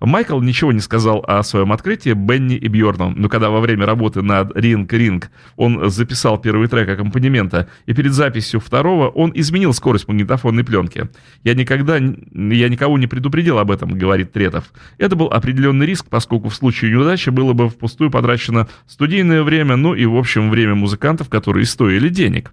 Майкл 0.00 0.39
ничего 0.44 0.72
не 0.72 0.80
сказал 0.80 1.24
о 1.26 1.42
своем 1.42 1.72
открытии 1.72 2.12
Бенни 2.12 2.56
и 2.56 2.68
Бьорну, 2.68 3.12
но 3.16 3.28
когда 3.28 3.50
во 3.50 3.60
время 3.60 3.86
работы 3.86 4.22
над 4.22 4.56
«Ринг 4.56 4.92
Ринг» 4.92 5.30
он 5.56 5.90
записал 5.90 6.38
первый 6.38 6.68
трек 6.68 6.88
аккомпанемента, 6.88 7.68
и 7.86 7.92
перед 7.92 8.12
записью 8.12 8.60
второго 8.60 9.08
он 9.08 9.32
изменил 9.34 9.72
скорость 9.72 10.08
магнитофонной 10.08 10.64
пленки. 10.64 11.08
«Я 11.44 11.54
никогда, 11.54 11.96
я 11.96 12.68
никого 12.68 12.98
не 12.98 13.06
предупредил 13.06 13.58
об 13.58 13.70
этом»,— 13.70 13.90
говорит 13.98 14.32
Третов. 14.32 14.72
Это 14.98 15.16
был 15.16 15.26
определенный 15.26 15.86
риск, 15.86 16.06
поскольку 16.08 16.48
в 16.48 16.54
случае 16.54 16.90
неудачи 16.90 17.30
было 17.30 17.52
бы 17.52 17.68
впустую 17.68 18.10
потрачено 18.10 18.68
студийное 18.86 19.42
время, 19.42 19.76
ну 19.76 19.94
и, 19.94 20.04
в 20.06 20.16
общем, 20.16 20.50
время 20.50 20.74
музыкантов, 20.74 21.28
которые 21.28 21.66
стоили 21.66 22.08
денег. 22.08 22.52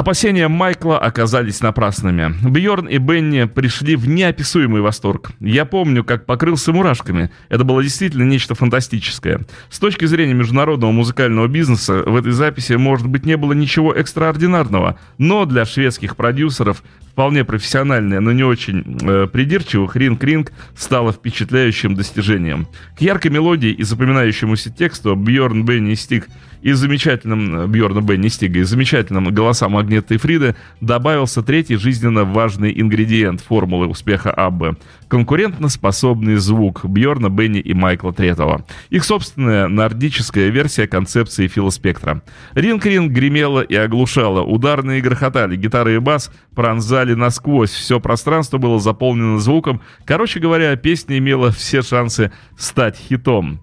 Опасения 0.00 0.48
Майкла 0.48 0.98
оказались 0.98 1.60
напрасными. 1.60 2.34
Бьорн 2.42 2.86
и 2.86 2.96
Бенни 2.96 3.44
пришли 3.44 3.96
в 3.96 4.08
неописуемый 4.08 4.80
восторг. 4.80 5.32
Я 5.40 5.66
помню, 5.66 6.04
как 6.04 6.24
покрылся 6.24 6.72
мурашками. 6.72 7.30
Это 7.50 7.64
было 7.64 7.82
действительно 7.82 8.22
нечто 8.22 8.54
фантастическое. 8.54 9.42
С 9.68 9.78
точки 9.78 10.06
зрения 10.06 10.32
международного 10.32 10.90
музыкального 10.90 11.48
бизнеса 11.48 12.02
в 12.06 12.16
этой 12.16 12.32
записи, 12.32 12.72
может 12.72 13.08
быть, 13.08 13.26
не 13.26 13.36
было 13.36 13.52
ничего 13.52 13.92
экстраординарного, 13.92 14.98
но 15.18 15.44
для 15.44 15.66
шведских 15.66 16.16
продюсеров 16.16 16.82
вполне 17.12 17.44
профессиональная, 17.44 18.20
но 18.20 18.32
не 18.32 18.44
очень 18.44 18.98
э, 19.02 19.26
придирчивых, 19.26 19.96
Ринг 19.96 20.24
Ринг 20.24 20.52
стала 20.74 21.12
впечатляющим 21.12 21.94
достижением. 21.94 22.68
К 22.96 23.02
яркой 23.02 23.32
мелодии 23.32 23.70
и 23.70 23.82
запоминающемуся 23.82 24.70
тексту 24.70 25.14
Бьорн, 25.14 25.66
Бенни 25.66 25.92
и 25.92 25.96
Стик 25.96 26.28
и 26.62 26.72
замечательным 26.72 27.70
Бьорна 27.70 28.00
Бенни 28.00 28.28
Стига 28.28 28.60
и 28.60 28.64
замечательным 28.64 29.32
голосам 29.34 29.76
Агнеты 29.90 30.14
и 30.14 30.18
Фриды 30.18 30.54
добавился 30.80 31.42
третий 31.42 31.74
жизненно 31.74 32.22
важный 32.24 32.72
ингредиент 32.80 33.40
формулы 33.40 33.88
успеха 33.88 34.30
Аббы– 34.30 34.76
конкурентоспособный 35.08 36.36
звук 36.36 36.84
Бьорна, 36.84 37.28
Бенни 37.28 37.58
и 37.58 37.74
Майкла 37.74 38.12
Третова. 38.12 38.64
Их 38.90 39.02
собственная 39.02 39.66
нордическая 39.66 40.48
версия 40.50 40.86
концепции 40.86 41.48
Фила 41.48 41.70
Спектра. 41.70 42.22
Ринг-ринг 42.54 43.10
гремела 43.10 43.62
и 43.62 43.74
оглушала, 43.74 44.42
ударные 44.42 45.00
грохотали, 45.00 45.56
гитары 45.56 45.96
и 45.96 45.98
бас 45.98 46.30
пронзали 46.54 47.14
насквозь, 47.14 47.70
все 47.70 47.98
пространство 47.98 48.58
было 48.58 48.78
заполнено 48.78 49.40
звуком. 49.40 49.80
Короче 50.04 50.38
говоря, 50.38 50.76
песня 50.76 51.18
имела 51.18 51.50
все 51.50 51.82
шансы 51.82 52.30
стать 52.56 52.96
хитом. 52.96 53.60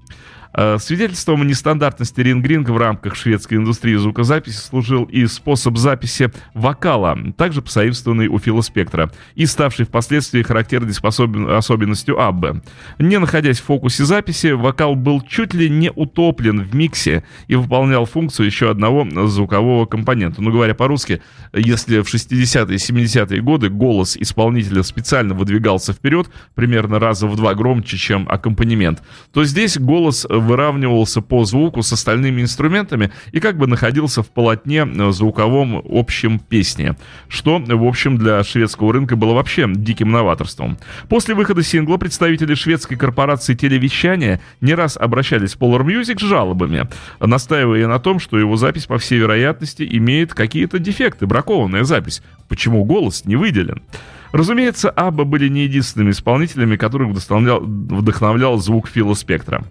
Э, 0.57 0.77
Свидетельством 0.79 1.45
нестандартности 1.45 2.19
рингринга 2.19 2.71
в 2.71 2.77
рамках 2.77 3.15
шведской 3.15 3.59
индустрии 3.59 3.95
звукозаписи 3.95 4.57
служил 4.57 5.03
и 5.03 5.27
способ 5.27 5.77
записи 5.77 6.31
вокала, 6.55 7.15
также 7.37 7.61
позаимствованный 7.61 8.27
у 8.27 8.39
Фила 8.39 8.61
Спектра, 8.61 9.11
и 9.35 9.45
ставший 9.45 9.85
впоследствии 9.85 10.41
характерной 10.41 10.93
способен- 10.93 11.55
особенностью 11.55 12.19
Аббы. 12.19 12.63
Не 12.97 13.19
находясь 13.19 13.59
в 13.59 13.65
фокусе 13.65 14.03
записи, 14.03 14.47
вокал 14.47 14.95
был 14.95 15.21
чуть 15.21 15.53
ли 15.53 15.69
не 15.69 15.91
утоплен 15.91 16.61
в 16.63 16.73
миксе 16.73 17.23
и 17.47 17.55
выполнял 17.55 18.05
функцию 18.05 18.47
еще 18.47 18.71
одного 18.71 19.07
звукового 19.27 19.85
компонента. 19.85 20.41
Ну, 20.41 20.51
говоря 20.51 20.73
по-русски, 20.73 21.21
если 21.53 21.99
в 21.99 22.11
60-е 22.11 22.75
и 22.75 22.79
70-е 22.79 23.41
годы 23.41 23.69
голос 23.69 24.17
исполнителя 24.17 24.81
специально 24.81 25.35
выдвигался 25.35 25.93
вперед, 25.93 26.29
примерно 26.55 26.97
раза 26.97 27.27
в 27.27 27.35
два 27.35 27.53
громче, 27.53 27.97
чем 27.97 28.27
аккомпанемент, 28.27 29.03
то 29.31 29.43
здесь 29.45 29.77
голос 29.77 30.25
выравнивался 30.47 31.21
по 31.21 31.45
звуку 31.45 31.83
с 31.83 31.93
остальными 31.93 32.41
инструментами 32.41 33.11
и 33.31 33.39
как 33.39 33.57
бы 33.57 33.67
находился 33.67 34.23
в 34.23 34.29
полотне 34.29 34.85
э, 34.85 35.11
звуковом 35.11 35.83
общем 35.87 36.39
песни, 36.39 36.95
что, 37.27 37.59
в 37.59 37.83
общем, 37.83 38.17
для 38.17 38.43
шведского 38.43 38.93
рынка 38.93 39.15
было 39.15 39.33
вообще 39.33 39.67
диким 39.67 40.11
новаторством. 40.11 40.77
После 41.09 41.35
выхода 41.35 41.61
сингла 41.63 41.97
представители 41.97 42.55
шведской 42.55 42.97
корпорации 42.97 43.53
телевещания 43.53 44.41
не 44.61 44.73
раз 44.73 44.97
обращались 44.97 45.55
в 45.55 45.59
Polar 45.59 45.85
Music 45.85 46.19
с 46.19 46.23
жалобами, 46.23 46.87
настаивая 47.19 47.87
на 47.87 47.99
том, 47.99 48.19
что 48.19 48.39
его 48.39 48.55
запись, 48.57 48.85
по 48.85 48.97
всей 48.97 49.19
вероятности, 49.19 49.87
имеет 49.89 50.33
какие-то 50.33 50.79
дефекты, 50.79 51.27
бракованная 51.27 51.83
запись. 51.83 52.21
Почему 52.47 52.85
голос 52.85 53.25
не 53.25 53.35
выделен? 53.35 53.81
Разумеется, 54.31 54.89
Абба 54.89 55.23
были 55.23 55.47
не 55.47 55.63
единственными 55.63 56.11
исполнителями, 56.11 56.75
которых 56.75 57.09
вдохновлял, 57.09 57.61
вдохновлял 57.61 58.57
звук 58.57 58.87
Фила 58.87 59.13
Спектра. 59.13 59.63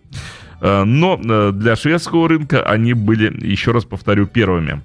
Э, 0.60 0.84
Но 0.84 1.20
э, 1.22 1.52
для 1.52 1.76
шведского 1.76 2.28
рынка 2.28 2.62
они 2.62 2.94
были, 2.94 3.32
еще 3.46 3.72
раз 3.72 3.84
повторю, 3.84 4.26
первыми. 4.26 4.82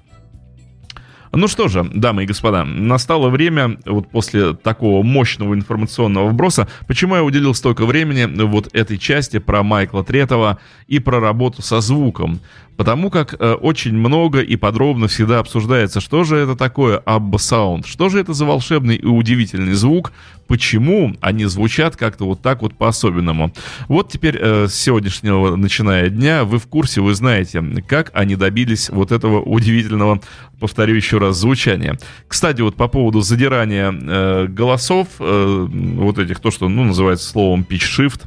Ну 1.34 1.48
что 1.48 1.68
же, 1.68 1.82
дамы 1.82 2.24
и 2.24 2.26
господа, 2.26 2.62
настало 2.64 3.30
время, 3.30 3.78
вот 3.86 4.10
после 4.10 4.52
такого 4.52 5.02
мощного 5.02 5.54
информационного 5.54 6.28
вброса, 6.28 6.68
почему 6.86 7.16
я 7.16 7.24
уделил 7.24 7.54
столько 7.54 7.86
времени 7.86 8.28
вот 8.44 8.68
этой 8.74 8.98
части 8.98 9.38
про 9.38 9.62
Майкла 9.62 10.04
Третова 10.04 10.58
и 10.88 10.98
про 10.98 11.20
работу 11.20 11.62
со 11.62 11.80
звуком. 11.80 12.40
Потому 12.82 13.10
как 13.10 13.36
э, 13.38 13.52
очень 13.52 13.94
много 13.94 14.40
и 14.40 14.56
подробно 14.56 15.06
всегда 15.06 15.38
обсуждается, 15.38 16.00
что 16.00 16.24
же 16.24 16.36
это 16.36 16.56
такое 16.56 16.98
Sound, 17.06 17.86
что 17.86 18.08
же 18.08 18.18
это 18.18 18.32
за 18.32 18.44
волшебный 18.44 18.96
и 18.96 19.06
удивительный 19.06 19.74
звук, 19.74 20.10
почему 20.48 21.14
они 21.20 21.44
звучат 21.44 21.94
как-то 21.94 22.24
вот 22.24 22.42
так 22.42 22.60
вот 22.60 22.74
по-особенному. 22.74 23.52
Вот 23.86 24.10
теперь 24.10 24.36
э, 24.36 24.66
с 24.66 24.74
сегодняшнего 24.74 25.54
начиная 25.54 26.08
дня 26.08 26.42
вы 26.42 26.58
в 26.58 26.66
курсе, 26.66 27.00
вы 27.00 27.14
знаете, 27.14 27.62
как 27.86 28.10
они 28.14 28.34
добились 28.34 28.90
вот 28.90 29.12
этого 29.12 29.40
удивительного, 29.40 30.20
повторю 30.58 30.96
еще 30.96 31.18
раз, 31.18 31.36
звучания. 31.36 31.96
Кстати, 32.26 32.62
вот 32.62 32.74
по 32.74 32.88
поводу 32.88 33.20
задирания 33.20 33.92
э, 33.92 34.46
голосов, 34.48 35.06
э, 35.20 35.66
вот 35.70 36.18
этих, 36.18 36.40
то, 36.40 36.50
что 36.50 36.68
ну, 36.68 36.82
называется 36.82 37.28
словом 37.28 37.64
pitch 37.68 37.86
shift, 37.96 38.22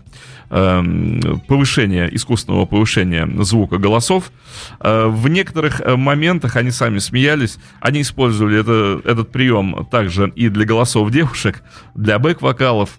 повышения, 0.49 2.07
искусственного 2.11 2.65
повышения 2.65 3.27
звука 3.43 3.77
голосов. 3.77 4.31
Э, 4.79 5.07
в 5.07 5.27
некоторых 5.27 5.81
э, 5.81 5.95
моментах 5.95 6.55
они 6.55 6.71
сами 6.71 6.99
смеялись. 6.99 7.57
Они 7.79 8.01
использовали 8.01 8.59
это, 8.59 9.01
этот 9.03 9.31
прием 9.31 9.87
также 9.89 10.31
и 10.35 10.49
для 10.49 10.65
голосов 10.65 11.11
девушек, 11.11 11.63
для 11.95 12.19
бэк-вокалов. 12.19 12.89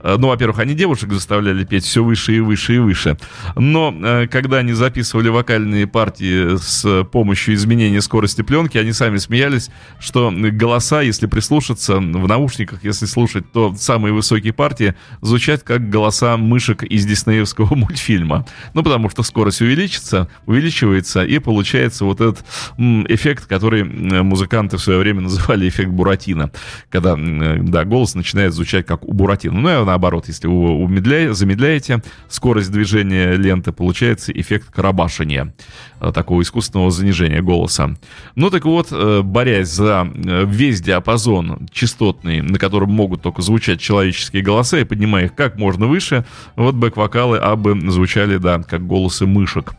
Э, 0.00 0.16
ну, 0.18 0.28
во-первых, 0.28 0.58
они 0.58 0.74
девушек 0.74 1.12
заставляли 1.12 1.64
петь 1.64 1.84
все 1.84 2.02
выше 2.02 2.36
и 2.36 2.40
выше 2.40 2.76
и 2.76 2.78
выше. 2.78 3.16
Но 3.54 3.94
э, 3.96 4.26
когда 4.28 4.58
они 4.58 4.72
записывали 4.72 5.28
вокальные 5.28 5.86
партии 5.86 6.56
с 6.56 7.04
помощью 7.04 7.54
изменения 7.54 8.00
скорости 8.00 8.42
пленки, 8.42 8.78
они 8.78 8.92
сами 8.92 9.16
смеялись, 9.16 9.70
что 9.98 10.32
голоса, 10.32 11.00
если 11.02 11.26
прислушаться 11.26 11.96
в 11.96 12.28
наушниках, 12.28 12.84
если 12.84 13.06
слушать, 13.06 13.50
то 13.52 13.74
самые 13.76 14.12
высокие 14.12 14.52
партии 14.52 14.94
звучат 15.22 15.62
как 15.62 15.88
голоса 15.90 16.36
мышек 16.36 16.82
из 16.82 17.04
диснеевского 17.06 17.74
мультфильма. 17.76 18.46
Ну, 18.74 18.82
потому 18.82 19.10
что 19.10 19.22
скорость 19.22 19.60
увеличится, 19.60 20.28
увеличивается, 20.46 21.24
и 21.24 21.38
получается 21.38 22.04
вот 22.04 22.20
этот 22.20 22.44
эффект, 22.78 23.46
который 23.46 23.84
музыканты 23.84 24.76
в 24.76 24.82
свое 24.82 24.98
время 24.98 25.22
называли 25.22 25.68
эффект 25.68 25.90
Буратино. 25.90 26.50
Когда, 26.90 27.16
да, 27.16 27.84
голос 27.84 28.14
начинает 28.14 28.52
звучать 28.52 28.86
как 28.86 29.04
у 29.04 29.12
Буратино. 29.12 29.60
Ну, 29.60 29.70
и 29.70 29.85
наоборот, 29.86 30.28
если 30.28 30.46
вы 30.46 30.70
умедляете, 30.70 31.34
замедляете 31.34 32.02
скорость 32.28 32.70
движения 32.70 33.32
ленты, 33.32 33.72
получается 33.72 34.32
эффект 34.32 34.70
карабашения, 34.70 35.54
э, 36.00 36.12
такого 36.12 36.42
искусственного 36.42 36.90
занижения 36.90 37.40
голоса. 37.40 37.96
Ну 38.34 38.50
так 38.50 38.64
вот, 38.64 38.88
э, 38.90 39.22
борясь 39.22 39.68
за 39.68 40.06
э, 40.14 40.44
весь 40.46 40.80
диапазон 40.82 41.68
частотный, 41.72 42.42
на 42.42 42.58
котором 42.58 42.90
могут 42.90 43.22
только 43.22 43.42
звучать 43.42 43.80
человеческие 43.80 44.42
голоса, 44.42 44.78
и 44.78 44.84
поднимая 44.84 45.26
их 45.26 45.34
как 45.34 45.56
можно 45.56 45.86
выше, 45.86 46.24
вот 46.56 46.74
бэк-вокалы 46.74 47.38
абы 47.38 47.78
звучали, 47.90 48.36
да, 48.36 48.62
как 48.62 48.86
голосы 48.86 49.26
мышек. 49.26 49.72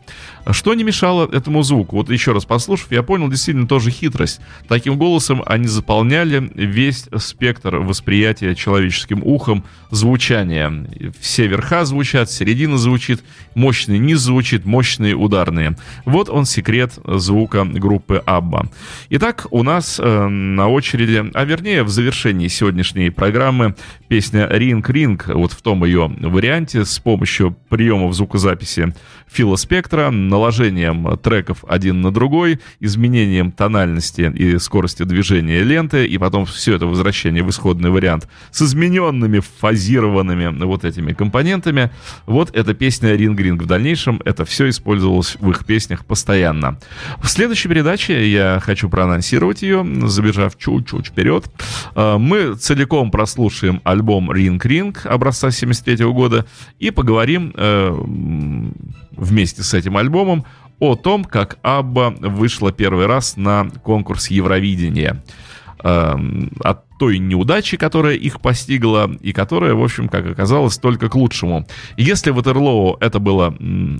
Что 0.50 0.72
не 0.72 0.82
мешало 0.82 1.28
этому 1.30 1.62
звуку? 1.62 1.96
Вот 1.96 2.10
еще 2.10 2.32
раз 2.32 2.46
послушав, 2.46 2.90
я 2.90 3.02
понял 3.02 3.28
действительно 3.28 3.68
тоже 3.68 3.90
хитрость. 3.90 4.40
Таким 4.66 4.96
голосом 4.96 5.42
они 5.44 5.66
заполняли 5.66 6.50
весь 6.54 7.06
спектр 7.16 7.76
восприятия 7.76 8.54
человеческим 8.54 9.22
ухом 9.22 9.64
звучания. 9.98 10.86
Все 11.20 11.46
верха 11.46 11.84
звучат, 11.84 12.30
середина 12.30 12.78
звучит, 12.78 13.22
мощный 13.54 13.98
низ 13.98 14.20
звучит, 14.20 14.64
мощные 14.64 15.14
ударные. 15.14 15.76
Вот 16.04 16.28
он 16.28 16.46
секрет 16.46 16.92
звука 17.04 17.64
группы 17.64 18.22
Абба. 18.24 18.70
Итак, 19.10 19.46
у 19.50 19.62
нас 19.62 20.00
э, 20.00 20.28
на 20.28 20.68
очереди, 20.68 21.30
а 21.34 21.44
вернее 21.44 21.82
в 21.82 21.88
завершении 21.88 22.48
сегодняшней 22.48 23.10
программы 23.10 23.74
песня 24.08 24.48
«Ринг 24.50 24.88
Ринг», 24.88 25.28
вот 25.28 25.52
в 25.52 25.60
том 25.62 25.84
ее 25.84 26.10
варианте 26.20 26.84
с 26.84 26.98
помощью 26.98 27.56
приемов 27.68 28.14
звукозаписи 28.14 28.94
Фила 29.30 29.56
Спектра, 29.56 30.10
наложением 30.10 31.18
треков 31.18 31.64
один 31.68 32.00
на 32.00 32.10
другой, 32.10 32.60
изменением 32.80 33.52
тональности 33.52 34.32
и 34.34 34.58
скорости 34.58 35.02
движения 35.02 35.62
ленты, 35.62 36.06
и 36.06 36.16
потом 36.18 36.46
все 36.46 36.76
это 36.76 36.86
возвращение 36.86 37.42
в 37.42 37.50
исходный 37.50 37.90
вариант 37.90 38.28
с 38.50 38.62
измененными, 38.62 39.40
фазированными 39.88 40.64
вот 40.64 40.84
этими 40.84 41.12
компонентами. 41.12 41.90
Вот 42.26 42.54
эта 42.54 42.74
песня 42.74 43.16
«Ринг 43.16 43.40
Ринг». 43.40 43.62
В 43.62 43.66
дальнейшем 43.66 44.20
это 44.24 44.44
все 44.44 44.68
использовалось 44.68 45.36
в 45.40 45.50
их 45.50 45.64
песнях 45.64 46.04
постоянно. 46.04 46.78
В 47.22 47.28
следующей 47.28 47.68
передаче 47.68 48.30
я 48.30 48.60
хочу 48.62 48.90
проанонсировать 48.90 49.62
ее, 49.62 49.86
забежав 50.06 50.58
чуть-чуть 50.58 51.06
вперед. 51.06 51.44
А, 51.94 52.18
мы 52.18 52.54
целиком 52.54 53.10
прослушаем 53.10 53.80
альбом 53.84 54.30
«Ринг 54.30 54.66
Ринг» 54.66 55.06
образца 55.06 55.50
73 55.50 56.04
года 56.06 56.44
и 56.78 56.90
поговорим 56.90 57.52
э, 57.56 57.90
вместе 59.12 59.62
с 59.62 59.72
этим 59.72 59.96
альбомом 59.96 60.44
о 60.80 60.96
том, 60.96 61.24
как 61.24 61.58
Абба 61.62 62.10
вышла 62.10 62.72
первый 62.72 63.06
раз 63.06 63.36
на 63.36 63.70
конкурс 63.82 64.28
Евровидения. 64.28 65.22
Эм, 65.82 66.50
от 66.62 66.87
той 66.98 67.18
неудачи, 67.18 67.76
которая 67.76 68.14
их 68.14 68.40
постигла, 68.40 69.10
и 69.20 69.32
которая, 69.32 69.74
в 69.74 69.82
общем, 69.82 70.08
как 70.08 70.26
оказалось, 70.26 70.78
только 70.78 71.08
к 71.08 71.14
лучшему. 71.14 71.66
Если 71.96 72.30
Ватерлоу 72.30 72.96
это 73.00 73.18
было 73.18 73.54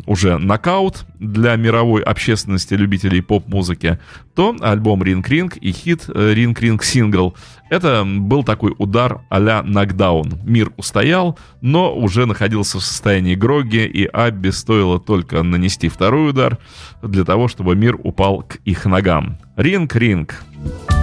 уже 0.07 0.39
нокаут 0.39 1.07
для 1.19 1.57
мировой 1.57 2.03
общественности 2.03 2.75
любителей 2.75 3.23
поп-музыки, 3.23 3.99
то 4.35 4.57
альбом 4.61 5.03
Ринг 5.03 5.29
Ринг 5.29 5.57
и 5.57 5.73
хит 5.73 6.05
Ринг 6.09 6.61
Ринг 6.61 6.85
Сингл 6.85 7.35
это 7.71 8.05
был 8.05 8.45
такой 8.45 8.75
удар 8.79 9.21
а-ля 9.29 9.63
нокдаун. 9.63 10.41
Мир 10.45 10.73
устоял, 10.77 11.39
но 11.61 11.95
уже 11.95 12.27
находился 12.27 12.79
в 12.79 12.83
состоянии 12.83 13.35
Гроги, 13.35 13.87
и 13.87 14.07
Абби 14.07 14.51
стоило 14.51 14.99
только 14.99 15.43
нанести 15.43 15.89
второй 15.89 16.31
удар 16.31 16.59
для 17.03 17.25
того, 17.25 17.49
чтобы 17.49 17.77
мир 17.77 17.97
упал 18.03 18.43
к 18.43 18.57
их 18.65 18.87
ногам. 18.87 19.39
Ринг-ринг. 19.57 20.35
Ринг. 20.59 20.98